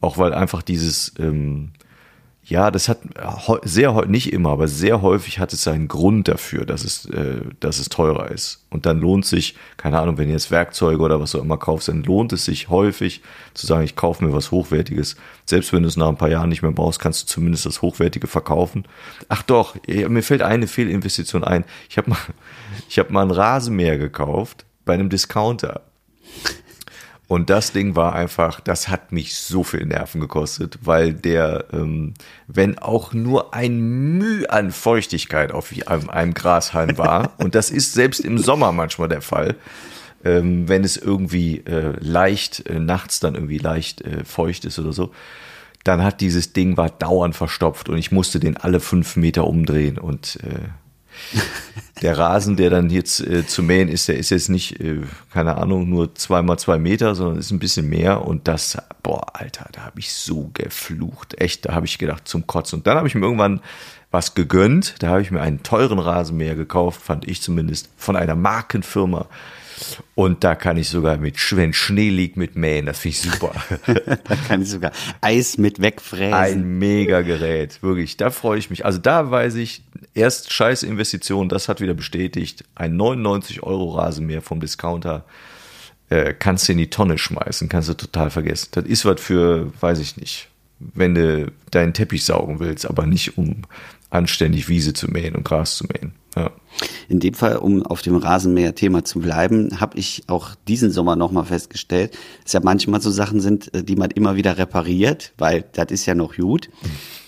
Auch 0.00 0.18
weil 0.18 0.34
einfach 0.34 0.62
dieses, 0.62 1.14
ähm, 1.18 1.70
ja, 2.44 2.72
das 2.72 2.88
hat 2.88 2.98
heu- 3.46 3.60
sehr 3.62 4.06
nicht 4.06 4.32
immer, 4.32 4.50
aber 4.50 4.66
sehr 4.66 5.00
häufig 5.00 5.38
hat 5.38 5.52
es 5.52 5.62
seinen 5.62 5.86
Grund 5.86 6.26
dafür, 6.26 6.66
dass 6.66 6.82
es, 6.84 7.06
äh, 7.06 7.40
dass 7.60 7.78
es 7.78 7.88
teurer 7.88 8.30
ist. 8.32 8.64
Und 8.68 8.84
dann 8.84 8.98
lohnt 9.00 9.24
sich, 9.24 9.54
keine 9.76 10.00
Ahnung, 10.00 10.18
wenn 10.18 10.26
ihr 10.26 10.34
jetzt 10.34 10.50
Werkzeuge 10.50 11.00
oder 11.02 11.20
was 11.20 11.36
auch 11.36 11.42
immer 11.42 11.56
kaufst, 11.56 11.86
dann 11.88 12.02
lohnt 12.02 12.32
es 12.32 12.44
sich 12.44 12.68
häufig 12.68 13.22
zu 13.54 13.66
sagen, 13.66 13.84
ich 13.84 13.94
kaufe 13.94 14.24
mir 14.24 14.32
was 14.32 14.50
Hochwertiges. 14.50 15.16
Selbst 15.46 15.72
wenn 15.72 15.82
du 15.82 15.88
es 15.88 15.96
nach 15.96 16.08
ein 16.08 16.16
paar 16.16 16.30
Jahren 16.30 16.48
nicht 16.48 16.62
mehr 16.62 16.72
brauchst, 16.72 16.98
kannst 16.98 17.22
du 17.22 17.26
zumindest 17.26 17.64
das 17.64 17.80
Hochwertige 17.80 18.26
verkaufen. 18.26 18.86
Ach 19.28 19.42
doch, 19.42 19.76
mir 19.86 20.22
fällt 20.24 20.42
eine 20.42 20.66
Fehlinvestition 20.66 21.44
ein. 21.44 21.64
Ich 21.88 21.96
habe 21.96 22.10
mal, 22.10 22.18
ich 22.88 22.98
habe 22.98 23.12
mal 23.12 23.22
ein 23.22 23.30
Rasenmäher 23.30 23.98
gekauft 23.98 24.64
bei 24.84 24.94
einem 24.94 25.10
Discounter. 25.10 25.82
Und 27.32 27.48
das 27.48 27.72
Ding 27.72 27.96
war 27.96 28.14
einfach, 28.14 28.60
das 28.60 28.88
hat 28.88 29.10
mich 29.10 29.36
so 29.36 29.64
viel 29.64 29.86
Nerven 29.86 30.20
gekostet, 30.20 30.80
weil 30.82 31.14
der, 31.14 31.64
ähm, 31.72 32.12
wenn 32.46 32.76
auch 32.76 33.14
nur 33.14 33.54
ein 33.54 34.18
Müh 34.18 34.44
an 34.50 34.70
Feuchtigkeit 34.70 35.50
auf 35.50 35.72
einem, 35.86 36.10
einem 36.10 36.34
Grashalm 36.34 36.98
war, 36.98 37.32
und 37.38 37.54
das 37.54 37.70
ist 37.70 37.94
selbst 37.94 38.20
im 38.20 38.36
Sommer 38.36 38.72
manchmal 38.72 39.08
der 39.08 39.22
Fall, 39.22 39.54
ähm, 40.26 40.68
wenn 40.68 40.84
es 40.84 40.98
irgendwie 40.98 41.60
äh, 41.60 41.94
leicht, 42.00 42.66
äh, 42.66 42.78
nachts 42.78 43.18
dann 43.18 43.34
irgendwie 43.34 43.56
leicht 43.56 44.02
äh, 44.02 44.26
feucht 44.26 44.66
ist 44.66 44.78
oder 44.78 44.92
so, 44.92 45.10
dann 45.84 46.04
hat 46.04 46.20
dieses 46.20 46.52
Ding 46.52 46.76
war 46.76 46.90
dauernd 46.90 47.34
verstopft 47.34 47.88
und 47.88 47.96
ich 47.96 48.12
musste 48.12 48.40
den 48.40 48.58
alle 48.58 48.78
fünf 48.78 49.16
Meter 49.16 49.46
umdrehen 49.46 49.96
und 49.96 50.38
äh, 50.42 50.68
der 52.02 52.18
Rasen, 52.18 52.56
der 52.56 52.70
dann 52.70 52.90
jetzt 52.90 53.20
äh, 53.20 53.46
zu 53.46 53.62
mähen 53.62 53.88
ist, 53.88 54.08
der 54.08 54.18
ist 54.18 54.30
jetzt 54.30 54.48
nicht, 54.48 54.80
äh, 54.80 55.00
keine 55.32 55.56
Ahnung, 55.56 55.88
nur 55.88 56.14
zweimal 56.14 56.58
zwei 56.58 56.78
Meter, 56.78 57.14
sondern 57.14 57.38
ist 57.38 57.50
ein 57.50 57.58
bisschen 57.58 57.88
mehr. 57.88 58.26
Und 58.26 58.48
das, 58.48 58.76
boah, 59.02 59.24
Alter, 59.34 59.68
da 59.72 59.82
habe 59.82 60.00
ich 60.00 60.12
so 60.12 60.50
geflucht. 60.52 61.40
Echt, 61.40 61.66
da 61.66 61.74
habe 61.74 61.86
ich 61.86 61.98
gedacht, 61.98 62.26
zum 62.26 62.46
Kotzen. 62.46 62.80
Und 62.80 62.86
dann 62.86 62.96
habe 62.96 63.06
ich 63.06 63.14
mir 63.14 63.24
irgendwann 63.24 63.60
was 64.10 64.34
gegönnt. 64.34 64.96
Da 64.98 65.08
habe 65.08 65.22
ich 65.22 65.30
mir 65.30 65.40
einen 65.40 65.62
teuren 65.62 65.98
Rasenmäher 65.98 66.54
gekauft, 66.54 67.00
fand 67.00 67.28
ich 67.28 67.40
zumindest, 67.40 67.88
von 67.96 68.16
einer 68.16 68.34
Markenfirma. 68.34 69.26
Und 70.14 70.44
da 70.44 70.54
kann 70.54 70.76
ich 70.76 70.88
sogar 70.88 71.16
mit, 71.16 71.36
wenn 71.56 71.72
Schnee 71.72 72.10
liegt, 72.10 72.36
mit 72.36 72.56
mähen. 72.56 72.86
Das 72.86 72.98
finde 72.98 73.16
ich 73.16 73.22
super. 73.22 73.54
da 74.24 74.36
kann 74.48 74.62
ich 74.62 74.68
sogar 74.68 74.92
Eis 75.20 75.58
mit 75.58 75.80
wegfräsen. 75.80 76.34
Ein 76.34 76.78
mega 76.78 77.22
Gerät, 77.22 77.82
wirklich. 77.82 78.16
Da 78.16 78.30
freue 78.30 78.58
ich 78.58 78.70
mich. 78.70 78.84
Also 78.84 78.98
da 78.98 79.30
weiß 79.30 79.54
ich, 79.56 79.82
erst 80.14 80.52
scheiß 80.52 80.82
Investition, 80.82 81.48
das 81.48 81.68
hat 81.68 81.80
wieder 81.80 81.94
bestätigt. 81.94 82.64
Ein 82.74 82.96
99 82.96 83.62
Euro 83.62 83.90
Rasenmäher 83.90 84.42
vom 84.42 84.60
Discounter 84.60 85.24
äh, 86.08 86.34
kannst 86.34 86.68
du 86.68 86.72
in 86.72 86.78
die 86.78 86.90
Tonne 86.90 87.18
schmeißen, 87.18 87.68
kannst 87.68 87.88
du 87.88 87.94
total 87.94 88.30
vergessen. 88.30 88.68
Das 88.72 88.84
ist 88.84 89.04
was 89.04 89.20
für, 89.20 89.72
weiß 89.80 89.98
ich 89.98 90.16
nicht, 90.16 90.48
wenn 90.78 91.14
du 91.14 91.50
deinen 91.70 91.94
Teppich 91.94 92.24
saugen 92.24 92.60
willst, 92.60 92.86
aber 92.86 93.06
nicht 93.06 93.38
um 93.38 93.62
anständig 94.10 94.68
Wiese 94.68 94.92
zu 94.92 95.08
mähen 95.08 95.34
und 95.34 95.44
Gras 95.44 95.76
zu 95.76 95.86
mähen. 95.86 96.12
Ja. 96.36 96.50
In 97.08 97.20
dem 97.20 97.34
Fall, 97.34 97.56
um 97.56 97.84
auf 97.84 98.00
dem 98.00 98.16
Rasenmäher-Thema 98.16 99.04
zu 99.04 99.20
bleiben, 99.20 99.80
habe 99.80 99.98
ich 99.98 100.22
auch 100.28 100.54
diesen 100.66 100.90
Sommer 100.90 101.14
nochmal 101.14 101.44
festgestellt, 101.44 102.16
dass 102.42 102.54
ja 102.54 102.60
manchmal 102.62 103.02
so 103.02 103.10
Sachen 103.10 103.40
sind, 103.40 103.72
äh, 103.74 103.84
die 103.84 103.96
man 103.96 104.10
immer 104.10 104.34
wieder 104.36 104.56
repariert, 104.56 105.34
weil 105.36 105.64
das 105.72 105.90
ist 105.90 106.06
ja 106.06 106.14
noch 106.14 106.36
gut. 106.36 106.70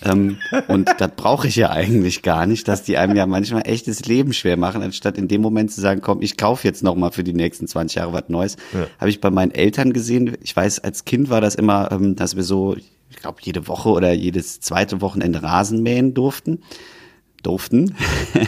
ähm, 0.03 0.37
und 0.67 0.89
das 0.97 1.11
brauche 1.15 1.47
ich 1.47 1.55
ja 1.55 1.69
eigentlich 1.69 2.23
gar 2.23 2.47
nicht, 2.47 2.67
dass 2.67 2.81
die 2.81 2.97
einem 2.97 3.15
ja 3.15 3.27
manchmal 3.27 3.67
echtes 3.67 4.05
Leben 4.05 4.33
schwer 4.33 4.57
machen, 4.57 4.81
anstatt 4.81 5.19
in 5.19 5.27
dem 5.27 5.41
Moment 5.41 5.71
zu 5.71 5.81
sagen, 5.81 6.01
komm, 6.01 6.23
ich 6.23 6.37
kaufe 6.37 6.67
jetzt 6.67 6.83
nochmal 6.83 7.11
für 7.11 7.23
die 7.23 7.33
nächsten 7.33 7.67
20 7.67 7.97
Jahre 7.97 8.13
was 8.13 8.29
Neues. 8.29 8.57
Ja. 8.73 8.87
Habe 8.99 9.09
ich 9.11 9.21
bei 9.21 9.29
meinen 9.29 9.51
Eltern 9.51 9.93
gesehen. 9.93 10.35
Ich 10.41 10.55
weiß, 10.55 10.79
als 10.79 11.05
Kind 11.05 11.29
war 11.29 11.41
das 11.41 11.53
immer, 11.53 11.91
ähm, 11.91 12.15
dass 12.15 12.35
wir 12.35 12.43
so, 12.43 12.75
ich 12.75 13.17
glaube, 13.17 13.37
jede 13.41 13.67
Woche 13.67 13.89
oder 13.89 14.11
jedes 14.13 14.61
zweite 14.61 15.01
Wochenende 15.01 15.43
Rasen 15.43 15.83
mähen 15.83 16.15
durften 16.15 16.59
durften. 17.45 17.95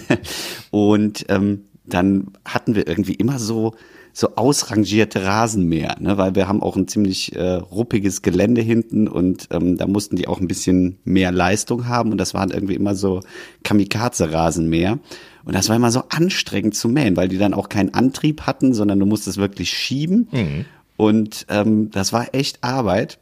und 0.71 1.25
ähm, 1.29 1.65
dann 1.85 2.27
hatten 2.45 2.75
wir 2.75 2.87
irgendwie 2.87 3.13
immer 3.13 3.39
so 3.39 3.73
so 4.17 4.35
ausrangierte 4.35 5.23
Rasenmäher, 5.23 5.95
ne? 5.99 6.17
weil 6.17 6.33
wir 6.33 6.47
haben 6.47 6.63
auch 6.63 6.75
ein 6.75 6.87
ziemlich 6.87 7.35
äh, 7.35 7.53
ruppiges 7.53 8.23
Gelände 8.23 8.61
hinten 8.61 9.07
und 9.07 9.47
ähm, 9.51 9.77
da 9.77 9.85
mussten 9.85 10.15
die 10.15 10.27
auch 10.27 10.39
ein 10.39 10.47
bisschen 10.47 10.97
mehr 11.03 11.31
Leistung 11.31 11.87
haben 11.87 12.11
und 12.11 12.17
das 12.17 12.33
waren 12.33 12.49
irgendwie 12.49 12.73
immer 12.73 12.95
so 12.95 13.19
Kamikaze-Rasenmäher. 13.63 14.97
Und 15.45 15.53
das 15.53 15.69
war 15.69 15.75
immer 15.75 15.91
so 15.91 16.01
anstrengend 16.09 16.73
zu 16.73 16.89
mähen, 16.89 17.15
weil 17.15 17.27
die 17.27 17.37
dann 17.37 17.53
auch 17.53 17.69
keinen 17.69 17.93
Antrieb 17.93 18.41
hatten, 18.41 18.73
sondern 18.73 18.99
du 18.99 19.05
musstest 19.05 19.37
wirklich 19.37 19.69
schieben. 19.69 20.27
Mhm. 20.31 20.65
Und 20.97 21.45
ähm, 21.49 21.91
das 21.91 22.11
war 22.11 22.33
echt 22.33 22.63
Arbeit. 22.63 23.19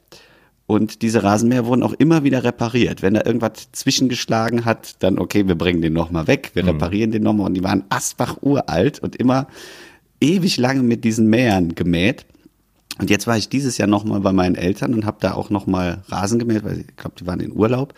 Und 0.67 1.03
diese 1.03 1.21
Rasenmäher 1.21 1.65
wurden 1.67 1.83
auch 1.83 1.93
immer 1.93 2.23
wieder 2.23 2.43
repariert. 2.43 3.03
Wenn 3.03 3.13
da 3.13 3.21
irgendwas 3.23 3.71
zwischengeschlagen 3.71 4.65
hat, 4.65 5.03
dann 5.03 5.19
okay, 5.19 5.47
wir 5.47 5.55
bringen 5.55 5.81
den 5.81 5.93
nochmal 5.93 6.27
weg, 6.27 6.51
wir 6.53 6.63
mhm. 6.63 6.69
reparieren 6.69 7.11
den 7.11 7.23
nochmal. 7.23 7.47
Und 7.47 7.53
die 7.53 7.63
waren 7.63 7.83
asbach 7.89 8.37
uralt 8.41 8.99
und 8.99 9.15
immer 9.15 9.47
ewig 10.19 10.57
lange 10.57 10.81
mit 10.81 11.03
diesen 11.03 11.29
Mähern 11.29 11.75
gemäht. 11.75 12.25
Und 12.97 13.09
jetzt 13.09 13.27
war 13.27 13.37
ich 13.37 13.49
dieses 13.49 13.77
Jahr 13.77 13.87
nochmal 13.87 14.21
bei 14.21 14.31
meinen 14.31 14.55
Eltern 14.55 14.93
und 14.93 15.05
habe 15.05 15.17
da 15.19 15.33
auch 15.33 15.49
nochmal 15.49 16.01
Rasen 16.07 16.39
gemäht, 16.39 16.63
weil 16.63 16.79
ich 16.79 16.95
glaube, 16.95 17.15
die 17.19 17.27
waren 17.27 17.41
in 17.41 17.51
Urlaub. 17.51 17.93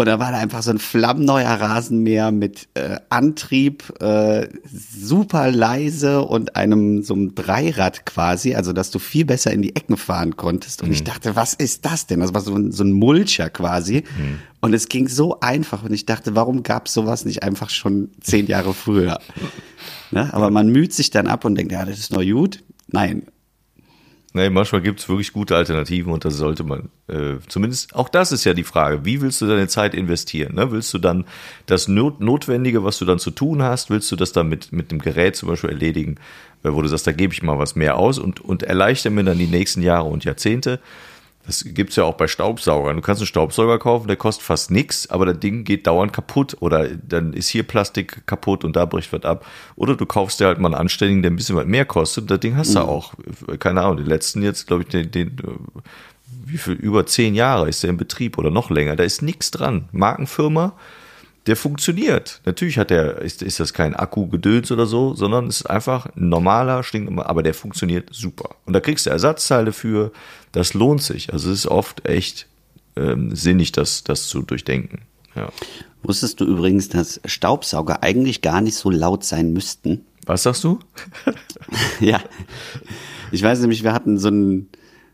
Und 0.00 0.06
da 0.06 0.18
war 0.18 0.32
da 0.32 0.38
einfach 0.38 0.62
so 0.62 0.70
ein 0.70 0.78
flammneuer 0.78 1.50
Rasenmäher 1.50 2.30
mit 2.32 2.68
äh, 2.72 2.96
Antrieb, 3.10 3.92
äh, 4.00 4.48
super 4.64 5.50
leise 5.50 6.22
und 6.22 6.56
einem 6.56 7.02
so 7.02 7.12
einem 7.12 7.34
Dreirad 7.34 8.06
quasi, 8.06 8.54
also 8.54 8.72
dass 8.72 8.90
du 8.90 8.98
viel 8.98 9.26
besser 9.26 9.52
in 9.52 9.60
die 9.60 9.76
Ecken 9.76 9.98
fahren 9.98 10.38
konntest. 10.38 10.80
Und 10.80 10.88
mhm. 10.88 10.94
ich 10.94 11.04
dachte, 11.04 11.36
was 11.36 11.52
ist 11.52 11.84
das 11.84 12.06
denn? 12.06 12.20
Das 12.20 12.32
war 12.32 12.40
so 12.40 12.54
ein, 12.54 12.72
so 12.72 12.82
ein 12.82 12.92
Mulcher 12.92 13.50
quasi. 13.50 13.96
Mhm. 14.16 14.38
Und 14.62 14.72
es 14.72 14.88
ging 14.88 15.06
so 15.06 15.38
einfach. 15.40 15.82
Und 15.82 15.92
ich 15.92 16.06
dachte, 16.06 16.34
warum 16.34 16.62
gab 16.62 16.86
es 16.86 16.94
sowas 16.94 17.26
nicht 17.26 17.42
einfach 17.42 17.68
schon 17.68 18.08
zehn 18.22 18.46
Jahre 18.46 18.72
früher? 18.72 19.18
ne? 20.10 20.32
Aber 20.32 20.50
man 20.50 20.70
müht 20.70 20.94
sich 20.94 21.10
dann 21.10 21.26
ab 21.26 21.44
und 21.44 21.56
denkt, 21.56 21.72
ja, 21.72 21.84
das 21.84 21.98
ist 21.98 22.10
noch 22.10 22.22
gut. 22.24 22.64
Nein, 22.86 23.24
Nee, 24.32 24.48
manchmal 24.48 24.80
gibt 24.80 25.00
es 25.00 25.08
wirklich 25.08 25.32
gute 25.32 25.56
Alternativen 25.56 26.12
und 26.12 26.24
das 26.24 26.36
sollte 26.36 26.62
man 26.62 26.88
äh, 27.08 27.38
zumindest, 27.48 27.96
auch 27.96 28.08
das 28.08 28.30
ist 28.30 28.44
ja 28.44 28.54
die 28.54 28.62
Frage, 28.62 29.04
wie 29.04 29.20
willst 29.20 29.40
du 29.40 29.46
deine 29.48 29.66
Zeit 29.66 29.92
investieren? 29.92 30.54
Ne? 30.54 30.70
Willst 30.70 30.94
du 30.94 30.98
dann 30.98 31.24
das 31.66 31.88
Not 31.88 32.20
Notwendige, 32.20 32.84
was 32.84 32.98
du 32.98 33.04
dann 33.04 33.18
zu 33.18 33.32
tun 33.32 33.60
hast, 33.60 33.90
willst 33.90 34.10
du 34.12 34.14
das 34.14 34.30
dann 34.30 34.48
mit, 34.48 34.72
mit 34.72 34.92
dem 34.92 35.00
Gerät 35.00 35.34
zum 35.34 35.48
Beispiel 35.48 35.70
erledigen, 35.70 36.16
äh, 36.62 36.72
wo 36.72 36.80
du 36.80 36.86
sagst, 36.86 37.08
da 37.08 37.12
gebe 37.12 37.32
ich 37.32 37.42
mal 37.42 37.58
was 37.58 37.74
mehr 37.74 37.96
aus 37.96 38.20
und, 38.20 38.40
und 38.40 38.62
erleichter 38.62 39.10
mir 39.10 39.24
dann 39.24 39.38
die 39.38 39.48
nächsten 39.48 39.82
Jahre 39.82 40.08
und 40.08 40.24
Jahrzehnte? 40.24 40.78
Das 41.50 41.64
gibt's 41.66 41.96
ja 41.96 42.04
auch 42.04 42.14
bei 42.14 42.28
Staubsaugern. 42.28 42.94
Du 42.94 43.02
kannst 43.02 43.20
einen 43.20 43.26
Staubsauger 43.26 43.80
kaufen, 43.80 44.06
der 44.06 44.14
kostet 44.14 44.44
fast 44.44 44.70
nichts, 44.70 45.10
aber 45.10 45.26
das 45.26 45.40
Ding 45.40 45.64
geht 45.64 45.84
dauernd 45.84 46.12
kaputt 46.12 46.56
oder 46.60 46.86
dann 46.88 47.32
ist 47.32 47.48
hier 47.48 47.64
Plastik 47.64 48.24
kaputt 48.24 48.62
und 48.62 48.76
da 48.76 48.84
bricht 48.84 49.12
was 49.12 49.24
ab. 49.24 49.44
Oder 49.74 49.96
du 49.96 50.06
kaufst 50.06 50.38
dir 50.38 50.46
halt 50.46 50.60
mal 50.60 50.68
einen 50.68 50.76
anständigen, 50.76 51.22
der 51.22 51.32
ein 51.32 51.36
bisschen 51.36 51.56
was 51.56 51.66
mehr 51.66 51.84
kostet. 51.84 52.30
Das 52.30 52.38
Ding 52.38 52.54
hast 52.56 52.76
du 52.76 52.78
mhm. 52.78 52.84
auch. 52.84 53.14
Keine 53.58 53.82
Ahnung, 53.82 53.96
die 53.96 54.04
letzten 54.04 54.44
jetzt, 54.44 54.68
glaube 54.68 54.84
ich, 54.84 54.90
den, 54.90 55.10
den 55.10 55.36
wie 56.44 56.56
viel, 56.56 56.74
über 56.74 57.04
zehn 57.04 57.34
Jahre 57.34 57.68
ist 57.68 57.82
der 57.82 57.90
in 57.90 57.96
Betrieb 57.96 58.38
oder 58.38 58.52
noch 58.52 58.70
länger. 58.70 58.94
Da 58.94 59.02
ist 59.02 59.20
nichts 59.20 59.50
dran. 59.50 59.88
Markenfirma, 59.90 60.74
der 61.50 61.56
funktioniert. 61.56 62.40
Natürlich 62.44 62.78
hat 62.78 62.90
der, 62.90 63.18
ist, 63.22 63.42
ist 63.42 63.58
das 63.58 63.74
kein 63.74 63.96
Akku-Gedöns 63.96 64.70
oder 64.70 64.86
so, 64.86 65.16
sondern 65.16 65.48
es 65.48 65.62
ist 65.62 65.66
einfach 65.66 66.06
ein 66.14 66.28
normaler, 66.28 66.84
stinknormal, 66.84 67.26
aber 67.26 67.42
der 67.42 67.54
funktioniert 67.54 68.08
super. 68.12 68.54
Und 68.66 68.72
da 68.72 68.78
kriegst 68.78 69.06
du 69.06 69.10
Ersatzteile 69.10 69.72
für, 69.72 70.12
das 70.52 70.74
lohnt 70.74 71.02
sich. 71.02 71.32
Also 71.32 71.50
es 71.50 71.58
ist 71.58 71.66
oft 71.66 72.06
echt 72.08 72.46
ähm, 72.94 73.34
sinnig, 73.34 73.72
das, 73.72 74.04
das 74.04 74.28
zu 74.28 74.42
durchdenken. 74.42 75.00
Ja. 75.34 75.48
Wusstest 76.04 76.40
du 76.40 76.44
übrigens, 76.44 76.88
dass 76.88 77.20
Staubsauger 77.24 78.04
eigentlich 78.04 78.42
gar 78.42 78.60
nicht 78.60 78.76
so 78.76 78.88
laut 78.88 79.24
sein 79.24 79.52
müssten? 79.52 80.06
Was 80.26 80.44
sagst 80.44 80.62
du? 80.62 80.78
ja. 82.00 82.20
Ich 83.32 83.42
weiß 83.42 83.58
nämlich, 83.58 83.82
wir 83.82 83.92
hatten 83.92 84.18
so 84.18 84.28
einen, 84.28 84.68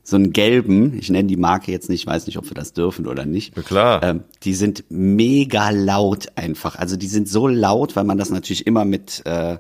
so 0.07 0.15
einen 0.15 0.33
gelben, 0.33 0.97
ich 0.97 1.11
nenne 1.11 1.27
die 1.27 1.37
Marke 1.37 1.73
jetzt 1.73 1.89
nicht, 1.89 2.07
weiß 2.07 2.29
nicht, 2.29 2.39
ob 2.39 2.49
wir 2.49 2.55
das 2.55 2.73
dürfen 2.73 3.09
oder 3.09 3.27
nicht. 3.27 3.57
Ja, 3.57 3.63
klar. 3.63 4.03
Ähm, 4.05 4.23
die 4.45 4.55
sind 4.55 4.85
mega 4.89 5.71
laut 5.71 6.29
einfach. 6.37 6.77
Also 6.77 6.97
die 6.97 7.09
sind 7.09 7.29
so 7.29 7.49
laut, 7.49 7.97
weil 7.97 8.05
man 8.05 8.17
das 8.17 8.31
natürlich 8.31 8.69
immer 8.69 8.85
mit 8.85 9.27
äh, 9.27 9.57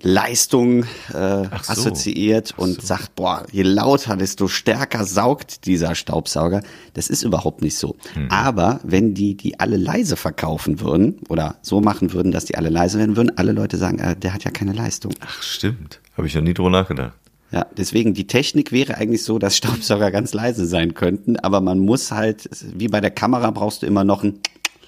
Leistung 0.00 0.84
äh, 0.84 0.84
so. 1.12 1.48
assoziiert 1.68 2.54
und 2.56 2.80
so. 2.80 2.86
sagt, 2.86 3.14
boah, 3.14 3.44
je 3.52 3.62
lauter, 3.62 4.16
desto 4.16 4.48
stärker 4.48 5.04
saugt 5.04 5.66
dieser 5.66 5.94
Staubsauger. 5.94 6.62
Das 6.94 7.10
ist 7.10 7.22
überhaupt 7.22 7.60
nicht 7.60 7.76
so. 7.76 7.94
Mhm. 8.14 8.28
Aber 8.30 8.80
wenn 8.84 9.12
die 9.12 9.36
die 9.36 9.60
alle 9.60 9.76
leise 9.76 10.16
verkaufen 10.16 10.80
würden 10.80 11.18
oder 11.28 11.56
so 11.60 11.82
machen 11.82 12.14
würden, 12.14 12.32
dass 12.32 12.46
die 12.46 12.54
alle 12.54 12.70
leise 12.70 12.98
werden 12.98 13.16
würden, 13.16 13.36
alle 13.36 13.52
Leute 13.52 13.76
sagen, 13.76 13.98
äh, 13.98 14.16
der 14.16 14.32
hat 14.32 14.44
ja 14.44 14.50
keine 14.50 14.72
Leistung. 14.72 15.12
Ach, 15.20 15.42
stimmt. 15.42 16.00
Habe 16.16 16.26
ich 16.26 16.34
noch 16.34 16.42
nie 16.42 16.54
drüber 16.54 16.70
nachgedacht. 16.70 17.12
Ja, 17.50 17.66
deswegen 17.76 18.12
die 18.12 18.26
Technik 18.26 18.72
wäre 18.72 18.96
eigentlich 18.96 19.24
so, 19.24 19.38
dass 19.38 19.56
Staubsauger 19.56 20.10
ganz 20.10 20.34
leise 20.34 20.66
sein 20.66 20.92
könnten, 20.94 21.38
aber 21.38 21.62
man 21.62 21.78
muss 21.78 22.12
halt, 22.12 22.48
wie 22.74 22.88
bei 22.88 23.00
der 23.00 23.10
Kamera 23.10 23.50
brauchst 23.50 23.82
du 23.82 23.86
immer 23.86 24.04
noch 24.04 24.22
ein, 24.22 24.40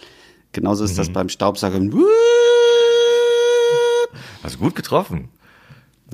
genauso 0.52 0.84
ist 0.84 0.92
mhm. 0.92 0.96
das 0.96 1.10
beim 1.10 1.28
Staubsauger. 1.30 1.80
Hast 4.42 4.58
gut 4.58 4.74
getroffen. 4.74 5.28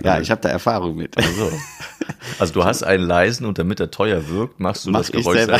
Ja, 0.02 0.20
ich 0.20 0.30
habe 0.30 0.40
da 0.40 0.48
Erfahrung 0.50 0.96
mit. 0.96 1.16
Also, 1.16 1.50
also 2.38 2.52
du 2.52 2.64
hast 2.64 2.82
einen 2.82 3.04
leisen 3.04 3.46
und 3.46 3.58
damit 3.58 3.80
er 3.80 3.90
teuer 3.90 4.28
wirkt, 4.28 4.60
machst 4.60 4.84
du 4.84 4.90
Mach 4.90 5.00
das 5.00 5.12
Geräusch 5.12 5.38
selber. 5.38 5.58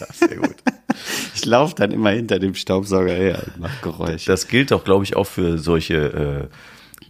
Ja, 0.00 0.06
sehr 0.12 0.36
gut. 0.36 0.56
Ich 1.34 1.44
laufe 1.44 1.76
dann 1.76 1.92
immer 1.92 2.10
hinter 2.10 2.40
dem 2.40 2.56
Staubsauger 2.56 3.12
her 3.12 3.44
und 3.46 3.60
mach 3.60 3.80
Geräusch. 3.82 4.24
Das 4.24 4.48
gilt 4.48 4.72
doch, 4.72 4.82
glaube 4.82 5.04
ich, 5.04 5.14
auch 5.14 5.28
für 5.28 5.56
solche 5.58 6.48
äh, 6.50 6.54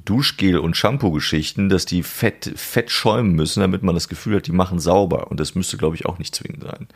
Duschgel- 0.09 0.59
und 0.59 0.77
Shampoo-Geschichten, 0.77 1.69
dass 1.69 1.85
die 1.85 2.03
fett, 2.03 2.53
fett 2.57 2.91
schäumen 2.91 3.33
müssen, 3.33 3.61
damit 3.61 3.83
man 3.83 3.95
das 3.95 4.09
Gefühl 4.09 4.37
hat, 4.37 4.47
die 4.47 4.53
machen 4.53 4.79
sauber. 4.79 5.31
Und 5.31 5.39
das 5.39 5.55
müsste, 5.55 5.77
glaube 5.77 5.97
ich, 5.97 6.07
auch 6.07 6.19
nicht 6.19 6.35
zwingend 6.35 6.63
sein. 6.63 6.89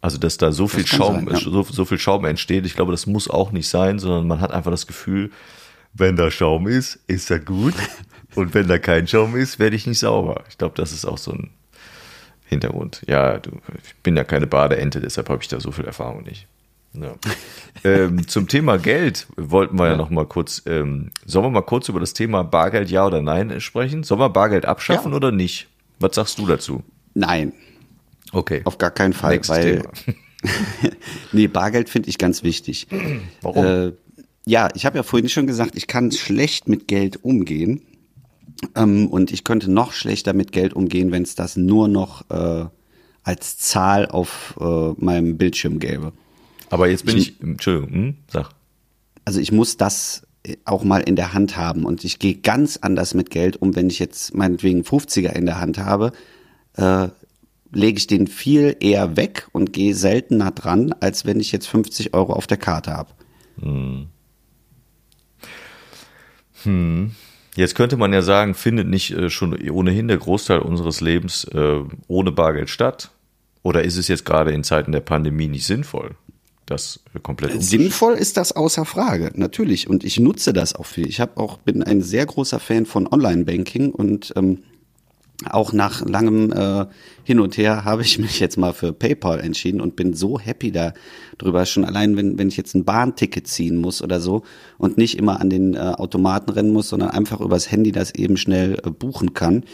Also, 0.00 0.18
dass 0.18 0.36
da 0.36 0.52
so 0.52 0.68
viel 0.68 0.86
Schaum, 0.86 1.26
sein, 1.26 1.34
ja. 1.34 1.40
so, 1.40 1.64
so 1.64 1.84
viel 1.84 1.98
Schaum 1.98 2.24
entsteht, 2.24 2.64
ich 2.64 2.74
glaube, 2.74 2.92
das 2.92 3.06
muss 3.06 3.28
auch 3.28 3.50
nicht 3.50 3.68
sein, 3.68 3.98
sondern 3.98 4.28
man 4.28 4.40
hat 4.40 4.52
einfach 4.52 4.70
das 4.70 4.86
Gefühl, 4.86 5.32
wenn 5.94 6.14
da 6.14 6.30
Schaum 6.30 6.68
ist, 6.68 7.00
ist 7.08 7.30
er 7.30 7.40
gut. 7.40 7.74
Und 8.34 8.54
wenn 8.54 8.68
da 8.68 8.78
kein 8.78 9.08
Schaum 9.08 9.34
ist, 9.34 9.58
werde 9.58 9.74
ich 9.74 9.86
nicht 9.86 9.98
sauber. 9.98 10.44
Ich 10.48 10.58
glaube, 10.58 10.76
das 10.76 10.92
ist 10.92 11.06
auch 11.06 11.18
so 11.18 11.32
ein 11.32 11.50
Hintergrund. 12.44 13.02
Ja, 13.08 13.38
du, 13.38 13.50
ich 13.82 13.96
bin 14.02 14.16
ja 14.16 14.22
keine 14.22 14.46
Badeente, 14.46 15.00
deshalb 15.00 15.28
habe 15.28 15.42
ich 15.42 15.48
da 15.48 15.58
so 15.58 15.72
viel 15.72 15.86
Erfahrung 15.86 16.22
nicht. 16.22 16.46
Ja. 17.02 17.14
ähm, 17.84 18.26
zum 18.28 18.48
Thema 18.48 18.78
Geld 18.78 19.26
wollten 19.36 19.78
wir 19.78 19.86
ja, 19.86 19.92
ja 19.92 19.96
noch 19.96 20.10
mal 20.10 20.26
kurz, 20.26 20.62
ähm, 20.66 21.10
sollen 21.24 21.46
wir 21.46 21.50
mal 21.50 21.62
kurz 21.62 21.88
über 21.88 22.00
das 22.00 22.14
Thema 22.14 22.42
Bargeld 22.44 22.90
ja 22.90 23.06
oder 23.06 23.22
nein 23.22 23.60
sprechen? 23.60 24.02
Sollen 24.02 24.20
wir 24.20 24.28
Bargeld 24.30 24.66
abschaffen 24.66 25.12
ja. 25.12 25.16
oder 25.16 25.32
nicht? 25.32 25.68
Was 26.00 26.14
sagst 26.14 26.38
du 26.38 26.46
dazu? 26.46 26.82
Nein. 27.14 27.52
Okay. 28.32 28.62
Auf 28.64 28.78
gar 28.78 28.90
keinen 28.90 29.12
Fall, 29.12 29.34
Nächstes 29.34 29.56
weil 29.56 29.82
nee, 31.32 31.48
Bargeld 31.48 31.88
finde 31.88 32.08
ich 32.08 32.18
ganz 32.18 32.42
wichtig. 32.42 32.86
Warum? 33.42 33.64
Äh, 33.64 33.92
ja, 34.46 34.68
ich 34.74 34.86
habe 34.86 34.96
ja 34.96 35.02
vorhin 35.02 35.28
schon 35.28 35.46
gesagt, 35.46 35.76
ich 35.76 35.86
kann 35.86 36.12
schlecht 36.12 36.68
mit 36.68 36.88
Geld 36.88 37.22
umgehen. 37.24 37.82
Ähm, 38.74 39.08
und 39.08 39.30
ich 39.32 39.44
könnte 39.44 39.70
noch 39.70 39.92
schlechter 39.92 40.32
mit 40.32 40.52
Geld 40.52 40.74
umgehen, 40.74 41.12
wenn 41.12 41.22
es 41.22 41.34
das 41.34 41.56
nur 41.56 41.86
noch 41.88 42.28
äh, 42.30 42.66
als 43.22 43.58
Zahl 43.58 44.06
auf 44.06 44.54
äh, 44.60 44.92
meinem 44.96 45.36
Bildschirm 45.36 45.78
gäbe. 45.78 46.12
Aber 46.70 46.88
jetzt 46.88 47.04
bin 47.04 47.16
ich, 47.16 47.36
ich 47.36 47.42
Entschuldigung, 47.42 47.90
hm, 47.90 48.16
sag. 48.28 48.50
Also 49.24 49.40
ich 49.40 49.52
muss 49.52 49.76
das 49.76 50.22
auch 50.64 50.84
mal 50.84 51.00
in 51.00 51.16
der 51.16 51.32
Hand 51.32 51.56
haben. 51.56 51.84
Und 51.84 52.04
ich 52.04 52.18
gehe 52.18 52.36
ganz 52.36 52.78
anders 52.78 53.14
mit 53.14 53.30
Geld 53.30 53.60
um, 53.60 53.76
wenn 53.76 53.88
ich 53.88 53.98
jetzt 53.98 54.34
meinetwegen 54.34 54.82
50er 54.82 55.30
in 55.30 55.46
der 55.46 55.60
Hand 55.60 55.78
habe, 55.78 56.12
äh, 56.76 57.08
lege 57.70 57.98
ich 57.98 58.06
den 58.06 58.26
viel 58.26 58.76
eher 58.80 59.16
weg 59.16 59.48
und 59.52 59.72
gehe 59.72 59.94
seltener 59.94 60.50
dran, 60.50 60.94
als 61.00 61.26
wenn 61.26 61.40
ich 61.40 61.52
jetzt 61.52 61.66
50 61.66 62.14
Euro 62.14 62.32
auf 62.32 62.46
der 62.46 62.56
Karte 62.56 62.92
habe. 62.92 63.10
Hm. 63.60 64.06
Hm. 66.62 67.12
Jetzt 67.54 67.74
könnte 67.74 67.96
man 67.96 68.12
ja 68.12 68.22
sagen, 68.22 68.54
findet 68.54 68.88
nicht 68.88 69.10
äh, 69.10 69.30
schon 69.30 69.58
ohnehin 69.70 70.08
der 70.08 70.18
Großteil 70.18 70.60
unseres 70.60 71.00
Lebens 71.00 71.44
äh, 71.44 71.80
ohne 72.06 72.32
Bargeld 72.32 72.70
statt? 72.70 73.10
Oder 73.62 73.82
ist 73.82 73.96
es 73.96 74.08
jetzt 74.08 74.24
gerade 74.24 74.52
in 74.52 74.64
Zeiten 74.64 74.92
der 74.92 75.00
Pandemie 75.00 75.48
nicht 75.48 75.66
sinnvoll? 75.66 76.14
Das 76.68 77.00
komplett 77.22 77.62
Sinnvoll 77.62 78.12
ist 78.12 78.36
das 78.36 78.52
außer 78.52 78.84
Frage, 78.84 79.30
natürlich. 79.34 79.88
Und 79.88 80.04
ich 80.04 80.20
nutze 80.20 80.52
das 80.52 80.74
auch 80.74 80.84
viel. 80.84 81.08
Ich 81.08 81.18
habe 81.18 81.38
auch 81.38 81.56
bin 81.56 81.82
ein 81.82 82.02
sehr 82.02 82.26
großer 82.26 82.60
Fan 82.60 82.84
von 82.84 83.06
Online-Banking 83.10 83.90
und 83.90 84.34
ähm, 84.36 84.58
auch 85.48 85.72
nach 85.72 86.04
langem 86.04 86.52
äh, 86.52 86.84
Hin 87.24 87.40
und 87.40 87.56
Her 87.56 87.86
habe 87.86 88.02
ich 88.02 88.18
mich 88.18 88.38
jetzt 88.38 88.58
mal 88.58 88.74
für 88.74 88.92
PayPal 88.92 89.40
entschieden 89.40 89.80
und 89.80 89.96
bin 89.96 90.12
so 90.12 90.38
happy 90.38 90.70
darüber. 90.70 91.64
Schon 91.64 91.86
allein, 91.86 92.18
wenn, 92.18 92.38
wenn 92.38 92.48
ich 92.48 92.58
jetzt 92.58 92.74
ein 92.74 92.84
Bahnticket 92.84 93.46
ziehen 93.46 93.78
muss 93.78 94.02
oder 94.02 94.20
so 94.20 94.42
und 94.76 94.98
nicht 94.98 95.16
immer 95.16 95.40
an 95.40 95.48
den 95.48 95.72
äh, 95.72 95.78
Automaten 95.78 96.50
rennen 96.50 96.72
muss, 96.74 96.90
sondern 96.90 97.10
einfach 97.10 97.40
übers 97.40 97.70
Handy 97.70 97.92
das 97.92 98.14
eben 98.14 98.36
schnell 98.36 98.74
äh, 98.84 98.90
buchen 98.90 99.32
kann. 99.32 99.64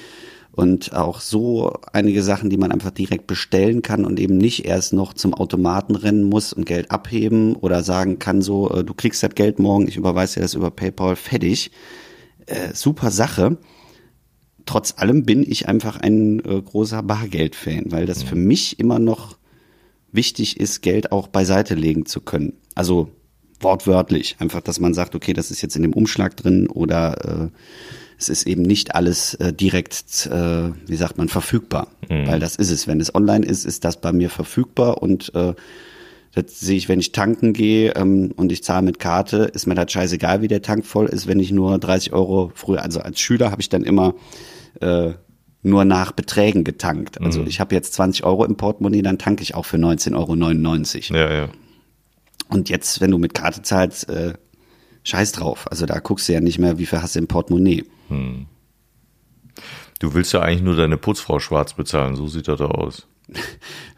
Und 0.54 0.94
auch 0.94 1.20
so 1.20 1.72
einige 1.92 2.22
Sachen, 2.22 2.48
die 2.48 2.56
man 2.56 2.70
einfach 2.70 2.92
direkt 2.92 3.26
bestellen 3.26 3.82
kann 3.82 4.04
und 4.04 4.20
eben 4.20 4.38
nicht 4.38 4.64
erst 4.64 4.92
noch 4.92 5.12
zum 5.12 5.34
Automaten 5.34 5.96
rennen 5.96 6.24
muss 6.24 6.52
und 6.52 6.64
Geld 6.64 6.90
abheben 6.90 7.56
oder 7.56 7.82
sagen 7.82 8.18
kann 8.18 8.40
so, 8.40 8.70
äh, 8.70 8.84
du 8.84 8.94
kriegst 8.94 9.22
das 9.22 9.34
Geld 9.34 9.58
morgen, 9.58 9.88
ich 9.88 9.96
überweise 9.96 10.34
dir 10.36 10.42
das 10.42 10.54
über 10.54 10.70
PayPal, 10.70 11.16
fertig. 11.16 11.70
Äh, 12.46 12.72
super 12.72 13.10
Sache 13.10 13.58
trotz 14.66 14.94
allem 14.96 15.24
bin 15.24 15.42
ich 15.48 15.68
einfach 15.68 16.00
ein 16.00 16.40
äh, 16.40 16.60
großer 16.60 17.02
Bargeld-Fan, 17.02 17.84
weil 17.88 18.06
das 18.06 18.22
für 18.22 18.36
mich 18.36 18.78
immer 18.78 18.98
noch 18.98 19.36
wichtig 20.12 20.60
ist, 20.60 20.82
Geld 20.82 21.12
auch 21.12 21.28
beiseite 21.28 21.74
legen 21.74 22.06
zu 22.06 22.20
können. 22.20 22.54
Also 22.74 23.10
wortwörtlich, 23.60 24.36
einfach, 24.38 24.60
dass 24.60 24.80
man 24.80 24.94
sagt, 24.94 25.14
okay, 25.14 25.32
das 25.32 25.50
ist 25.50 25.62
jetzt 25.62 25.76
in 25.76 25.82
dem 25.82 25.92
Umschlag 25.92 26.36
drin 26.36 26.68
oder 26.68 27.42
äh, 27.44 27.48
es 28.18 28.28
ist 28.28 28.46
eben 28.46 28.62
nicht 28.62 28.94
alles 28.94 29.34
äh, 29.34 29.52
direkt, 29.52 30.26
äh, 30.26 30.70
wie 30.86 30.96
sagt 30.96 31.18
man, 31.18 31.28
verfügbar. 31.28 31.88
Mhm. 32.08 32.26
Weil 32.26 32.40
das 32.40 32.56
ist 32.56 32.70
es. 32.70 32.86
Wenn 32.86 33.00
es 33.00 33.14
online 33.14 33.44
ist, 33.44 33.64
ist 33.64 33.84
das 33.84 34.00
bei 34.00 34.12
mir 34.12 34.30
verfügbar 34.30 35.02
und 35.02 35.34
äh, 35.34 35.54
das 36.34 36.58
sehe 36.58 36.76
ich, 36.76 36.88
wenn 36.88 36.98
ich 36.98 37.12
tanken 37.12 37.52
gehe 37.52 37.94
ähm, 37.94 38.32
und 38.36 38.50
ich 38.50 38.64
zahle 38.64 38.82
mit 38.82 38.98
Karte, 38.98 39.44
ist 39.54 39.66
mir 39.66 39.76
das 39.76 39.92
scheißegal, 39.92 40.42
wie 40.42 40.48
der 40.48 40.62
Tank 40.62 40.84
voll 40.84 41.06
ist, 41.06 41.26
wenn 41.26 41.38
ich 41.38 41.52
nur 41.52 41.78
30 41.78 42.12
Euro 42.12 42.50
früher, 42.54 42.82
also 42.82 43.00
als 43.00 43.20
Schüler 43.20 43.50
habe 43.52 43.62
ich 43.62 43.68
dann 43.68 43.84
immer 43.84 44.14
äh, 44.80 45.12
nur 45.62 45.84
nach 45.84 46.12
Beträgen 46.12 46.64
getankt. 46.64 47.20
Also 47.20 47.40
mhm. 47.40 47.46
ich 47.46 47.60
habe 47.60 47.74
jetzt 47.74 47.94
20 47.94 48.24
Euro 48.24 48.44
im 48.44 48.56
Portemonnaie, 48.56 49.02
dann 49.02 49.18
tanke 49.18 49.42
ich 49.42 49.54
auch 49.54 49.64
für 49.64 49.76
19,99 49.76 51.12
Euro. 51.12 51.18
Ja, 51.18 51.34
ja. 51.34 51.48
Und 52.48 52.68
jetzt, 52.68 53.00
wenn 53.00 53.10
du 53.10 53.18
mit 53.18 53.32
Karte 53.32 53.62
zahlst, 53.62 54.08
äh, 54.08 54.34
scheiß 55.04 55.32
drauf. 55.32 55.66
Also 55.70 55.86
da 55.86 55.98
guckst 56.00 56.28
du 56.28 56.32
ja 56.32 56.40
nicht 56.40 56.58
mehr, 56.58 56.78
wie 56.78 56.86
viel 56.86 57.00
hast 57.00 57.14
du 57.14 57.20
im 57.20 57.28
Portemonnaie. 57.28 57.84
Hm. 58.14 58.46
Du 60.00 60.14
willst 60.14 60.32
ja 60.32 60.40
eigentlich 60.40 60.62
nur 60.62 60.76
deine 60.76 60.96
Putzfrau 60.96 61.38
schwarz 61.38 61.74
bezahlen, 61.74 62.16
so 62.16 62.26
sieht 62.26 62.48
das 62.48 62.60
aus. 62.60 63.06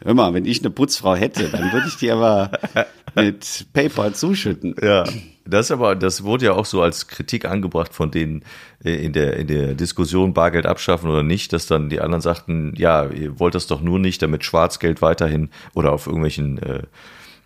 Hör 0.03 0.13
mal, 0.13 0.33
wenn 0.33 0.45
ich 0.45 0.61
eine 0.61 0.69
Putzfrau 0.69 1.15
hätte, 1.15 1.49
dann 1.49 1.71
würde 1.73 1.87
ich 1.87 1.97
die 1.97 2.11
aber 2.11 2.51
mit 3.15 3.67
PayPal 3.73 4.13
zuschütten. 4.13 4.75
Ja, 4.81 5.03
das 5.45 5.71
aber, 5.71 5.95
das 5.95 6.23
wurde 6.23 6.45
ja 6.45 6.53
auch 6.53 6.65
so 6.65 6.81
als 6.81 7.07
Kritik 7.07 7.45
angebracht 7.45 7.93
von 7.93 8.11
denen 8.11 8.43
äh, 8.83 8.93
in 8.93 9.13
der, 9.13 9.37
in 9.37 9.47
der 9.47 9.73
Diskussion 9.75 10.33
Bargeld 10.33 10.65
abschaffen 10.65 11.09
oder 11.09 11.23
nicht, 11.23 11.53
dass 11.53 11.67
dann 11.67 11.89
die 11.89 12.01
anderen 12.01 12.21
sagten, 12.21 12.73
ja, 12.77 13.05
ihr 13.05 13.39
wollt 13.39 13.55
das 13.55 13.67
doch 13.67 13.81
nur 13.81 13.99
nicht, 13.99 14.21
damit 14.21 14.43
Schwarzgeld 14.43 15.01
weiterhin 15.01 15.49
oder 15.73 15.91
auf 15.91 16.07
irgendwelchen, 16.07 16.61
äh, 16.61 16.83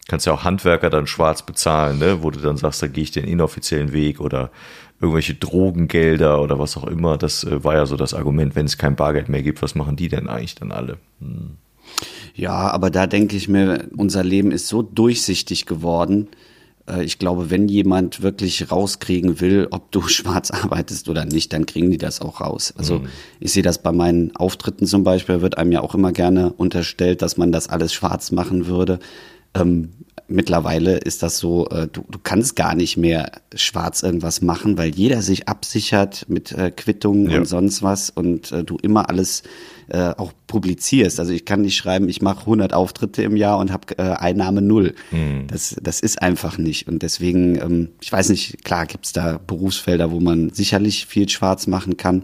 kannst 0.07 0.25
ja 0.25 0.33
auch 0.33 0.43
Handwerker 0.43 0.89
dann 0.89 1.07
schwarz 1.07 1.45
bezahlen, 1.45 1.99
ne, 1.99 2.23
wo 2.23 2.31
du 2.31 2.39
dann 2.39 2.57
sagst, 2.57 2.81
da 2.81 2.87
gehe 2.87 3.03
ich 3.03 3.11
den 3.11 3.25
inoffiziellen 3.25 3.93
Weg 3.93 4.19
oder 4.19 4.51
irgendwelche 5.01 5.33
Drogengelder 5.33 6.41
oder 6.41 6.59
was 6.59 6.77
auch 6.77 6.85
immer. 6.85 7.17
Das 7.17 7.43
äh, 7.43 7.63
war 7.63 7.75
ja 7.75 7.85
so 7.85 7.97
das 7.97 8.13
Argument, 8.13 8.55
wenn 8.55 8.67
es 8.67 8.77
kein 8.77 8.95
Bargeld 8.95 9.29
mehr 9.29 9.41
gibt, 9.41 9.61
was 9.61 9.75
machen 9.75 9.95
die 9.95 10.09
denn 10.09 10.29
eigentlich 10.29 10.55
dann 10.55 10.71
alle? 10.71 10.97
Hm. 11.19 11.57
Ja, 12.35 12.71
aber 12.71 12.89
da 12.89 13.07
denke 13.07 13.35
ich 13.35 13.49
mir, 13.49 13.87
unser 13.97 14.23
Leben 14.23 14.51
ist 14.51 14.67
so 14.67 14.81
durchsichtig 14.81 15.65
geworden. 15.65 16.27
Äh, 16.87 17.03
ich 17.03 17.19
glaube, 17.19 17.49
wenn 17.49 17.67
jemand 17.67 18.21
wirklich 18.21 18.71
rauskriegen 18.71 19.41
will, 19.41 19.67
ob 19.71 19.91
du 19.91 20.01
schwarz 20.07 20.51
arbeitest 20.51 21.09
oder 21.09 21.25
nicht, 21.25 21.51
dann 21.53 21.65
kriegen 21.65 21.91
die 21.91 21.97
das 21.97 22.21
auch 22.21 22.41
raus. 22.41 22.73
Also 22.77 22.99
mhm. 22.99 23.07
ich 23.39 23.51
sehe 23.51 23.63
das 23.63 23.81
bei 23.81 23.91
meinen 23.91 24.35
Auftritten 24.35 24.85
zum 24.85 25.03
Beispiel, 25.03 25.41
wird 25.41 25.57
einem 25.57 25.71
ja 25.71 25.81
auch 25.81 25.95
immer 25.95 26.11
gerne 26.11 26.53
unterstellt, 26.53 27.21
dass 27.21 27.37
man 27.37 27.51
das 27.51 27.67
alles 27.67 27.93
schwarz 27.93 28.31
machen 28.31 28.67
würde. 28.67 28.99
Ähm, 29.53 29.89
mittlerweile 30.31 30.97
ist 30.97 31.23
das 31.23 31.37
so, 31.37 31.67
äh, 31.69 31.87
du, 31.87 32.03
du 32.09 32.19
kannst 32.21 32.55
gar 32.55 32.75
nicht 32.75 32.97
mehr 32.97 33.31
schwarz 33.55 34.03
irgendwas 34.03 34.41
machen, 34.41 34.77
weil 34.77 34.89
jeder 34.89 35.21
sich 35.21 35.47
absichert 35.47 36.25
mit 36.27 36.51
äh, 36.51 36.71
Quittungen 36.71 37.29
ja. 37.29 37.39
und 37.39 37.45
sonst 37.45 37.83
was 37.83 38.09
und 38.09 38.51
äh, 38.51 38.63
du 38.63 38.77
immer 38.81 39.09
alles 39.09 39.43
äh, 39.89 40.13
auch 40.17 40.31
publizierst. 40.47 41.19
Also 41.19 41.33
ich 41.33 41.45
kann 41.45 41.61
nicht 41.61 41.75
schreiben, 41.75 42.07
ich 42.07 42.21
mache 42.21 42.41
100 42.41 42.73
Auftritte 42.73 43.23
im 43.23 43.35
Jahr 43.35 43.57
und 43.57 43.71
habe 43.71 43.97
äh, 43.97 44.03
Einnahme 44.03 44.61
null. 44.61 44.95
Mhm. 45.11 45.47
Das, 45.47 45.75
das 45.81 45.99
ist 45.99 46.21
einfach 46.21 46.57
nicht. 46.57 46.87
Und 46.87 47.03
deswegen, 47.03 47.55
ähm, 47.55 47.89
ich 47.99 48.11
weiß 48.11 48.29
nicht, 48.29 48.63
klar 48.63 48.85
gibt's 48.85 49.13
da 49.13 49.39
Berufsfelder, 49.45 50.11
wo 50.11 50.19
man 50.19 50.51
sicherlich 50.51 51.05
viel 51.05 51.27
schwarz 51.27 51.67
machen 51.67 51.97
kann. 51.97 52.23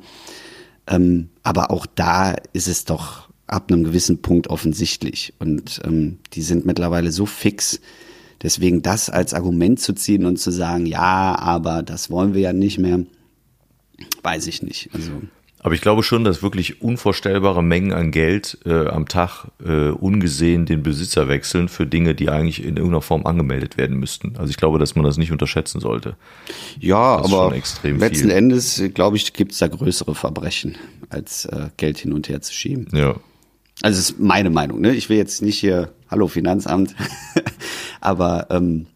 Ähm, 0.88 1.30
aber 1.44 1.72
auch 1.72 1.86
da 1.86 2.36
ist 2.54 2.68
es 2.68 2.86
doch 2.86 3.27
ab 3.48 3.72
einem 3.72 3.84
gewissen 3.84 4.22
Punkt 4.22 4.48
offensichtlich. 4.48 5.34
Und 5.40 5.82
ähm, 5.86 6.20
die 6.34 6.42
sind 6.42 6.66
mittlerweile 6.66 7.12
so 7.12 7.26
fix. 7.26 7.80
Deswegen 8.44 8.82
das 8.82 9.10
als 9.10 9.34
Argument 9.34 9.80
zu 9.80 9.94
ziehen 9.94 10.26
und 10.26 10.38
zu 10.38 10.52
sagen, 10.52 10.86
ja, 10.86 11.38
aber 11.40 11.82
das 11.82 12.12
wollen 12.12 12.34
wir 12.34 12.42
ja 12.42 12.54
nicht 12.54 12.78
mehr, 12.78 13.00
weiß 14.22 14.48
ich 14.48 14.62
nicht. 14.62 14.90
Also 14.94 15.12
aber 15.68 15.74
ich 15.74 15.82
glaube 15.82 16.04
schon, 16.04 16.24
dass 16.24 16.44
wirklich 16.44 16.82
unvorstellbare 16.82 17.64
Mengen 17.64 17.92
an 17.92 18.12
Geld 18.12 18.60
äh, 18.66 18.88
am 18.88 19.08
Tag 19.08 19.48
äh, 19.62 19.90
ungesehen 19.90 20.66
den 20.66 20.84
Besitzer 20.84 21.28
wechseln 21.28 21.68
für 21.68 21.88
Dinge, 21.88 22.14
die 22.14 22.30
eigentlich 22.30 22.60
in 22.64 22.78
irgendeiner 22.78 23.02
Form 23.02 23.26
angemeldet 23.26 23.76
werden 23.76 23.98
müssten. 23.98 24.38
Also 24.38 24.52
ich 24.52 24.58
glaube, 24.58 24.78
dass 24.80 24.96
man 24.96 25.04
das 25.04 25.18
nicht 25.18 25.32
unterschätzen 25.32 25.82
sollte. 25.82 26.16
Ja, 26.80 27.18
aber 27.18 27.52
letzten 27.52 28.00
viel. 28.00 28.32
Endes, 28.32 28.82
glaube 28.94 29.18
ich, 29.18 29.34
gibt 29.34 29.52
es 29.52 29.58
da 29.58 29.68
größere 29.68 30.14
Verbrechen, 30.14 30.78
als 31.10 31.46
äh, 31.46 31.70
Geld 31.76 31.98
hin 31.98 32.14
und 32.14 32.30
her 32.30 32.42
zu 32.42 32.54
schieben. 32.54 32.88
Ja. 32.94 33.16
Also 33.82 34.00
das 34.00 34.10
ist 34.10 34.20
meine 34.20 34.50
Meinung, 34.50 34.82
ne? 34.82 34.94
Ich 34.94 35.10
will 35.10 35.18
jetzt 35.18 35.42
nicht 35.42 35.60
hier, 35.60 35.92
hallo 36.10 36.28
Finanzamt, 36.28 36.96
aber 38.02 38.48
ähm, 38.50 38.88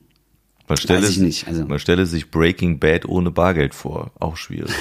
man 0.71 0.77
stelle, 0.77 1.03
Weiß 1.03 1.09
ich 1.09 1.17
nicht. 1.17 1.47
Also. 1.47 1.65
man 1.65 1.79
stelle 1.79 2.05
sich 2.05 2.31
Breaking 2.31 2.79
Bad 2.79 3.05
ohne 3.05 3.29
Bargeld 3.29 3.75
vor. 3.75 4.11
Auch 4.19 4.37
schwierig. 4.37 4.71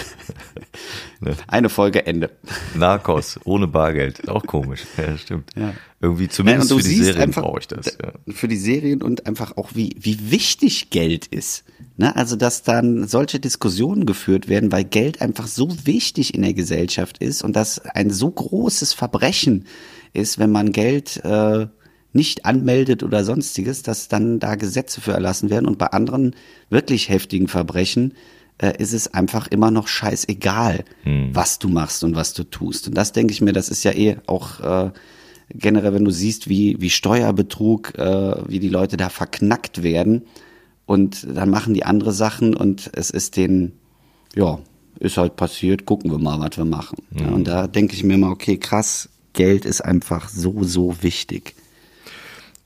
ne? 1.21 1.35
Eine 1.49 1.69
Folge 1.69 2.07
Ende. 2.07 2.31
Narcos 2.77 3.41
ohne 3.45 3.67
Bargeld. 3.67 4.29
Auch 4.29 4.47
komisch. 4.47 4.83
Ja, 4.97 5.19
stimmt. 5.19 5.51
Ja. 5.57 5.75
Irgendwie 6.01 6.29
zumindest 6.29 6.71
ja, 6.71 6.77
für 6.77 6.83
die 6.85 6.95
Serien 6.95 7.31
brauche 7.33 7.59
ich 7.59 7.67
das. 7.67 7.99
Ja. 8.01 8.13
Für 8.33 8.47
die 8.47 8.57
Serien 8.57 9.03
und 9.03 9.27
einfach 9.27 9.57
auch, 9.57 9.71
wie, 9.75 9.97
wie 9.99 10.31
wichtig 10.31 10.91
Geld 10.91 11.27
ist. 11.27 11.65
Ne? 11.97 12.15
Also, 12.15 12.37
dass 12.37 12.63
dann 12.63 13.09
solche 13.09 13.41
Diskussionen 13.41 14.07
geführt 14.07 14.49
werden, 14.49 14.71
weil 14.71 14.85
Geld 14.85 15.21
einfach 15.21 15.49
so 15.49 15.75
wichtig 15.87 16.35
in 16.35 16.43
der 16.43 16.55
Gesellschaft 16.55 17.19
ist 17.19 17.43
und 17.43 17.57
das 17.57 17.81
ein 17.81 18.11
so 18.11 18.31
großes 18.31 18.93
Verbrechen 18.93 19.67
ist, 20.13 20.39
wenn 20.39 20.53
man 20.53 20.71
Geld 20.71 21.17
äh, 21.25 21.67
nicht 22.13 22.45
anmeldet 22.45 23.03
oder 23.03 23.25
sonstiges, 23.25 23.83
dass 23.83 24.09
dann 24.09 24.39
da 24.39 24.57
Gesetze 24.57 25.01
für 25.01 25.13
erlassen 25.13 25.51
werden. 25.51 25.67
Und 25.67 25.79
bei 25.79 25.87
anderen 25.87 26.35
wirklich 26.69 27.09
heftigen 27.09 27.49
Verbrechen 27.49 28.15
äh, 28.59 28.73
ist 28.79 28.93
es 28.93 29.15
einfach 29.15 29.47
immer 29.49 29.71
noch 29.71 29.89
scheißegal, 29.89 30.85
hm. 31.05 31.31
was 31.33 31.59
du 31.59 31.69
machst 31.69 32.05
und 32.05 32.17
was 32.17 32.35
du 32.35 32.45
tust. 32.45 32.89
Und 32.89 32.95
das 32.95 33.13
denke 33.13 33.33
ich 33.33 33.41
mir, 33.41 33.53
das 33.53 33.69
ist 33.69 33.85
ja 33.85 33.93
eh 33.93 34.17
auch 34.27 34.61
äh, 34.61 34.91
generell, 35.55 35.95
wenn 35.95 36.05
du 36.05 36.11
siehst, 36.11 36.49
wie, 36.49 36.77
wie 36.81 36.91
Steuerbetrug, 36.91 37.99
äh, 37.99 38.49
wie 38.49 38.59
die 38.59 38.69
Leute 38.69 38.97
da 38.97 39.09
verknackt 39.09 39.83
werden. 39.83 40.23
Und 40.87 41.27
dann 41.37 41.51
machen 41.51 41.75
die 41.75 41.85
andere 41.85 42.13
Sachen 42.13 42.57
und 42.57 42.91
es 42.95 43.11
ist 43.11 43.37
den, 43.37 43.73
ja, 44.35 44.59
ist 44.99 45.17
halt 45.17 45.37
passiert, 45.37 45.87
gucken 45.87 46.11
wir 46.11 46.19
mal, 46.19 46.41
was 46.41 46.57
wir 46.57 46.65
machen. 46.65 46.99
Mhm. 47.11 47.19
Ja, 47.19 47.29
und 47.29 47.45
da 47.47 47.67
denke 47.67 47.95
ich 47.95 48.05
mir 48.05 48.19
mal, 48.19 48.31
okay, 48.31 48.59
krass, 48.59 49.09
Geld 49.33 49.65
ist 49.65 49.81
einfach 49.81 50.29
so, 50.29 50.63
so 50.63 51.03
wichtig. 51.03 51.55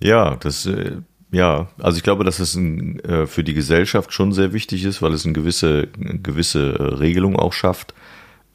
Ja, 0.05 0.37
das, 0.37 0.67
äh, 0.67 0.99
ja, 1.33 1.69
also 1.79 1.97
ich 1.97 2.03
glaube, 2.03 2.25
dass 2.25 2.39
es 2.39 2.55
ein, 2.55 3.01
äh, 3.01 3.27
für 3.27 3.43
die 3.43 3.55
Gesellschaft 3.55 4.13
schon 4.13 4.33
sehr 4.33 4.53
wichtig 4.53 4.85
ist, 4.85 5.01
weil 5.01 5.15
es 5.15 5.25
eine 5.25 5.33
gewisse, 5.33 5.89
eine 5.99 6.19
gewisse 6.19 6.79
äh, 6.79 6.83
Regelung 6.97 7.37
auch 7.37 7.55
schafft. 7.55 7.95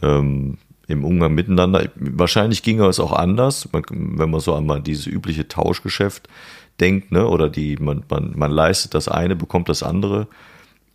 Ähm, 0.04 0.60
im 0.88 1.06
Umgang 1.06 1.34
miteinander. 1.36 1.88
Wahrscheinlich 1.95 2.64
ginge 2.64 2.86
es 2.88 3.00
auch 3.00 3.14
anders, 3.14 3.70
wenn 3.72 4.30
man 4.30 4.39
so 4.39 4.56
einmal 4.56 4.82
dieses 4.82 5.06
übliche 5.06 5.47
Tauschgeschäft 5.47 6.28
denkt, 6.80 7.12
ne? 7.12 7.28
oder 7.28 7.47
die, 7.47 7.78
man, 7.78 8.04
man, 8.10 8.34
man 8.36 8.52
leistet 8.52 8.95
das 8.95 9.08
eine, 9.08 9.36
bekommt 9.36 9.70
das 9.70 9.84
andere. 9.84 10.28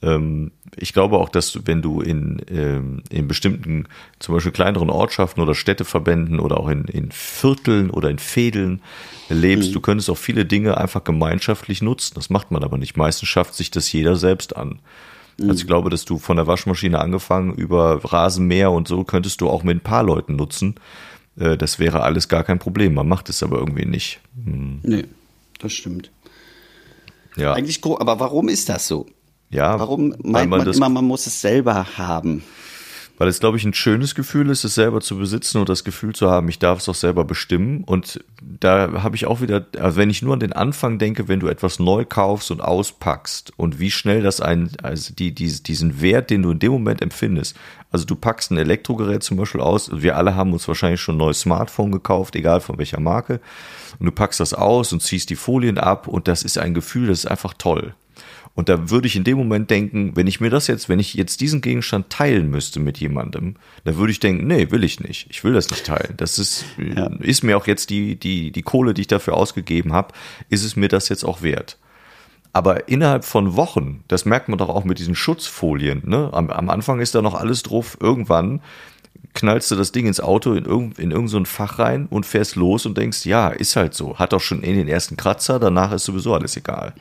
Ähm, 0.03 0.53
ich 0.77 0.93
glaube 0.93 1.19
auch, 1.19 1.29
dass 1.29 1.53
du, 1.53 1.61
wenn 1.65 1.83
du 1.83 2.01
in, 2.01 2.41
ähm, 2.49 3.03
in 3.11 3.29
bestimmten, 3.29 3.87
zum 4.19 4.35
Beispiel 4.35 4.53
kleineren 4.53 4.91
Ortschaften 4.91 5.41
oder 5.41 5.55
Städteverbänden 5.55 6.41
oder 6.41 6.59
auch 6.59 6.69
in, 6.69 6.85
in 6.85 7.11
Vierteln 7.13 7.91
oder 7.91 8.11
in 8.11 8.19
Fädeln 8.19 8.83
lebst, 9.29 9.71
mhm. 9.71 9.75
du 9.75 9.81
könntest 9.81 10.11
auch 10.11 10.19
viele 10.19 10.45
Dinge 10.45 10.77
einfach 10.79 11.05
gemeinschaftlich 11.05 11.83
nutzen. 11.83 12.15
Das 12.15 12.31
macht 12.31 12.51
man 12.51 12.65
aber 12.65 12.79
nicht. 12.79 12.97
Meistens 12.97 13.29
schafft 13.29 13.55
sich 13.55 13.71
das 13.71 13.91
jeder 13.93 14.17
selbst 14.17 14.57
an. 14.57 14.81
Mhm. 15.39 15.51
Also 15.51 15.63
ich 15.63 15.67
glaube, 15.67 15.91
dass 15.91 16.05
du 16.05 16.19
von 16.19 16.37
der 16.37 16.47
Waschmaschine 16.47 16.99
angefangen 16.99 17.55
über 17.55 18.01
Rasenmäher 18.05 18.71
und 18.71 18.89
so 18.89 19.05
könntest 19.05 19.41
du 19.41 19.49
auch 19.49 19.63
mit 19.63 19.77
ein 19.77 19.81
paar 19.81 20.03
Leuten 20.03 20.37
nutzen. 20.37 20.77
Äh, 21.39 21.57
das 21.57 21.79
wäre 21.79 22.03
alles 22.03 22.29
gar 22.29 22.45
kein 22.45 22.59
Problem. 22.59 22.95
Man 22.95 23.09
macht 23.09 23.29
es 23.29 23.43
aber 23.43 23.59
irgendwie 23.59 23.87
nicht. 23.87 24.21
Hm. 24.45 24.81
Nee, 24.83 25.05
das 25.59 25.73
stimmt. 25.73 26.11
Ja. 27.37 27.53
Eigentlich, 27.53 27.85
aber 27.85 28.21
warum 28.21 28.49
ist 28.49 28.69
das 28.69 28.87
so? 28.87 29.07
Ja. 29.51 29.79
Warum 29.79 30.15
meint 30.23 30.51
man, 30.51 30.65
man 30.65 30.73
immer, 30.73 30.89
man 30.89 31.05
muss 31.05 31.27
es 31.27 31.41
selber 31.41 31.87
haben? 31.97 32.43
Weil 33.17 33.29
es, 33.29 33.39
glaube 33.39 33.57
ich, 33.57 33.65
ein 33.65 33.75
schönes 33.75 34.17
Gefühl 34.17 34.51
ist, 34.51 34.65
es 34.65 34.75
selber 34.75 35.01
zu 35.01 35.17
besitzen 35.17 35.59
und 35.59 35.69
das 35.69 35.85
Gefühl 35.85 36.17
zu 36.17 36.31
haben, 36.31 36.49
ich 36.49 36.59
darf 36.59 36.81
es 36.81 36.89
auch 36.89 36.97
selber 36.97 37.25
bestimmen. 37.25 37.85
Und 37.85 38.25
da 38.43 39.03
habe 39.05 39.15
ich 39.15 39.27
auch 39.27 39.41
wieder, 39.41 39.67
also 39.79 39.97
wenn 39.97 40.11
ich 40.11 40.23
nur 40.23 40.35
an 40.35 40.41
den 40.41 40.53
Anfang 40.53 40.99
denke, 40.99 41.29
wenn 41.29 41.39
du 41.39 41.47
etwas 41.47 41.79
neu 41.79 42.05
kaufst 42.05 42.51
und 42.51 42.61
auspackst 42.61 43.53
und 43.57 43.79
wie 43.79 43.93
schnell 43.93 44.23
das 44.23 44.41
ein, 44.41 44.71
also 44.83 45.15
die, 45.15 45.33
die, 45.33 45.63
diesen 45.63 46.01
Wert, 46.01 46.31
den 46.31 46.43
du 46.43 46.51
in 46.51 46.59
dem 46.59 46.73
Moment 46.73 47.03
empfindest. 47.03 47.57
Also 47.93 48.05
du 48.05 48.17
packst 48.17 48.51
ein 48.51 48.59
Elektrogerät 48.59 49.23
zum 49.23 49.37
Beispiel 49.37 49.61
aus, 49.61 49.91
wir 49.93 50.17
alle 50.17 50.35
haben 50.35 50.53
uns 50.53 50.67
wahrscheinlich 50.67 51.01
schon 51.01 51.15
ein 51.15 51.19
neues 51.19 51.41
Smartphone 51.41 51.93
gekauft, 51.93 52.35
egal 52.35 52.61
von 52.61 52.79
welcher 52.79 52.99
Marke. 52.99 53.41
Und 54.01 54.07
du 54.07 54.13
packst 54.13 54.41
das 54.41 54.55
aus 54.55 54.93
und 54.93 55.01
ziehst 55.01 55.31
die 55.31 55.37
Folien 55.37 55.79
ab 55.79 56.09
und 56.09 56.27
das 56.27 56.43
ist 56.43 56.59
ein 56.59 56.75
Gefühl, 56.75 57.07
das 57.07 57.21
ist 57.21 57.31
einfach 57.31 57.55
toll. 57.57 57.95
Und 58.55 58.69
da 58.69 58.89
würde 58.91 59.09
ich 59.09 59.17
in 59.17 59.25
dem 59.25 59.37
Moment 59.37 59.69
denken, 59.69 60.13
wenn 60.15 60.29
ich 60.29 60.41
mir 60.41 60.51
das 60.51 60.69
jetzt, 60.69 60.89
wenn 60.89 61.01
ich 61.01 61.15
jetzt 61.15 61.41
diesen 61.41 61.61
Gegenstand 61.61 62.09
teilen 62.11 62.51
müsste 62.51 62.79
mit 62.79 62.99
jemandem, 62.99 63.57
da 63.83 63.97
würde 63.97 64.13
ich 64.13 64.21
denken, 64.21 64.47
nee, 64.47 64.71
will 64.71 64.85
ich 64.85 65.01
nicht. 65.01 65.27
Ich 65.29 65.43
will 65.43 65.55
das 65.55 65.71
nicht 65.71 65.85
teilen. 65.85 66.15
Das 66.17 66.39
ist, 66.39 66.65
ja. 66.79 67.07
ist 67.19 67.43
mir 67.43 67.57
auch 67.57 67.67
jetzt 67.67 67.91
die, 67.91 68.15
die, 68.15 68.53
die 68.53 68.63
Kohle, 68.63 68.95
die 68.95 69.03
ich 69.03 69.07
dafür 69.09 69.35
ausgegeben 69.35 69.93
habe, 69.93 70.15
ist 70.51 70.63
es 70.63 70.77
mir 70.77 70.89
das 70.89 71.09
jetzt 71.09 71.25
auch 71.25 71.43
wert. 71.43 71.79
Aber 72.53 72.89
innerhalb 72.89 73.25
von 73.25 73.57
Wochen, 73.57 74.05
das 74.07 74.25
merkt 74.25 74.49
man 74.49 74.59
doch 74.59 74.69
auch 74.69 74.85
mit 74.85 75.01
diesen 75.01 75.17
Schutzfolien, 75.17 76.03
ne? 76.07 76.31
Am, 76.33 76.51
am 76.51 76.71
Anfang 76.71 77.01
ist 77.01 77.17
da 77.17 77.21
noch 77.21 77.35
alles 77.35 77.65
drauf. 77.65 77.99
Irgendwann 78.01 78.61
knallst 79.35 79.73
du 79.73 79.75
das 79.75 79.91
Ding 79.91 80.07
ins 80.07 80.21
Auto 80.21 80.53
in, 80.53 80.65
irgend, 80.65 81.01
in 81.01 81.11
irgendein 81.11 81.45
so 81.45 81.51
Fach 81.51 81.81
rein 81.81 82.07
und 82.09 82.25
fährst 82.25 82.55
los 82.55 82.87
und 82.87 82.97
denkst, 82.97 83.27
ja, 83.27 83.49
ist 83.49 83.75
halt 83.75 83.95
so. 83.95 84.21
Hat 84.21 84.33
doch 84.33 84.41
schon 84.41 84.63
in 84.63 84.77
den 84.77 84.87
ersten 84.87 85.17
Kratzer, 85.17 85.59
danach 85.59 85.91
ist 85.91 86.05
sowieso 86.05 86.33
alles 86.33 86.57
egal. 86.57 86.95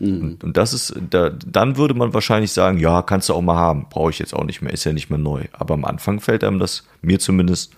Mhm. 0.00 0.38
Und, 0.42 0.56
das 0.56 0.72
ist, 0.72 0.94
da, 1.10 1.30
dann 1.30 1.76
würde 1.76 1.94
man 1.94 2.12
wahrscheinlich 2.14 2.52
sagen, 2.52 2.78
ja, 2.78 3.02
kannst 3.02 3.28
du 3.28 3.34
auch 3.34 3.42
mal 3.42 3.56
haben, 3.56 3.86
brauche 3.90 4.10
ich 4.10 4.18
jetzt 4.18 4.34
auch 4.34 4.44
nicht 4.44 4.62
mehr, 4.62 4.72
ist 4.72 4.84
ja 4.84 4.92
nicht 4.92 5.10
mehr 5.10 5.18
neu. 5.18 5.44
Aber 5.52 5.74
am 5.74 5.84
Anfang 5.84 6.20
fällt 6.20 6.42
einem 6.42 6.58
das, 6.58 6.84
mir 7.02 7.18
zumindest, 7.18 7.72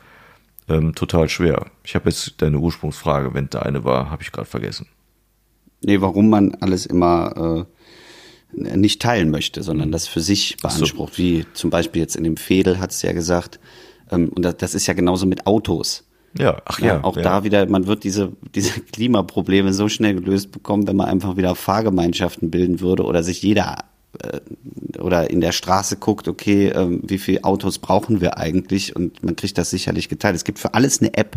ähm, 0.68 0.94
total 0.94 1.28
schwer. 1.28 1.66
Ich 1.84 1.94
habe 1.94 2.08
jetzt 2.08 2.34
deine 2.38 2.58
Ursprungsfrage, 2.58 3.34
wenn 3.34 3.50
da 3.50 3.60
eine 3.60 3.84
war, 3.84 4.10
habe 4.10 4.22
ich 4.22 4.30
gerade 4.30 4.48
vergessen. 4.48 4.86
Nee, 5.84 6.00
warum 6.00 6.30
man 6.30 6.54
alles 6.60 6.86
immer 6.86 7.66
äh, 8.54 8.76
nicht 8.76 9.02
teilen 9.02 9.30
möchte, 9.30 9.62
sondern 9.64 9.90
das 9.90 10.06
für 10.06 10.20
sich 10.20 10.56
beansprucht. 10.58 11.14
So. 11.14 11.18
Wie 11.18 11.46
zum 11.54 11.70
Beispiel 11.70 12.00
jetzt 12.00 12.14
in 12.14 12.22
dem 12.24 12.36
Fädel 12.36 12.78
hat 12.78 12.92
es 12.92 13.02
ja 13.02 13.12
gesagt, 13.12 13.58
ähm, 14.10 14.28
und 14.28 14.44
das, 14.44 14.56
das 14.58 14.74
ist 14.74 14.86
ja 14.86 14.94
genauso 14.94 15.26
mit 15.26 15.46
Autos. 15.46 16.04
Ja, 16.38 16.56
ach 16.64 16.78
ja. 16.78 16.86
ja 16.86 17.04
auch 17.04 17.16
ja. 17.16 17.22
da 17.22 17.44
wieder, 17.44 17.66
man 17.66 17.86
wird 17.86 18.04
diese, 18.04 18.32
diese 18.54 18.80
Klimaprobleme 18.80 19.72
so 19.72 19.88
schnell 19.88 20.14
gelöst 20.14 20.52
bekommen, 20.52 20.86
wenn 20.86 20.96
man 20.96 21.08
einfach 21.08 21.36
wieder 21.36 21.54
Fahrgemeinschaften 21.54 22.50
bilden 22.50 22.80
würde 22.80 23.04
oder 23.04 23.22
sich 23.22 23.42
jeder 23.42 23.84
äh, 24.20 24.40
oder 24.98 25.30
in 25.30 25.40
der 25.40 25.52
Straße 25.52 25.96
guckt, 25.96 26.28
okay, 26.28 26.68
äh, 26.68 26.98
wie 27.02 27.18
viele 27.18 27.44
Autos 27.44 27.78
brauchen 27.78 28.20
wir 28.20 28.38
eigentlich 28.38 28.96
und 28.96 29.22
man 29.22 29.36
kriegt 29.36 29.58
das 29.58 29.70
sicherlich 29.70 30.08
geteilt. 30.08 30.36
Es 30.36 30.44
gibt 30.44 30.58
für 30.58 30.74
alles 30.74 31.00
eine 31.00 31.14
App. 31.14 31.36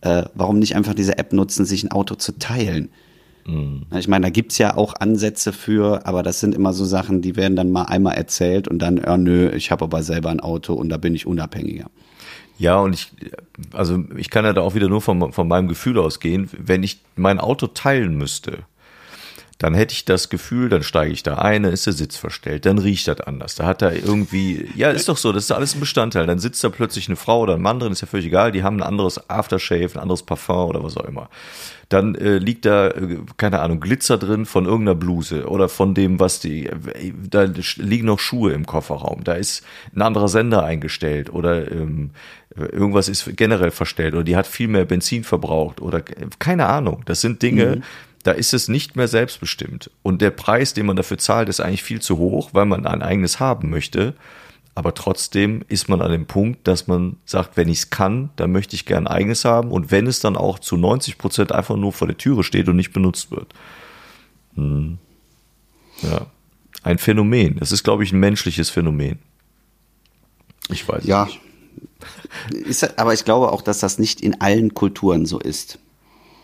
Äh, 0.00 0.24
warum 0.34 0.60
nicht 0.60 0.76
einfach 0.76 0.94
diese 0.94 1.18
App 1.18 1.32
nutzen, 1.32 1.64
sich 1.64 1.82
ein 1.82 1.90
Auto 1.90 2.14
zu 2.14 2.38
teilen? 2.38 2.90
Mhm. 3.46 3.86
Ich 3.98 4.06
meine, 4.06 4.26
da 4.26 4.30
gibt's 4.30 4.58
ja 4.58 4.76
auch 4.76 4.94
Ansätze 5.00 5.52
für, 5.52 6.06
aber 6.06 6.22
das 6.22 6.38
sind 6.38 6.54
immer 6.54 6.72
so 6.72 6.84
Sachen, 6.84 7.22
die 7.22 7.34
werden 7.34 7.56
dann 7.56 7.70
mal 7.70 7.84
einmal 7.84 8.14
erzählt 8.14 8.68
und 8.68 8.78
dann, 8.78 8.98
ja, 8.98 9.16
nö, 9.16 9.50
ich 9.50 9.70
habe 9.70 9.84
aber 9.84 10.02
selber 10.02 10.30
ein 10.30 10.40
Auto 10.40 10.74
und 10.74 10.90
da 10.90 10.98
bin 10.98 11.14
ich 11.14 11.26
unabhängiger. 11.26 11.86
Ja, 12.58 12.78
und 12.80 12.92
ich, 12.92 13.12
also 13.72 14.04
ich 14.16 14.30
kann 14.30 14.44
ja 14.44 14.52
da 14.52 14.62
auch 14.62 14.74
wieder 14.74 14.88
nur 14.88 15.00
von, 15.00 15.32
von 15.32 15.48
meinem 15.48 15.68
Gefühl 15.68 15.98
ausgehen, 15.98 16.50
wenn 16.58 16.82
ich 16.82 17.00
mein 17.14 17.38
Auto 17.38 17.68
teilen 17.68 18.16
müsste, 18.16 18.58
dann 19.58 19.74
hätte 19.74 19.92
ich 19.92 20.04
das 20.04 20.28
Gefühl, 20.28 20.68
dann 20.68 20.84
steige 20.84 21.12
ich 21.12 21.24
da 21.24 21.34
ein, 21.34 21.64
dann 21.64 21.72
ist 21.72 21.84
der 21.84 21.92
Sitz 21.92 22.16
verstellt, 22.16 22.64
dann 22.64 22.78
riecht 22.78 23.08
das 23.08 23.20
anders. 23.20 23.56
Da 23.56 23.66
hat 23.66 23.82
er 23.82 23.92
irgendwie, 23.92 24.70
ja, 24.76 24.90
ist 24.90 25.08
doch 25.08 25.16
so, 25.16 25.32
das 25.32 25.44
ist 25.44 25.50
alles 25.50 25.74
ein 25.74 25.80
Bestandteil. 25.80 26.26
Dann 26.28 26.38
sitzt 26.38 26.62
da 26.62 26.68
plötzlich 26.68 27.08
eine 27.08 27.16
Frau 27.16 27.40
oder 27.40 27.54
ein 27.54 27.60
Mann 27.60 27.80
drin, 27.80 27.90
ist 27.90 28.00
ja 28.00 28.06
völlig 28.06 28.26
egal, 28.26 28.52
die 28.52 28.62
haben 28.62 28.76
ein 28.76 28.86
anderes 28.86 29.28
Aftershave, 29.28 29.90
ein 29.94 29.98
anderes 29.98 30.22
Parfum 30.22 30.68
oder 30.68 30.84
was 30.84 30.96
auch 30.96 31.04
immer. 31.04 31.28
Dann 31.88 32.14
äh, 32.14 32.38
liegt 32.38 32.66
da, 32.66 32.88
äh, 32.88 33.18
keine 33.36 33.58
Ahnung, 33.58 33.80
Glitzer 33.80 34.16
drin 34.16 34.46
von 34.46 34.66
irgendeiner 34.66 34.94
Bluse 34.94 35.48
oder 35.48 35.68
von 35.68 35.92
dem, 35.92 36.20
was 36.20 36.38
die, 36.38 36.66
äh, 36.66 37.12
da 37.28 37.42
liegen 37.78 38.06
noch 38.06 38.20
Schuhe 38.20 38.52
im 38.52 38.64
Kofferraum, 38.64 39.24
da 39.24 39.32
ist 39.32 39.64
ein 39.92 40.02
anderer 40.02 40.28
Sender 40.28 40.62
eingestellt 40.62 41.32
oder 41.32 41.68
ähm, 41.72 42.10
irgendwas 42.54 43.08
ist 43.08 43.36
generell 43.36 43.70
verstellt 43.70 44.14
oder 44.14 44.24
die 44.24 44.36
hat 44.36 44.46
viel 44.46 44.68
mehr 44.68 44.84
Benzin 44.84 45.24
verbraucht 45.24 45.80
oder 45.80 46.02
keine 46.38 46.66
Ahnung. 46.66 47.02
Das 47.06 47.20
sind 47.20 47.42
Dinge, 47.42 47.76
mhm 47.76 47.82
da 48.28 48.34
ist 48.34 48.52
es 48.52 48.68
nicht 48.68 48.94
mehr 48.94 49.08
selbstbestimmt. 49.08 49.90
Und 50.02 50.20
der 50.20 50.30
Preis, 50.30 50.74
den 50.74 50.84
man 50.84 50.96
dafür 50.96 51.16
zahlt, 51.16 51.48
ist 51.48 51.60
eigentlich 51.60 51.82
viel 51.82 52.02
zu 52.02 52.18
hoch, 52.18 52.50
weil 52.52 52.66
man 52.66 52.84
ein 52.84 53.00
eigenes 53.00 53.40
haben 53.40 53.70
möchte. 53.70 54.12
Aber 54.74 54.92
trotzdem 54.92 55.64
ist 55.68 55.88
man 55.88 56.02
an 56.02 56.10
dem 56.10 56.26
Punkt, 56.26 56.68
dass 56.68 56.86
man 56.86 57.16
sagt, 57.24 57.56
wenn 57.56 57.70
ich 57.70 57.78
es 57.78 57.90
kann, 57.90 58.28
dann 58.36 58.52
möchte 58.52 58.76
ich 58.76 58.84
gern 58.84 59.06
ein 59.06 59.16
eigenes 59.16 59.46
haben. 59.46 59.70
Und 59.70 59.90
wenn 59.90 60.06
es 60.06 60.20
dann 60.20 60.36
auch 60.36 60.58
zu 60.58 60.76
90 60.76 61.16
Prozent 61.16 61.52
einfach 61.52 61.76
nur 61.76 61.90
vor 61.94 62.06
der 62.06 62.18
Türe 62.18 62.44
steht 62.44 62.68
und 62.68 62.76
nicht 62.76 62.92
benutzt 62.92 63.30
wird. 63.30 63.54
Hm. 64.56 64.98
Ja. 66.02 66.26
Ein 66.82 66.98
Phänomen. 66.98 67.56
Das 67.60 67.72
ist, 67.72 67.82
glaube 67.82 68.04
ich, 68.04 68.12
ein 68.12 68.20
menschliches 68.20 68.68
Phänomen. 68.68 69.20
Ich 70.68 70.86
weiß 70.86 71.02
ja. 71.06 71.24
nicht. 71.24 71.40
Ist, 72.50 72.98
aber 72.98 73.14
ich 73.14 73.24
glaube 73.24 73.52
auch, 73.52 73.62
dass 73.62 73.78
das 73.78 73.98
nicht 73.98 74.20
in 74.20 74.38
allen 74.42 74.74
Kulturen 74.74 75.24
so 75.24 75.38
ist. 75.38 75.78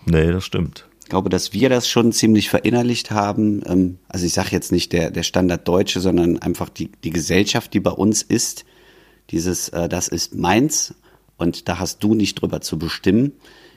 Nee, 0.06 0.32
das 0.32 0.46
stimmt. 0.46 0.86
Ich 1.04 1.10
glaube, 1.10 1.28
dass 1.28 1.52
wir 1.52 1.68
das 1.68 1.86
schon 1.86 2.12
ziemlich 2.12 2.48
verinnerlicht 2.48 3.10
haben. 3.10 3.62
Ähm, 3.66 3.98
also 4.08 4.24
ich 4.24 4.32
sage 4.32 4.48
jetzt 4.52 4.72
nicht 4.72 4.94
der, 4.94 5.10
der 5.10 5.22
Standard 5.22 5.68
Deutsche, 5.68 6.00
sondern 6.00 6.38
einfach 6.38 6.70
die, 6.70 6.90
die 7.04 7.10
Gesellschaft, 7.10 7.74
die 7.74 7.80
bei 7.80 7.90
uns 7.90 8.22
ist. 8.22 8.64
Dieses, 9.30 9.68
äh, 9.68 9.86
das 9.88 10.08
ist 10.08 10.34
meins 10.34 10.94
und 11.36 11.68
da 11.68 11.78
hast 11.78 12.02
du 12.02 12.14
nicht 12.14 12.40
drüber 12.40 12.62
zu 12.62 12.78
bestimmen. 12.78 13.32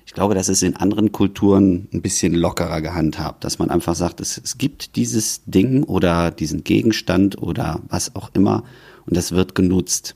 Ich 0.06 0.14
glaube, 0.14 0.36
das 0.36 0.48
ist 0.48 0.64
in 0.64 0.78
anderen 0.78 1.12
Kulturen 1.12 1.90
ein 1.94 2.02
bisschen 2.02 2.34
lockerer 2.34 2.80
gehandhabt, 2.80 3.44
dass 3.44 3.60
man 3.60 3.72
einfach 3.72 3.96
sagt, 3.96 4.22
es, 4.22 4.40
es 4.42 4.58
gibt 4.58 4.96
dieses 4.96 5.44
Ding 5.44 5.84
oder 5.84 6.32
diesen 6.32 6.64
Gegenstand 6.64 7.42
oder 7.42 7.82
was 7.90 8.16
auch 8.16 8.30
immer 8.34 8.64
und 9.06 9.18
das 9.18 9.34
wird 9.34 9.54
genutzt, 9.54 10.16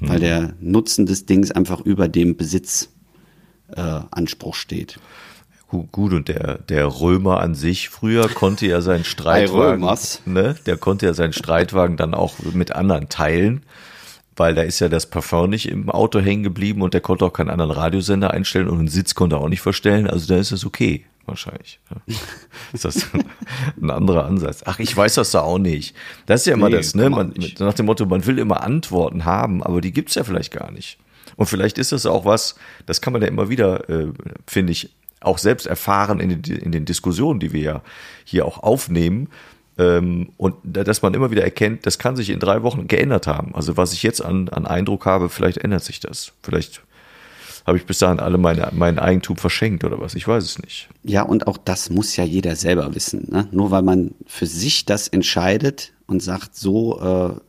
mhm. 0.00 0.08
weil 0.08 0.18
der 0.18 0.54
Nutzen 0.58 1.06
des 1.06 1.26
Dings 1.26 1.52
einfach 1.52 1.80
über 1.80 2.08
dem 2.08 2.36
Besitzanspruch 2.36 4.56
äh, 4.56 4.58
steht. 4.58 4.98
Gut, 5.70 6.12
und 6.12 6.26
der, 6.26 6.58
der 6.58 6.86
Römer 7.00 7.40
an 7.40 7.54
sich 7.54 7.90
früher 7.90 8.28
konnte 8.28 8.66
ja 8.66 8.80
seinen 8.80 9.04
Streitwagen, 9.04 9.86
ne, 10.26 10.56
der 10.66 10.76
konnte 10.76 11.06
ja 11.06 11.14
seinen 11.14 11.32
Streitwagen 11.32 11.96
dann 11.96 12.12
auch 12.12 12.34
mit 12.52 12.72
anderen 12.72 13.08
teilen, 13.08 13.62
weil 14.36 14.54
da 14.54 14.62
ist 14.62 14.80
ja 14.80 14.88
das 14.88 15.06
Parfum 15.06 15.50
nicht 15.50 15.68
im 15.68 15.88
Auto 15.88 16.18
hängen 16.18 16.42
geblieben 16.42 16.82
und 16.82 16.92
der 16.92 17.00
konnte 17.00 17.24
auch 17.24 17.32
keinen 17.32 17.50
anderen 17.50 17.70
Radiosender 17.70 18.32
einstellen 18.32 18.68
und 18.68 18.80
einen 18.80 18.88
Sitz 18.88 19.14
konnte 19.14 19.36
er 19.36 19.40
auch 19.42 19.48
nicht 19.48 19.60
verstellen, 19.60 20.08
also 20.08 20.26
da 20.26 20.40
ist 20.40 20.50
es 20.50 20.66
okay, 20.66 21.04
wahrscheinlich. 21.24 21.78
Ist 22.72 22.84
das 22.84 23.06
ein 23.80 23.90
anderer 23.90 24.24
Ansatz? 24.24 24.62
Ach, 24.64 24.80
ich 24.80 24.96
weiß 24.96 25.14
das 25.14 25.30
da 25.30 25.42
auch 25.42 25.58
nicht. 25.58 25.94
Das 26.26 26.40
ist 26.40 26.46
ja 26.46 26.54
immer 26.54 26.68
nee, 26.68 26.76
das, 26.76 26.94
ne, 26.96 27.10
man, 27.10 27.32
nach 27.60 27.74
dem 27.74 27.86
Motto, 27.86 28.06
man 28.06 28.26
will 28.26 28.38
immer 28.38 28.62
Antworten 28.64 29.24
haben, 29.24 29.62
aber 29.62 29.80
die 29.80 29.92
gibt's 29.92 30.16
ja 30.16 30.24
vielleicht 30.24 30.52
gar 30.52 30.72
nicht. 30.72 30.98
Und 31.36 31.46
vielleicht 31.46 31.78
ist 31.78 31.92
das 31.92 32.06
auch 32.06 32.24
was, 32.24 32.56
das 32.86 33.00
kann 33.00 33.12
man 33.12 33.22
ja 33.22 33.28
immer 33.28 33.48
wieder, 33.48 33.88
äh, 33.88 34.08
finde 34.46 34.72
ich, 34.72 34.90
auch 35.20 35.38
selbst 35.38 35.66
erfahren 35.66 36.20
in 36.20 36.42
den, 36.42 36.56
in 36.56 36.72
den 36.72 36.84
Diskussionen, 36.84 37.40
die 37.40 37.52
wir 37.52 37.62
ja 37.62 37.82
hier 38.24 38.46
auch 38.46 38.62
aufnehmen. 38.62 39.28
Ähm, 39.78 40.30
und 40.36 40.56
dass 40.64 41.02
man 41.02 41.14
immer 41.14 41.30
wieder 41.30 41.42
erkennt, 41.42 41.86
das 41.86 41.98
kann 41.98 42.16
sich 42.16 42.30
in 42.30 42.40
drei 42.40 42.62
Wochen 42.62 42.88
geändert 42.88 43.26
haben. 43.26 43.54
Also 43.54 43.76
was 43.76 43.92
ich 43.92 44.02
jetzt 44.02 44.24
an, 44.24 44.48
an 44.48 44.66
Eindruck 44.66 45.06
habe, 45.06 45.28
vielleicht 45.28 45.58
ändert 45.58 45.84
sich 45.84 46.00
das. 46.00 46.32
Vielleicht 46.42 46.82
habe 47.66 47.78
ich 47.78 47.86
bis 47.86 47.98
dahin 47.98 48.20
alle 48.20 48.38
meine, 48.38 48.68
mein 48.72 48.98
Eigentum 48.98 49.36
verschenkt 49.36 49.84
oder 49.84 50.00
was. 50.00 50.14
Ich 50.14 50.26
weiß 50.26 50.42
es 50.44 50.58
nicht. 50.58 50.88
Ja, 51.02 51.22
und 51.22 51.46
auch 51.46 51.58
das 51.58 51.90
muss 51.90 52.16
ja 52.16 52.24
jeder 52.24 52.56
selber 52.56 52.94
wissen. 52.94 53.28
Ne? 53.30 53.48
Nur 53.52 53.70
weil 53.70 53.82
man 53.82 54.14
für 54.26 54.46
sich 54.46 54.86
das 54.86 55.08
entscheidet 55.08 55.92
und 56.06 56.22
sagt, 56.22 56.56
so 56.56 57.00
äh, 57.00 57.40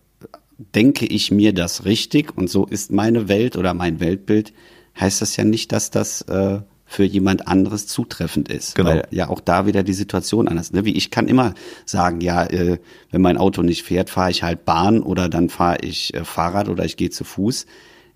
denke 0.75 1.05
ich 1.05 1.31
mir 1.31 1.53
das 1.53 1.85
richtig 1.85 2.37
und 2.37 2.49
so 2.49 2.65
ist 2.65 2.91
meine 2.91 3.27
Welt 3.29 3.55
oder 3.55 3.73
mein 3.73 3.99
Weltbild, 3.99 4.53
heißt 4.99 5.21
das 5.21 5.37
ja 5.37 5.43
nicht, 5.43 5.71
dass 5.71 5.89
das 5.91 6.21
äh, 6.23 6.59
für 6.91 7.05
jemand 7.05 7.47
anderes 7.47 7.87
zutreffend 7.87 8.49
ist. 8.49 8.75
Genau. 8.75 8.89
Weil 8.89 9.07
ja 9.11 9.29
auch 9.29 9.39
da 9.39 9.65
wieder 9.65 9.81
die 9.81 9.93
Situation 9.93 10.49
anders. 10.49 10.73
Ne? 10.73 10.83
Wie 10.83 10.97
ich 10.97 11.09
kann 11.09 11.29
immer 11.29 11.53
sagen, 11.85 12.19
ja, 12.19 12.43
äh, 12.43 12.79
wenn 13.11 13.21
mein 13.21 13.37
Auto 13.37 13.61
nicht 13.61 13.83
fährt, 13.83 14.09
fahre 14.09 14.29
ich 14.29 14.43
halt 14.43 14.65
Bahn 14.65 15.01
oder 15.01 15.29
dann 15.29 15.47
fahre 15.47 15.77
ich 15.83 16.13
äh, 16.13 16.25
Fahrrad 16.25 16.67
oder 16.67 16.83
ich 16.83 16.97
gehe 16.97 17.09
zu 17.09 17.23
Fuß. 17.23 17.65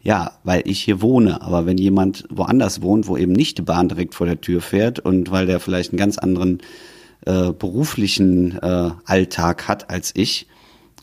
Ja, 0.02 0.34
weil 0.44 0.64
ich 0.66 0.82
hier 0.82 1.02
wohne. 1.02 1.42
Aber 1.42 1.66
wenn 1.66 1.78
jemand 1.78 2.26
woanders 2.30 2.82
wohnt, 2.82 3.08
wo 3.08 3.16
eben 3.16 3.32
nicht 3.32 3.60
die 3.60 3.62
Bahn 3.62 3.88
direkt 3.88 4.14
vor 4.14 4.28
der 4.28 4.42
Tür 4.42 4.60
fährt 4.60 5.00
und 5.00 5.32
weil 5.32 5.46
der 5.46 5.62
vielleicht 5.62 5.94
einen 5.94 5.98
ganz 5.98 6.18
anderen 6.18 6.60
äh, 7.26 7.54
beruflichen 7.54 8.62
äh, 8.62 8.92
Alltag 9.06 9.70
hat 9.70 9.90
als 9.90 10.12
ich, 10.16 10.48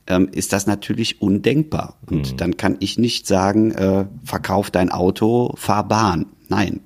ähm, 0.08 0.28
ist 0.30 0.52
das 0.52 0.66
natürlich 0.66 1.22
undenkbar. 1.22 1.96
Und 2.10 2.42
dann 2.42 2.58
kann 2.58 2.76
ich 2.80 2.98
nicht 2.98 3.26
sagen, 3.26 3.70
äh, 3.70 4.04
verkauf 4.24 4.70
dein 4.70 4.90
Auto, 4.90 5.54
fahr 5.56 5.88
Bahn. 5.88 6.26
Nein. 6.48 6.80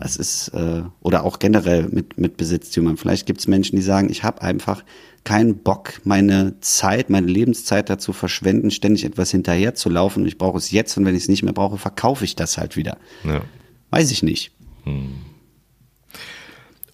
Das 0.00 0.16
ist, 0.16 0.48
äh, 0.48 0.82
oder 1.00 1.24
auch 1.24 1.38
generell 1.38 1.88
mit, 1.88 2.18
mit 2.18 2.36
Besitztümern. 2.36 2.96
Vielleicht 2.96 3.26
gibt 3.26 3.40
es 3.40 3.46
Menschen, 3.46 3.76
die 3.76 3.82
sagen, 3.82 4.08
ich 4.10 4.24
habe 4.24 4.42
einfach 4.42 4.84
keinen 5.24 5.58
Bock, 5.58 6.00
meine 6.04 6.58
Zeit, 6.60 7.10
meine 7.10 7.26
Lebenszeit 7.26 7.90
dazu 7.90 8.12
verschwenden, 8.12 8.70
ständig 8.70 9.04
etwas 9.04 9.30
hinterher 9.30 9.74
zu 9.74 9.88
laufen. 9.90 10.24
Ich 10.24 10.38
brauche 10.38 10.58
es 10.58 10.70
jetzt 10.70 10.96
und 10.96 11.04
wenn 11.04 11.14
ich 11.14 11.24
es 11.24 11.28
nicht 11.28 11.42
mehr 11.42 11.52
brauche, 11.52 11.78
verkaufe 11.78 12.24
ich 12.24 12.36
das 12.36 12.58
halt 12.58 12.76
wieder. 12.76 12.96
Ja. 13.24 13.42
Weiß 13.90 14.10
ich 14.10 14.22
nicht. 14.22 14.52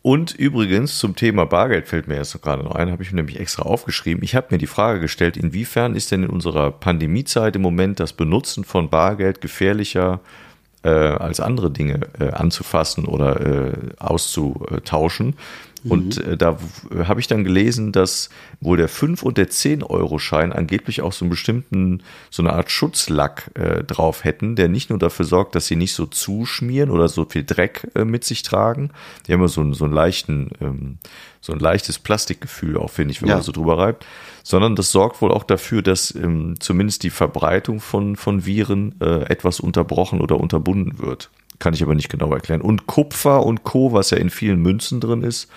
Und 0.03 0.35
übrigens 0.35 0.99
zum 0.99 1.15
Thema 1.15 1.45
Bargeld 1.45 1.87
fällt 1.87 2.09
mir 2.09 2.17
jetzt 2.17 2.41
gerade 2.43 2.65
noch 2.65 2.75
ein, 2.75 2.91
habe 2.91 3.03
ich 3.03 3.13
mir 3.13 3.17
nämlich 3.17 3.39
extra 3.39 3.63
aufgeschrieben. 3.63 4.25
Ich 4.25 4.35
habe 4.35 4.49
mir 4.51 4.59
die 4.59 4.67
Frage 4.67 4.99
gestellt, 4.99 5.37
inwiefern 5.37 5.95
ist 5.95 6.11
denn 6.11 6.25
in 6.25 6.31
unserer 6.31 6.73
Pandemiezeit 6.73 7.55
im 7.55 7.63
Moment 7.63 8.01
das 8.01 8.13
Benutzen 8.15 8.65
von 8.65 8.91
Bargeld 8.91 9.41
gefährlicher 9.41 10.21
äh, 10.83 10.89
als 10.89 11.41
andere 11.41 11.71
Dinge 11.71 12.01
äh, 12.19 12.31
anzufassen 12.31 13.07
oder 13.07 13.41
äh, 13.41 13.73
auszutauschen. 13.99 15.37
Und 15.85 16.19
äh, 16.19 16.37
da 16.37 16.59
w- 16.61 17.05
habe 17.07 17.19
ich 17.21 17.27
dann 17.27 17.43
gelesen, 17.45 17.91
dass 17.93 18.31
wohl 18.61 18.77
der 18.77 18.89
5- 18.89 19.23
und 19.23 19.37
der 19.37 19.49
10-Euro-Schein 19.51 20.53
angeblich 20.53 21.03
auch 21.03 21.13
so 21.13 21.25
einen 21.25 21.31
bestimmten, 21.31 22.03
so 22.31 22.43
eine 22.43 22.53
Art 22.53 22.71
Schutzlack 22.71 23.51
äh, 23.55 23.83
drauf 23.85 24.25
hätten, 24.25 24.55
der 24.57 24.69
nicht 24.69 24.91
nur 24.91 24.99
dafür 24.99 25.25
sorgt, 25.25 25.55
dass 25.55 25.67
sie 25.67 25.77
nicht 25.77 25.95
so 25.95 26.07
zuschmieren 26.07 26.91
oder 26.91 27.09
so 27.09 27.25
viel 27.29 27.45
Dreck 27.45 27.89
äh, 27.95 28.05
mit 28.05 28.25
sich 28.25 28.43
tragen. 28.43 28.91
Die 29.27 29.33
haben 29.33 29.41
ja 29.41 29.49
so, 29.49 29.61
einen- 29.61 29.75
so 29.75 29.85
einen 29.85 29.95
leichten, 29.95 30.51
ähm, 30.61 30.99
so 31.41 31.53
ein 31.53 31.59
leichtes 31.59 31.99
Plastikgefühl 31.99 32.77
auch, 32.77 32.91
finde 32.91 33.13
ich, 33.13 33.21
wenn 33.23 33.29
Ja. 33.29 33.35
man 33.37 33.43
so 33.45 33.51
drüber 33.53 33.79
reibt. 33.79 34.07
Sondern 34.45 34.77
das 34.77 34.91
sorgt 34.93 35.21
wohl 35.23 35.31
auch 35.33 35.45
dafür, 35.45 35.83
dass 35.83 36.15
ähm, 36.15 36.55
zumindest 36.61 37.03
die 37.03 37.11
Verbreitung 37.11 37.81
von, 37.81 38.17
von 38.17 38.45
Viren 38.47 38.95
äh, 39.01 39.23
etwas 39.25 39.61
unterbrochen 39.61 40.21
oder 40.21 40.39
unterbunden 40.39 40.99
wird. 40.99 41.31
Kann 41.63 41.75
ich 41.75 41.83
aber 41.85 41.95
nicht 41.95 42.09
genau 42.09 42.33
erklären. 42.33 42.61
Und 42.61 42.89
Kupfer 42.89 43.47
und 43.47 43.63
Co., 43.63 43.93
was 43.93 44.11
ja 44.11 44.17
in 44.19 44.31
vielen 44.31 44.61
Münzen 44.61 45.01
drin 45.01 45.23
ist, 45.23 45.49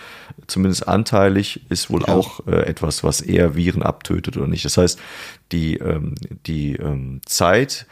zumindest 0.45 0.88
anteilig, 0.88 1.62
ist 1.70 1.89
wohl 1.89 2.03
Ja. 2.03 2.10
auch 2.10 2.45
äh, 2.45 2.58
etwas, 2.68 3.03
was 3.03 3.22
eher 3.22 3.56
Viren 3.56 3.82
abtötet 3.82 4.38
oder 4.38 4.45
nicht. 4.45 4.64
Das 4.66 4.78
heißt, 4.78 4.99
die, 5.51 5.78
ähm, 5.78 6.14
die 6.45 6.76
ähm, 6.76 7.22
Zeit 7.26 7.88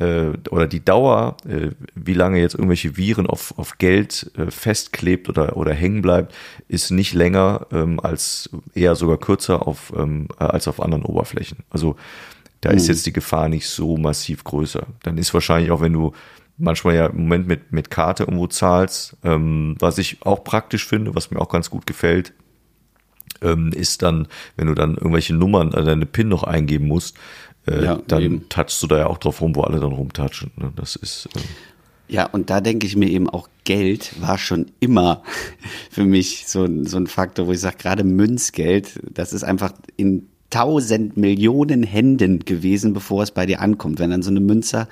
äh, 0.00 0.30
oder 0.50 0.66
die 0.66 0.84
Dauer, 0.84 1.36
äh, 1.48 1.68
wie 1.94 2.14
lange 2.14 2.40
jetzt 2.40 2.54
irgendwelche 2.54 2.96
Viren 2.96 3.28
auf, 3.28 3.56
auf 3.56 3.78
Geld 3.78 4.32
äh, 4.36 4.50
festklebt 4.50 5.28
oder, 5.28 5.56
oder 5.56 5.72
hängen 5.72 6.02
bleibt, 6.02 6.34
ist 6.66 6.90
nicht 6.90 7.14
länger 7.14 7.68
ähm, 7.70 8.00
als 8.00 8.50
eher 8.74 8.96
sogar 8.96 9.18
kürzer 9.18 9.68
auf, 9.68 9.92
ähm, 9.96 10.26
äh, 10.40 10.42
als 10.42 10.66
auf 10.66 10.82
anderen 10.82 11.04
Oberflächen. 11.04 11.58
Also 11.70 11.94
da 12.60 12.70
ist 12.70 12.88
jetzt 12.88 13.06
die 13.06 13.12
Gefahr 13.12 13.48
nicht 13.48 13.68
so 13.68 13.96
massiv 13.98 14.42
größer. 14.42 14.84
Dann 15.04 15.16
ist 15.16 15.32
wahrscheinlich 15.32 15.70
auch, 15.70 15.80
wenn 15.80 15.92
du 15.92 16.12
manchmal 16.62 16.94
ja 16.94 17.06
im 17.06 17.22
Moment 17.22 17.46
mit, 17.48 17.72
mit 17.72 17.90
Karte 17.90 18.22
irgendwo 18.22 18.46
zahlst, 18.46 19.16
ähm, 19.24 19.76
was 19.78 19.98
ich 19.98 20.22
auch 20.22 20.44
praktisch 20.44 20.86
finde, 20.86 21.14
was 21.14 21.30
mir 21.30 21.40
auch 21.40 21.48
ganz 21.48 21.70
gut 21.70 21.86
gefällt, 21.86 22.32
ähm, 23.42 23.72
ist 23.72 24.02
dann, 24.02 24.28
wenn 24.56 24.68
du 24.68 24.74
dann 24.74 24.94
irgendwelche 24.94 25.34
Nummern, 25.34 25.72
äh, 25.72 25.84
deine 25.84 26.06
PIN 26.06 26.28
noch 26.28 26.44
eingeben 26.44 26.86
musst, 26.86 27.16
äh, 27.66 27.84
Ja, 27.84 28.00
dann 28.06 28.22
eben. 28.22 28.48
touchst 28.48 28.82
du 28.82 28.86
da 28.86 28.98
ja 28.98 29.06
auch 29.06 29.18
drauf 29.18 29.40
rum, 29.40 29.54
wo 29.54 29.62
alle 29.62 29.80
dann 29.80 29.92
rumtatschen. 29.92 30.52
Ne? 30.56 30.72
Das 30.76 30.96
ist, 30.96 31.28
ähm, 31.36 31.42
Ja, 32.08 32.26
und 32.26 32.50
da 32.50 32.60
denke 32.60 32.86
ich 32.86 32.96
mir 32.96 33.08
eben 33.08 33.28
auch, 33.28 33.48
Geld 33.64 34.20
war 34.20 34.38
schon 34.38 34.66
immer 34.80 35.22
für 35.90 36.04
mich 36.04 36.44
so, 36.46 36.68
so 36.84 36.96
ein 36.96 37.06
Faktor, 37.06 37.46
wo 37.46 37.52
ich 37.52 37.60
sage, 37.60 37.76
gerade 37.78 38.04
Münzgeld, 38.04 39.00
das 39.12 39.32
ist 39.32 39.44
einfach 39.44 39.72
in 39.96 40.28
tausend 40.50 41.16
Millionen 41.16 41.82
Händen 41.82 42.40
gewesen, 42.40 42.92
bevor 42.92 43.22
es 43.22 43.30
bei 43.30 43.46
dir 43.46 43.60
ankommt. 43.60 43.98
Wenn 43.98 44.10
dann 44.10 44.22
so 44.22 44.30
eine 44.30 44.40
Münze 44.40 44.86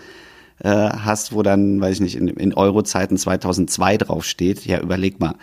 äh, 0.61 0.69
hast, 0.69 1.33
wo 1.33 1.43
dann, 1.43 1.81
weiß 1.81 1.97
ich 1.97 2.01
nicht, 2.01 2.17
in, 2.17 2.29
in 2.29 2.55
Eurozeiten 2.55 3.17
2002 3.17 3.99
draufsteht, 3.99 4.65
ja, 4.67 4.81
überleg 4.81 5.21
mal, 5.21 5.35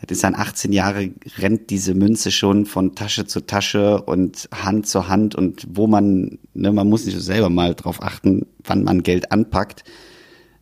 das 0.00 0.18
ist 0.18 0.24
dann 0.24 0.34
18 0.34 0.72
Jahre, 0.72 1.10
rennt 1.38 1.70
diese 1.70 1.94
Münze 1.94 2.30
schon 2.30 2.66
von 2.66 2.94
Tasche 2.94 3.26
zu 3.26 3.40
Tasche 3.46 4.02
und 4.02 4.48
Hand 4.52 4.86
zu 4.86 5.08
Hand 5.08 5.34
und 5.34 5.66
wo 5.70 5.86
man, 5.86 6.38
ne, 6.54 6.72
man 6.72 6.88
muss 6.88 7.06
nicht 7.06 7.18
selber 7.18 7.48
mal 7.48 7.74
drauf 7.74 8.02
achten, 8.02 8.46
wann 8.62 8.84
man 8.84 9.02
Geld 9.02 9.32
anpackt. 9.32 9.84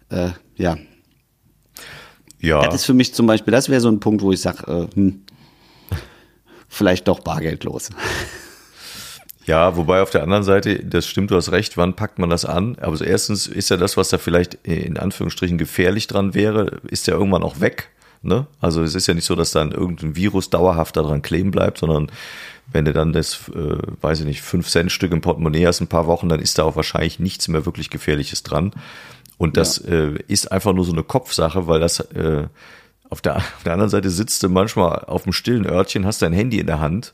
Äh, 0.09 0.31
ja, 0.57 0.77
ja, 2.45 2.63
das 2.67 2.75
ist 2.75 2.85
für 2.85 2.95
mich 2.95 3.15
zum 3.15 3.27
Beispiel, 3.27 3.53
das 3.53 3.71
wäre 3.71 3.81
so 3.81 3.89
ein 3.89 4.01
Punkt, 4.01 4.23
wo 4.23 4.31
ich 4.31 4.41
sage, 4.41 4.71
äh, 4.71 4.95
hm, 4.95 5.23
vielleicht 6.69 7.09
doch 7.09 7.21
bargeldlos. 7.21 7.89
Ja, 9.47 9.77
wobei 9.77 10.01
auf 10.01 10.11
der 10.11 10.23
anderen 10.23 10.43
Seite, 10.43 10.83
das 10.85 11.07
stimmt, 11.07 11.31
du 11.31 11.37
hast 11.37 11.53
recht, 11.53 11.77
wann 11.77 11.95
packt 11.95 12.19
man 12.19 12.31
das 12.31 12.45
an? 12.45 12.77
Aber 12.81 12.97
so 12.97 13.05
erstens 13.05 13.47
ist 13.47 13.69
ja 13.69 13.77
das, 13.77 13.97
was 13.97 14.09
da 14.09 14.19
vielleicht 14.19 14.55
in 14.63 14.97
Anführungsstrichen 14.97 15.59
gefährlich 15.59 16.07
dran 16.07 16.35
wäre, 16.35 16.81
ist 16.89 17.07
ja 17.07 17.15
irgendwann 17.15 17.43
auch 17.43 17.61
weg. 17.61 17.91
Ne? 18.23 18.47
Also 18.61 18.83
es 18.83 18.95
ist 18.95 19.07
ja 19.07 19.13
nicht 19.13 19.27
so, 19.27 19.35
dass 19.35 19.51
dann 19.51 19.71
irgendein 19.73 20.17
Virus 20.17 20.49
dauerhaft 20.49 20.97
daran 20.97 21.21
kleben 21.21 21.51
bleibt, 21.51 21.79
sondern 21.79 22.11
wenn 22.73 22.87
du 22.87 22.95
dann 22.95 23.13
das, 23.13 23.51
äh, 23.55 23.77
weiß 24.01 24.21
ich 24.21 24.27
nicht, 24.27 24.41
5 24.41 24.67
Cent 24.67 24.91
Stück 24.91 25.13
im 25.13 25.21
Portemonnaie 25.21 25.67
hast, 25.67 25.83
ein 25.83 25.89
paar 25.89 26.07
Wochen, 26.07 26.31
dann 26.31 26.41
ist 26.41 26.59
da 26.59 26.63
auch 26.63 26.77
wahrscheinlich 26.77 27.19
nichts 27.19 27.49
mehr 27.49 27.67
wirklich 27.67 27.91
Gefährliches 27.91 28.43
dran. 28.43 28.73
Und 29.37 29.59
das 29.59 29.77
äh, 29.77 30.15
ist 30.27 30.51
einfach 30.53 30.73
nur 30.73 30.87
so 30.87 30.93
eine 30.93 31.03
Kopfsache, 31.03 31.67
weil 31.67 31.81
das 31.81 32.01
äh, 32.01 32.47
auf, 33.11 33.21
der, 33.21 33.37
auf 33.37 33.63
der 33.65 33.75
anderen 33.75 33.91
Seite 33.91 34.09
sitzt 34.09 34.43
du 34.43 34.49
manchmal 34.49 35.05
auf 35.05 35.25
dem 35.25 35.35
stillen 35.35 35.67
Örtchen, 35.67 36.07
hast 36.07 36.23
dein 36.23 36.33
Handy 36.33 36.59
in 36.59 36.67
der 36.67 36.81
Hand 36.81 37.13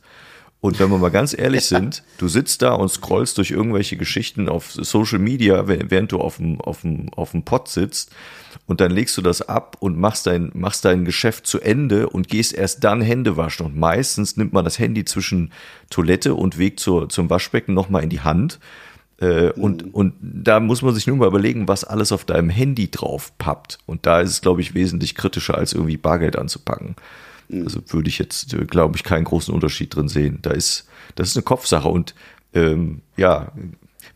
und 0.61 0.79
wenn 0.79 0.91
wir 0.91 0.99
mal 0.99 1.11
ganz 1.11 1.37
ehrlich 1.37 1.65
sind, 1.65 2.03
du 2.19 2.29
sitzt 2.29 2.61
da 2.61 2.73
und 2.73 2.91
scrollst 2.91 3.39
durch 3.39 3.51
irgendwelche 3.51 3.97
Geschichten 3.97 4.49
auf 4.49 4.73
Social 4.73 5.19
Media, 5.19 5.67
während 5.67 6.13
du 6.13 6.19
auf 6.19 6.37
dem, 6.37 6.61
auf 6.61 6.83
dem, 6.83 7.09
auf 7.15 7.31
dem 7.31 7.45
Pott 7.45 7.69
sitzt 7.69 8.13
und 8.67 8.81
dann 8.81 8.91
legst 8.91 9.17
du 9.17 9.23
das 9.23 9.43
ab 9.43 9.77
und 9.81 9.99
machst 9.99 10.27
dein, 10.27 10.51
machst 10.55 10.85
dein 10.85 11.05
Geschäft 11.05 11.47
zu 11.47 11.61
Ende 11.61 12.09
und 12.09 12.29
gehst 12.29 12.53
erst 12.53 12.85
dann 12.85 13.01
Hände 13.01 13.37
waschen. 13.37 13.67
Und 13.67 13.77
meistens 13.77 14.37
nimmt 14.37 14.53
man 14.53 14.65
das 14.65 14.79
Handy 14.79 15.05
zwischen 15.05 15.51
Toilette 15.89 16.35
und 16.35 16.59
Weg 16.59 16.79
zur, 16.79 17.09
zum 17.09 17.31
Waschbecken 17.31 17.75
nochmal 17.75 18.03
in 18.03 18.11
die 18.11 18.21
Hand. 18.21 18.61
Äh, 19.19 19.51
und, 19.53 19.95
und 19.95 20.15
da 20.21 20.61
muss 20.61 20.83
man 20.83 20.95
sich 20.95 21.07
nur 21.07 21.17
mal 21.17 21.29
überlegen, 21.29 21.69
was 21.69 21.85
alles 21.85 22.13
auf 22.13 22.25
deinem 22.25 22.51
Handy 22.51 22.91
drauf 22.91 23.33
pappt. 23.39 23.79
Und 23.87 24.07
da 24.07 24.21
ist 24.21 24.31
es, 24.31 24.41
glaube 24.41 24.61
ich, 24.61 24.75
wesentlich 24.75 25.15
kritischer, 25.15 25.57
als 25.57 25.73
irgendwie 25.73 25.97
Bargeld 25.97 26.37
anzupacken. 26.37 26.97
Also 27.65 27.81
würde 27.89 28.09
ich 28.09 28.19
jetzt, 28.19 28.55
äh, 28.55 28.65
glaube 28.65 28.97
ich, 28.97 29.05
keinen 29.05 29.25
großen 29.25 29.53
Unterschied 29.53 29.95
drin 29.95 30.09
sehen. 30.09 30.39
Da 30.43 30.51
ist, 30.51 30.87
das 31.15 31.29
ist 31.29 31.37
eine 31.37 31.45
Kopfsache 31.45 31.89
und 31.89 32.15
ähm, 32.55 33.03
ja, 33.17 33.53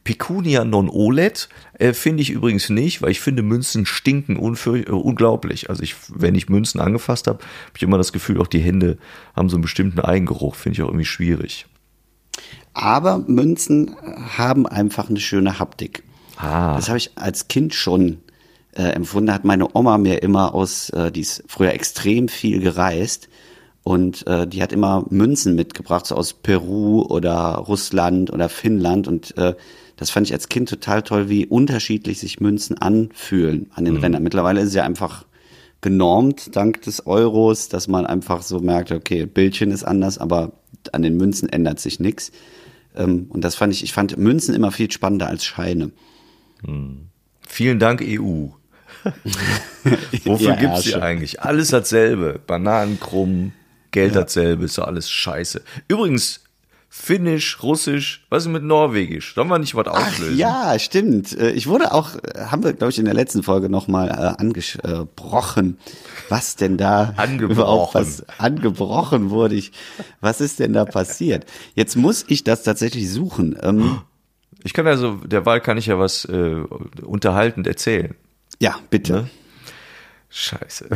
Pecunia 0.04 0.64
non 0.64 0.90
olet 0.90 1.48
äh, 1.78 1.94
finde 1.94 2.22
ich 2.22 2.30
übrigens 2.30 2.68
nicht, 2.68 3.00
weil 3.00 3.10
ich 3.10 3.20
finde 3.20 3.42
Münzen 3.42 3.86
stinken 3.86 4.36
äh, 4.36 4.90
unglaublich. 4.90 5.70
Also 5.70 5.82
ich, 5.82 5.96
wenn 6.08 6.34
ich 6.34 6.48
Münzen 6.48 6.80
angefasst 6.80 7.26
habe, 7.26 7.38
habe 7.38 7.76
ich 7.76 7.82
immer 7.82 7.98
das 7.98 8.12
Gefühl, 8.12 8.40
auch 8.40 8.46
die 8.46 8.60
Hände 8.60 8.98
haben 9.34 9.48
so 9.48 9.56
einen 9.56 9.62
bestimmten 9.62 10.00
Eigengeruch. 10.00 10.54
Finde 10.54 10.74
ich 10.76 10.82
auch 10.82 10.88
irgendwie 10.88 11.06
schwierig. 11.06 11.66
Aber 12.74 13.18
Münzen 13.18 13.96
haben 14.36 14.66
einfach 14.66 15.08
eine 15.08 15.20
schöne 15.20 15.58
Haptik. 15.58 16.02
Ah. 16.36 16.74
Das 16.74 16.88
habe 16.88 16.98
ich 16.98 17.12
als 17.16 17.48
Kind 17.48 17.74
schon 17.74 18.18
äh, 18.76 18.90
empfunden. 18.90 19.32
Hat 19.32 19.44
meine 19.44 19.74
Oma 19.74 19.98
mir 19.98 20.22
immer 20.22 20.54
aus, 20.54 20.90
äh, 20.90 21.10
die 21.10 21.20
ist 21.20 21.44
früher 21.46 21.72
extrem 21.72 22.28
viel 22.28 22.60
gereist 22.60 23.28
und 23.82 24.26
äh, 24.26 24.46
die 24.46 24.62
hat 24.62 24.72
immer 24.72 25.04
Münzen 25.10 25.54
mitgebracht, 25.54 26.06
so 26.06 26.14
aus 26.14 26.32
Peru 26.32 27.02
oder 27.02 27.56
Russland 27.56 28.32
oder 28.32 28.48
Finnland 28.48 29.08
und 29.08 29.36
äh, 29.36 29.54
das 29.96 30.10
fand 30.10 30.26
ich 30.26 30.32
als 30.32 30.48
Kind 30.48 30.68
total 30.68 31.02
toll, 31.02 31.28
wie 31.28 31.46
unterschiedlich 31.46 32.18
sich 32.18 32.40
Münzen 32.40 32.76
anfühlen 32.78 33.70
an 33.74 33.84
den 33.84 33.96
Rändern. 33.96 34.24
Mittlerweile 34.24 34.60
ist 34.60 34.68
es 34.68 34.74
ja 34.74 34.82
einfach 34.82 35.24
genormt, 35.82 36.56
dank 36.56 36.82
des 36.82 37.06
Euros, 37.06 37.68
dass 37.68 37.86
man 37.86 38.06
einfach 38.06 38.42
so 38.42 38.58
merkt, 38.58 38.90
okay, 38.90 39.26
Bildchen 39.26 39.70
ist 39.70 39.84
anders, 39.84 40.18
aber 40.18 40.52
an 40.92 41.02
den 41.02 41.16
Münzen 41.16 41.48
ändert 41.48 41.78
sich 41.78 42.00
nichts. 42.00 42.32
Ähm, 42.96 43.26
und 43.28 43.44
das 43.44 43.54
fand 43.54 43.72
ich, 43.72 43.84
ich 43.84 43.92
fand 43.92 44.16
Münzen 44.16 44.54
immer 44.54 44.72
viel 44.72 44.90
spannender 44.90 45.28
als 45.28 45.44
Scheine. 45.44 45.92
Vielen 47.46 47.78
Dank, 47.78 48.02
EU. 48.02 48.48
Wofür 50.24 50.50
Ja, 50.50 50.54
gibt's 50.56 50.82
die 50.82 50.94
eigentlich? 50.96 51.42
Alles 51.42 51.68
dasselbe. 51.68 52.40
Bananenkrumm, 52.46 53.52
Geld 53.90 54.14
dasselbe, 54.16 54.64
ist 54.64 54.78
doch 54.78 54.86
alles 54.86 55.10
scheiße. 55.10 55.62
Übrigens, 55.88 56.40
Finnisch, 56.96 57.60
Russisch, 57.60 58.24
was 58.30 58.44
ist 58.44 58.52
mit 58.52 58.62
Norwegisch? 58.62 59.34
Sollen 59.34 59.48
wir 59.48 59.58
nicht 59.58 59.74
was 59.74 59.88
Ach, 59.88 60.06
auflösen? 60.06 60.38
ja, 60.38 60.78
stimmt. 60.78 61.36
Äh, 61.36 61.50
Ich 61.50 61.66
wurde 61.66 61.92
auch, 61.92 62.14
äh, 62.14 62.44
haben 62.46 62.62
wir, 62.62 62.72
glaube 62.72 62.92
ich, 62.92 62.98
in 63.00 63.04
der 63.04 63.14
letzten 63.14 63.42
Folge 63.42 63.68
nochmal 63.68 64.10
äh, 64.10 64.40
angesprochen, 64.40 65.78
was 66.28 66.54
denn 66.54 66.76
da 66.76 67.12
Angebrochen. 67.16 67.50
überhaupt 67.56 67.94
was 67.96 68.24
angebrochen 68.38 69.30
wurde. 69.30 69.56
Ich, 69.56 69.72
was 70.20 70.40
ist 70.40 70.60
denn 70.60 70.72
da 70.72 70.84
passiert? 70.84 71.46
Jetzt 71.74 71.96
muss 71.96 72.24
ich 72.28 72.44
das 72.44 72.62
tatsächlich 72.62 73.10
suchen. 73.10 73.58
Ähm, 73.60 74.00
Ich 74.62 74.72
kann 74.72 74.86
also, 74.86 75.14
derweil 75.26 75.60
kann 75.60 75.76
ich 75.78 75.86
ja 75.86 75.98
was 75.98 76.24
äh, 76.26 76.62
unterhaltend 77.02 77.66
erzählen. 77.66 78.14
Ja, 78.60 78.78
bitte. 78.90 79.12
Ne? 79.12 79.30
Scheiße. 80.30 80.88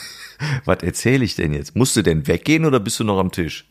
was 0.64 0.82
erzähle 0.82 1.24
ich 1.24 1.36
denn 1.36 1.52
jetzt? 1.52 1.74
Musst 1.76 1.96
du 1.96 2.02
denn 2.02 2.26
weggehen 2.26 2.64
oder 2.64 2.80
bist 2.80 3.00
du 3.00 3.04
noch 3.04 3.18
am 3.18 3.32
Tisch? 3.32 3.66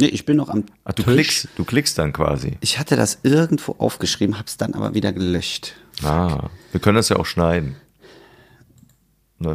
Nee, 0.00 0.08
ich 0.08 0.24
bin 0.26 0.36
noch 0.36 0.48
am 0.48 0.64
Ach, 0.84 0.92
du 0.92 1.02
Tisch. 1.02 1.12
klickst, 1.12 1.48
du 1.56 1.64
klickst 1.64 1.98
dann 1.98 2.12
quasi. 2.12 2.58
Ich 2.60 2.78
hatte 2.78 2.96
das 2.96 3.20
irgendwo 3.22 3.76
aufgeschrieben, 3.78 4.38
hab's 4.38 4.56
dann 4.56 4.74
aber 4.74 4.94
wieder 4.94 5.12
gelöscht. 5.12 5.74
Ah, 6.02 6.48
wir 6.72 6.80
können 6.80 6.96
das 6.96 7.10
ja 7.10 7.16
auch 7.16 7.26
schneiden. 7.26 7.76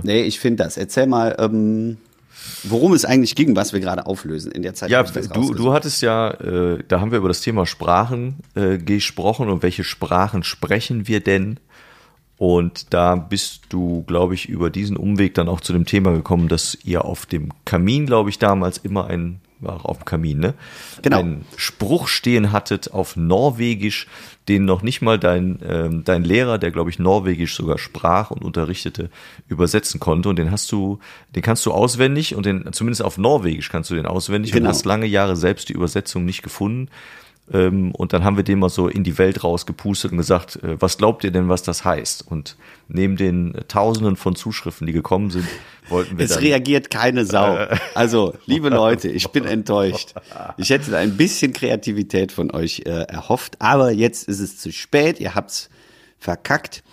Nee, 0.04 0.24
ich 0.24 0.40
finde 0.40 0.64
das. 0.64 0.78
Erzähl 0.78 1.08
mal, 1.08 1.36
ähm, 1.40 1.98
worum 2.64 2.94
es 2.94 3.06
eigentlich 3.06 3.36
ging, 3.36 3.56
was 3.56 3.74
wir 3.74 3.80
gerade 3.80 4.06
auflösen 4.06 4.52
in 4.52 4.62
der 4.62 4.74
Zeit. 4.74 4.90
Ja, 4.92 5.04
du, 5.04 5.54
du 5.54 5.74
hattest 5.74 6.02
ja, 6.02 6.32
äh, 6.32 6.84
da 6.88 7.02
haben 7.02 7.12
wir 7.12 7.18
über 7.18 7.28
das 7.28 7.42
Thema 7.42 7.66
Sprachen 7.66 8.38
äh, 8.56 8.78
gesprochen 8.78 9.50
und 9.50 9.64
welche 9.64 9.84
Sprachen 9.84 10.44
sprechen 10.44 11.08
wir 11.08 11.22
denn? 11.22 11.60
Und 12.40 12.94
da 12.94 13.16
bist 13.18 13.64
du, 13.68 14.04
glaube 14.08 14.34
ich, 14.34 14.48
über 14.48 14.70
diesen 14.70 14.96
Umweg 14.96 15.34
dann 15.34 15.50
auch 15.50 15.60
zu 15.60 15.74
dem 15.74 15.86
Thema 15.86 16.14
gekommen, 16.14 16.48
dass 16.48 16.78
ihr 16.86 17.04
auf 17.04 17.26
dem 17.26 17.50
Kamin, 17.66 18.06
glaube 18.06 18.30
ich, 18.30 18.40
damals 18.40 18.78
immer 18.78 19.08
ein, 19.08 19.42
war 19.60 19.86
auf 19.86 19.98
dem 19.98 20.06
Kamin, 20.06 20.40
ne? 20.40 20.54
Genau. 21.02 21.20
Einen 21.20 21.46
Spruch 21.58 22.08
stehen 22.08 22.54
hattet 22.54 22.94
auf 22.94 23.18
Norwegisch, 23.18 24.08
den 24.48 24.64
noch 24.64 24.84
nicht 24.84 25.02
mal 25.02 25.20
dein, 25.20 25.60
ähm, 25.68 26.04
dein 26.06 26.24
Lehrer, 26.24 26.58
der, 26.60 26.72
glaube 26.72 26.90
ich, 26.90 26.98
Norwegisch 26.98 27.56
sogar 27.56 27.78
sprach 27.78 28.32
und 28.32 28.42
unterrichtete, 28.46 29.10
übersetzen 29.50 30.00
konnte. 30.00 30.30
Und 30.30 30.38
den 30.40 30.50
hast 30.50 30.72
du, 30.72 31.00
den 31.36 31.44
kannst 31.44 31.66
du 31.66 31.74
auswendig 31.74 32.36
und 32.36 32.46
den, 32.46 32.72
zumindest 32.72 33.04
auf 33.04 33.18
Norwegisch 33.18 33.68
kannst 33.68 33.90
du 33.90 33.96
den 33.96 34.06
auswendig 34.06 34.54
Genau. 34.54 34.64
und 34.64 34.70
hast 34.70 34.86
lange 34.86 35.08
Jahre 35.08 35.36
selbst 35.36 35.68
die 35.68 35.74
Übersetzung 35.74 36.24
nicht 36.24 36.42
gefunden. 36.42 36.88
Ähm, 37.52 37.92
und 37.94 38.14
dann 38.14 38.24
haben 38.24 38.38
wir 38.38 38.44
den 38.44 38.60
mal 38.60 38.70
so 38.70 38.88
in 38.88 39.04
die 39.04 39.18
Welt 39.18 39.44
rausgepustet 39.44 40.12
und 40.12 40.18
gesagt, 40.18 40.58
äh, 40.58 40.80
was 40.80 40.98
glaubt 40.98 41.24
ihr 41.24 41.32
denn, 41.32 41.50
was 41.50 41.64
das 41.64 41.84
heißt? 41.84 42.28
Und 42.28 42.56
neben 42.88 43.16
den 43.16 43.56
äh, 43.56 43.64
Tausenden 43.64 44.16
von 44.16 44.36
Zuschriften, 44.36 44.86
die 44.86 44.94
gekommen 44.94 45.32
sind, 45.32 45.48
wollten 45.90 46.18
wir 46.18 46.26
Es 46.26 46.32
dann, 46.32 46.40
reagiert 46.40 46.90
keine 46.90 47.26
Sau. 47.26 47.68
Also, 47.96 48.36
liebe 48.46 48.70
Leute, 48.70 49.10
ich 49.10 49.28
bin 49.30 49.46
enttäuscht. 49.46 50.14
Ich 50.58 50.70
hätte 50.70 50.96
ein 50.98 51.18
bisschen 51.18 51.54
Kreativität 51.54 52.32
von 52.32 52.52
euch 52.52 52.84
äh, 52.86 53.04
erhofft, 53.04 53.56
aber 53.60 53.92
jetzt 53.92 54.28
ist 54.28 54.40
es 54.40 54.58
zu 54.58 54.72
spät. 54.72 55.20
Ihr 55.20 55.36
habt's 55.36 55.70
verkackt. 56.20 56.84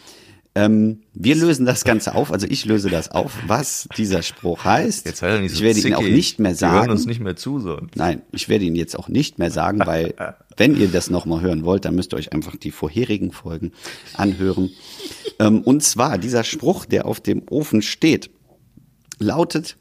Ähm, 0.56 1.02
wir 1.12 1.34
lösen 1.36 1.66
das 1.66 1.84
Ganze 1.84 2.14
auf, 2.14 2.32
also 2.32 2.46
ich 2.48 2.64
löse 2.64 2.88
das 2.88 3.10
auf, 3.10 3.32
was 3.46 3.88
dieser 3.98 4.22
Spruch 4.22 4.64
heißt. 4.64 5.04
jetzt 5.04 5.22
doch 5.22 5.38
nicht 5.38 5.50
so 5.54 5.56
ich 5.58 5.62
werde 5.62 5.80
ihn 5.80 5.94
auch 5.94 5.98
zickig. 6.00 6.14
nicht 6.14 6.38
mehr 6.40 6.54
Die 6.54 6.64
hören 6.64 6.72
sagen. 6.72 6.90
uns 6.92 7.04
nicht 7.04 7.20
mehr 7.20 7.36
zu, 7.36 7.60
so. 7.60 7.78
Nein, 7.94 8.22
ich 8.32 8.48
werde 8.48 8.64
ihn 8.64 8.74
jetzt 8.74 8.98
auch 8.98 9.08
nicht 9.08 9.38
mehr 9.38 9.50
sagen, 9.50 9.80
weil 9.84 10.14
wenn 10.56 10.74
ihr 10.80 10.88
das 10.88 11.10
nochmal 11.10 11.42
hören 11.42 11.66
wollt, 11.66 11.84
dann 11.84 11.94
müsst 11.94 12.14
ihr 12.14 12.16
euch 12.16 12.32
einfach 12.32 12.56
die 12.56 12.70
vorherigen 12.70 13.32
Folgen 13.32 13.72
anhören. 14.14 14.70
ähm, 15.40 15.60
und 15.60 15.82
zwar 15.82 16.16
dieser 16.16 16.42
Spruch, 16.42 16.86
der 16.86 17.04
auf 17.04 17.20
dem 17.20 17.42
Ofen 17.50 17.82
steht, 17.82 18.30
lautet, 19.18 19.76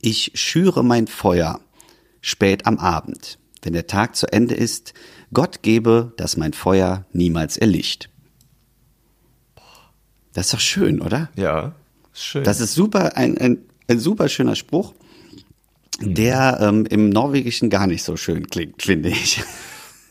ich 0.00 0.30
schüre 0.34 0.84
mein 0.84 1.08
Feuer 1.08 1.60
spät 2.20 2.66
am 2.66 2.78
Abend. 2.78 3.38
Wenn 3.62 3.72
der 3.72 3.88
Tag 3.88 4.14
zu 4.14 4.32
Ende 4.32 4.54
ist, 4.54 4.94
Gott 5.34 5.62
gebe, 5.62 6.12
dass 6.16 6.36
mein 6.36 6.52
Feuer 6.52 7.04
niemals 7.12 7.56
erlicht. 7.56 8.09
Das 10.32 10.46
ist 10.46 10.54
doch 10.54 10.60
schön, 10.60 11.00
oder? 11.00 11.28
Ja, 11.36 11.72
ist 12.12 12.24
schön. 12.24 12.44
Das 12.44 12.60
ist 12.60 12.74
super, 12.74 13.16
ein, 13.16 13.38
ein, 13.38 13.58
ein 13.88 13.98
super 13.98 14.28
schöner 14.28 14.56
Spruch, 14.56 14.94
der 16.00 16.58
ähm, 16.60 16.86
im 16.86 17.10
Norwegischen 17.10 17.70
gar 17.70 17.86
nicht 17.86 18.02
so 18.02 18.16
schön 18.16 18.46
klingt, 18.48 18.82
finde 18.82 19.10
ich. 19.10 19.42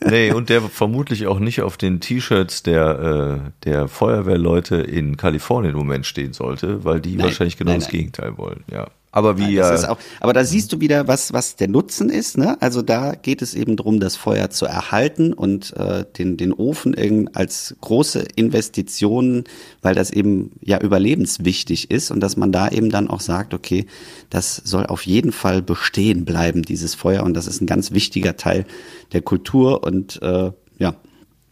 Nee, 0.02 0.32
und 0.32 0.48
der 0.48 0.62
vermutlich 0.62 1.26
auch 1.26 1.38
nicht 1.38 1.60
auf 1.60 1.76
den 1.76 2.00
T-Shirts 2.00 2.62
der, 2.62 3.42
äh, 3.44 3.50
der 3.64 3.86
Feuerwehrleute 3.86 4.76
in 4.76 5.18
Kalifornien 5.18 5.74
im 5.74 5.78
Moment 5.78 6.06
stehen 6.06 6.32
sollte, 6.32 6.84
weil 6.84 7.00
die 7.00 7.16
Nein, 7.16 7.26
wahrscheinlich 7.26 7.58
genau 7.58 7.72
nein, 7.72 7.80
das 7.80 7.88
nein. 7.88 7.98
Gegenteil 7.98 8.38
wollen, 8.38 8.64
ja. 8.70 8.88
Aber 9.12 9.38
wie 9.38 9.56
Das 9.56 9.68
ja, 9.68 9.74
ist 9.74 9.88
auch, 9.88 9.98
aber 10.20 10.32
da 10.32 10.44
siehst 10.44 10.72
du 10.72 10.80
wieder, 10.80 11.08
was, 11.08 11.32
was 11.32 11.56
der 11.56 11.66
Nutzen 11.66 12.10
ist. 12.10 12.38
Ne? 12.38 12.56
Also 12.62 12.80
da 12.80 13.14
geht 13.14 13.42
es 13.42 13.54
eben 13.54 13.76
darum, 13.76 13.98
das 13.98 14.14
Feuer 14.14 14.50
zu 14.50 14.66
erhalten 14.66 15.32
und 15.32 15.76
äh, 15.76 16.04
den, 16.16 16.36
den 16.36 16.52
Ofen 16.52 16.94
irgend 16.94 17.36
als 17.36 17.74
große 17.80 18.24
Investition, 18.36 19.44
weil 19.82 19.96
das 19.96 20.10
eben 20.12 20.52
ja 20.60 20.80
überlebenswichtig 20.80 21.90
ist 21.90 22.12
und 22.12 22.20
dass 22.20 22.36
man 22.36 22.52
da 22.52 22.68
eben 22.68 22.90
dann 22.90 23.10
auch 23.10 23.20
sagt, 23.20 23.52
okay, 23.52 23.86
das 24.30 24.56
soll 24.56 24.86
auf 24.86 25.04
jeden 25.04 25.32
Fall 25.32 25.60
bestehen 25.60 26.24
bleiben, 26.24 26.62
dieses 26.62 26.94
Feuer. 26.94 27.24
Und 27.24 27.34
das 27.34 27.48
ist 27.48 27.60
ein 27.60 27.66
ganz 27.66 27.90
wichtiger 27.90 28.36
Teil 28.36 28.64
der 29.12 29.22
Kultur 29.22 29.82
und 29.82 30.22
äh, 30.22 30.52
ja, 30.78 30.94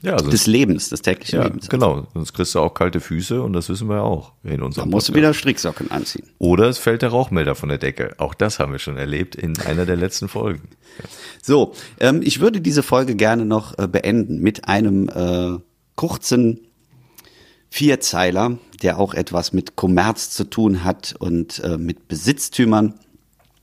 ja, 0.01 0.19
sonst, 0.19 0.33
des 0.33 0.47
Lebens, 0.47 0.89
des 0.91 1.03
täglichen 1.03 1.39
ja, 1.39 1.45
Lebens. 1.45 1.69
genau, 1.69 2.07
sonst 2.15 2.33
kriegst 2.33 2.55
du 2.55 2.61
auch 2.61 2.73
kalte 2.73 3.01
Füße 3.01 3.43
und 3.43 3.53
das 3.53 3.69
wissen 3.69 3.89
wir 3.89 3.97
ja 3.97 4.03
auch 4.03 4.33
in 4.45 4.59
Da 4.59 4.65
unserem 4.67 4.91
musst 4.91 5.09
du 5.09 5.13
Podcast. 5.13 5.17
wieder 5.17 5.35
Stricksocken 5.35 5.91
anziehen. 5.91 6.29
Oder 6.39 6.69
es 6.69 6.79
fällt 6.79 7.03
der 7.03 7.09
Rauchmelder 7.09 7.55
von 7.55 7.69
der 7.69 7.79
Decke. 7.79 8.15
Auch 8.19 8.35
das 8.35 8.59
haben 8.61 8.73
wir 8.73 8.79
schon 8.79 8.97
erlebt 8.97 9.35
in 9.35 9.59
einer 9.61 9.87
der 9.87 9.97
letzten 9.97 10.29
Folgen. 10.29 10.69
So, 11.43 11.75
ähm, 11.99 12.21
ich 12.23 12.41
würde 12.41 12.61
diese 12.61 12.83
Folge 12.83 13.17
gerne 13.17 13.45
noch 13.45 13.77
äh, 13.79 13.89
beenden 13.89 14.39
mit 14.41 14.69
einem 14.69 15.09
äh, 15.09 15.59
kurzen 15.97 16.61
Vierzeiler, 17.71 18.59
der 18.83 18.99
auch 18.99 19.15
etwas 19.15 19.53
mit 19.53 19.77
Kommerz 19.77 20.31
zu 20.31 20.45
tun 20.45 20.85
hat 20.85 21.15
und 21.19 21.59
äh, 21.65 21.77
mit 21.77 22.09
Besitztümern. 22.09 22.95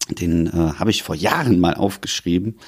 Den 0.09 0.47
äh, 0.47 0.51
habe 0.51 0.91
ich 0.91 1.01
vor 1.01 1.15
Jahren 1.15 1.59
mal 1.59 1.75
aufgeschrieben 1.75 2.59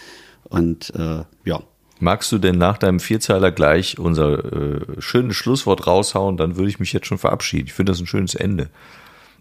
und 0.46 0.94
äh, 0.96 1.24
ja. 1.46 1.64
Magst 2.00 2.32
du 2.32 2.38
denn 2.38 2.58
nach 2.58 2.78
deinem 2.78 3.00
Vierzeiler 3.00 3.52
gleich 3.52 3.98
unser 3.98 4.54
äh, 4.54 4.82
schönes 5.00 5.36
Schlusswort 5.36 5.88
raushauen? 5.88 6.38
Dann 6.38 6.56
würde 6.56 6.70
ich 6.70 6.80
mich 6.80 6.94
jetzt 6.94 7.08
schon 7.08 7.18
verabschieden. 7.18 7.68
Ich 7.68 7.74
finde 7.74 7.92
das 7.92 8.00
ein 8.00 8.08
schönes 8.08 8.36
Ende. 8.36 8.70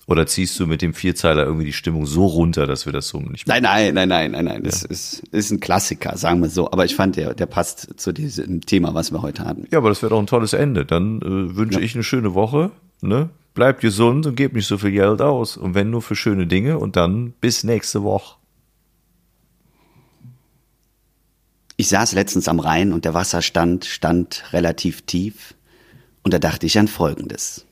Oder 0.09 0.27
ziehst 0.27 0.59
du 0.61 0.69
mit 0.69 0.83
dem 0.83 0.95
Vierzeiler 0.95 1.45
irgendwie 1.45 1.67
die 1.67 1.73
Stimmung 1.73 2.07
so 2.07 2.27
runter, 2.27 2.67
dass 2.67 2.87
wir 2.87 2.93
das 2.93 3.09
so 3.09 3.19
nicht 3.19 3.49
Nein, 3.49 3.65
nein, 3.65 3.93
nein, 3.93 4.09
nein, 4.09 4.31
nein, 4.31 4.45
nein. 4.45 4.63
Das 4.63 4.85
ist, 4.85 5.25
ist 5.33 5.51
ein 5.51 5.59
Klassiker, 5.59 6.17
sagen 6.17 6.41
wir 6.43 6.49
so. 6.49 6.71
Aber 6.71 6.85
ich 6.85 6.95
fand, 6.95 7.17
der, 7.17 7.35
der 7.35 7.47
passt 7.47 7.99
zu 7.99 8.13
diesem 8.13 8.61
Thema, 8.61 8.95
was 8.95 9.11
wir 9.11 9.23
heute 9.23 9.45
hatten. 9.45 9.67
Ja, 9.73 9.79
aber 9.79 9.89
das 9.89 10.03
wäre 10.03 10.11
doch 10.11 10.21
ein 10.21 10.29
tolles 10.29 10.53
Ende. 10.53 10.85
Dann 10.85 11.21
äh, 11.23 11.57
wünsche 11.57 11.81
ich 11.81 11.95
eine 11.95 12.05
schöne 12.05 12.35
Woche. 12.35 12.71
Ne? 13.01 13.31
Bleibt 13.55 13.81
gesund 13.81 14.27
und 14.27 14.37
gebt 14.37 14.55
nicht 14.55 14.69
so 14.69 14.79
viel 14.79 14.93
Geld 14.93 15.21
aus. 15.21 15.57
Und 15.57 15.75
wenn 15.75 15.91
nur 15.91 16.03
für 16.03 16.15
schöne 16.15 16.47
Dinge. 16.47 16.79
Und 16.79 16.95
dann 16.95 17.33
bis 17.41 17.65
nächste 17.65 18.05
Woche. 18.05 18.37
Ich 21.77 21.89
saß 21.89 22.13
letztens 22.13 22.49
am 22.49 22.59
Rhein 22.59 22.93
und 22.93 23.05
der 23.05 23.15
Wasserstand 23.15 23.85
stand 23.85 24.45
relativ 24.53 25.03
tief 25.03 25.55
und 26.23 26.33
da 26.33 26.39
dachte 26.39 26.67
ich 26.67 26.79
an 26.79 26.89
Folgendes. 26.89 27.67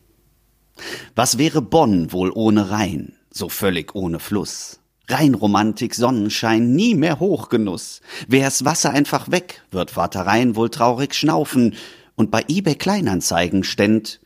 Was 1.15 1.39
wäre 1.39 1.63
Bonn 1.63 2.13
wohl 2.13 2.31
ohne 2.35 2.71
Rhein, 2.71 3.15
so 3.31 3.49
völlig 3.49 3.95
ohne 3.95 4.19
Fluss? 4.19 4.81
Rheinromantik, 5.09 5.95
Sonnenschein, 5.95 6.75
nie 6.75 6.95
mehr 6.95 7.21
Hochgenuss. 7.21 8.01
Wär's 8.27 8.65
Wasser 8.65 8.91
einfach 8.91 9.31
weg, 9.31 9.63
wird 9.71 9.91
Vater 9.91 10.27
Rhein 10.27 10.57
wohl 10.57 10.71
traurig 10.71 11.15
schnaufen 11.15 11.75
und 12.15 12.31
bei 12.31 12.45
eBay 12.49 12.75
Kleinanzeigen 12.75 13.65
ständ 13.65 14.21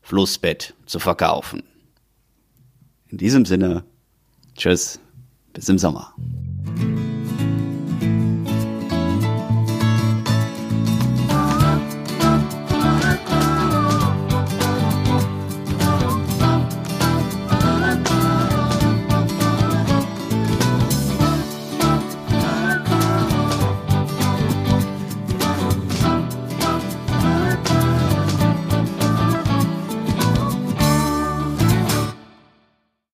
Flussbett 0.00 0.74
zu 0.86 0.98
verkaufen. 0.98 1.62
In 3.08 3.18
diesem 3.18 3.44
Sinne, 3.44 3.84
tschüss, 4.56 5.00
bis 5.52 5.68
im 5.68 5.78
Sommer. 5.78 6.14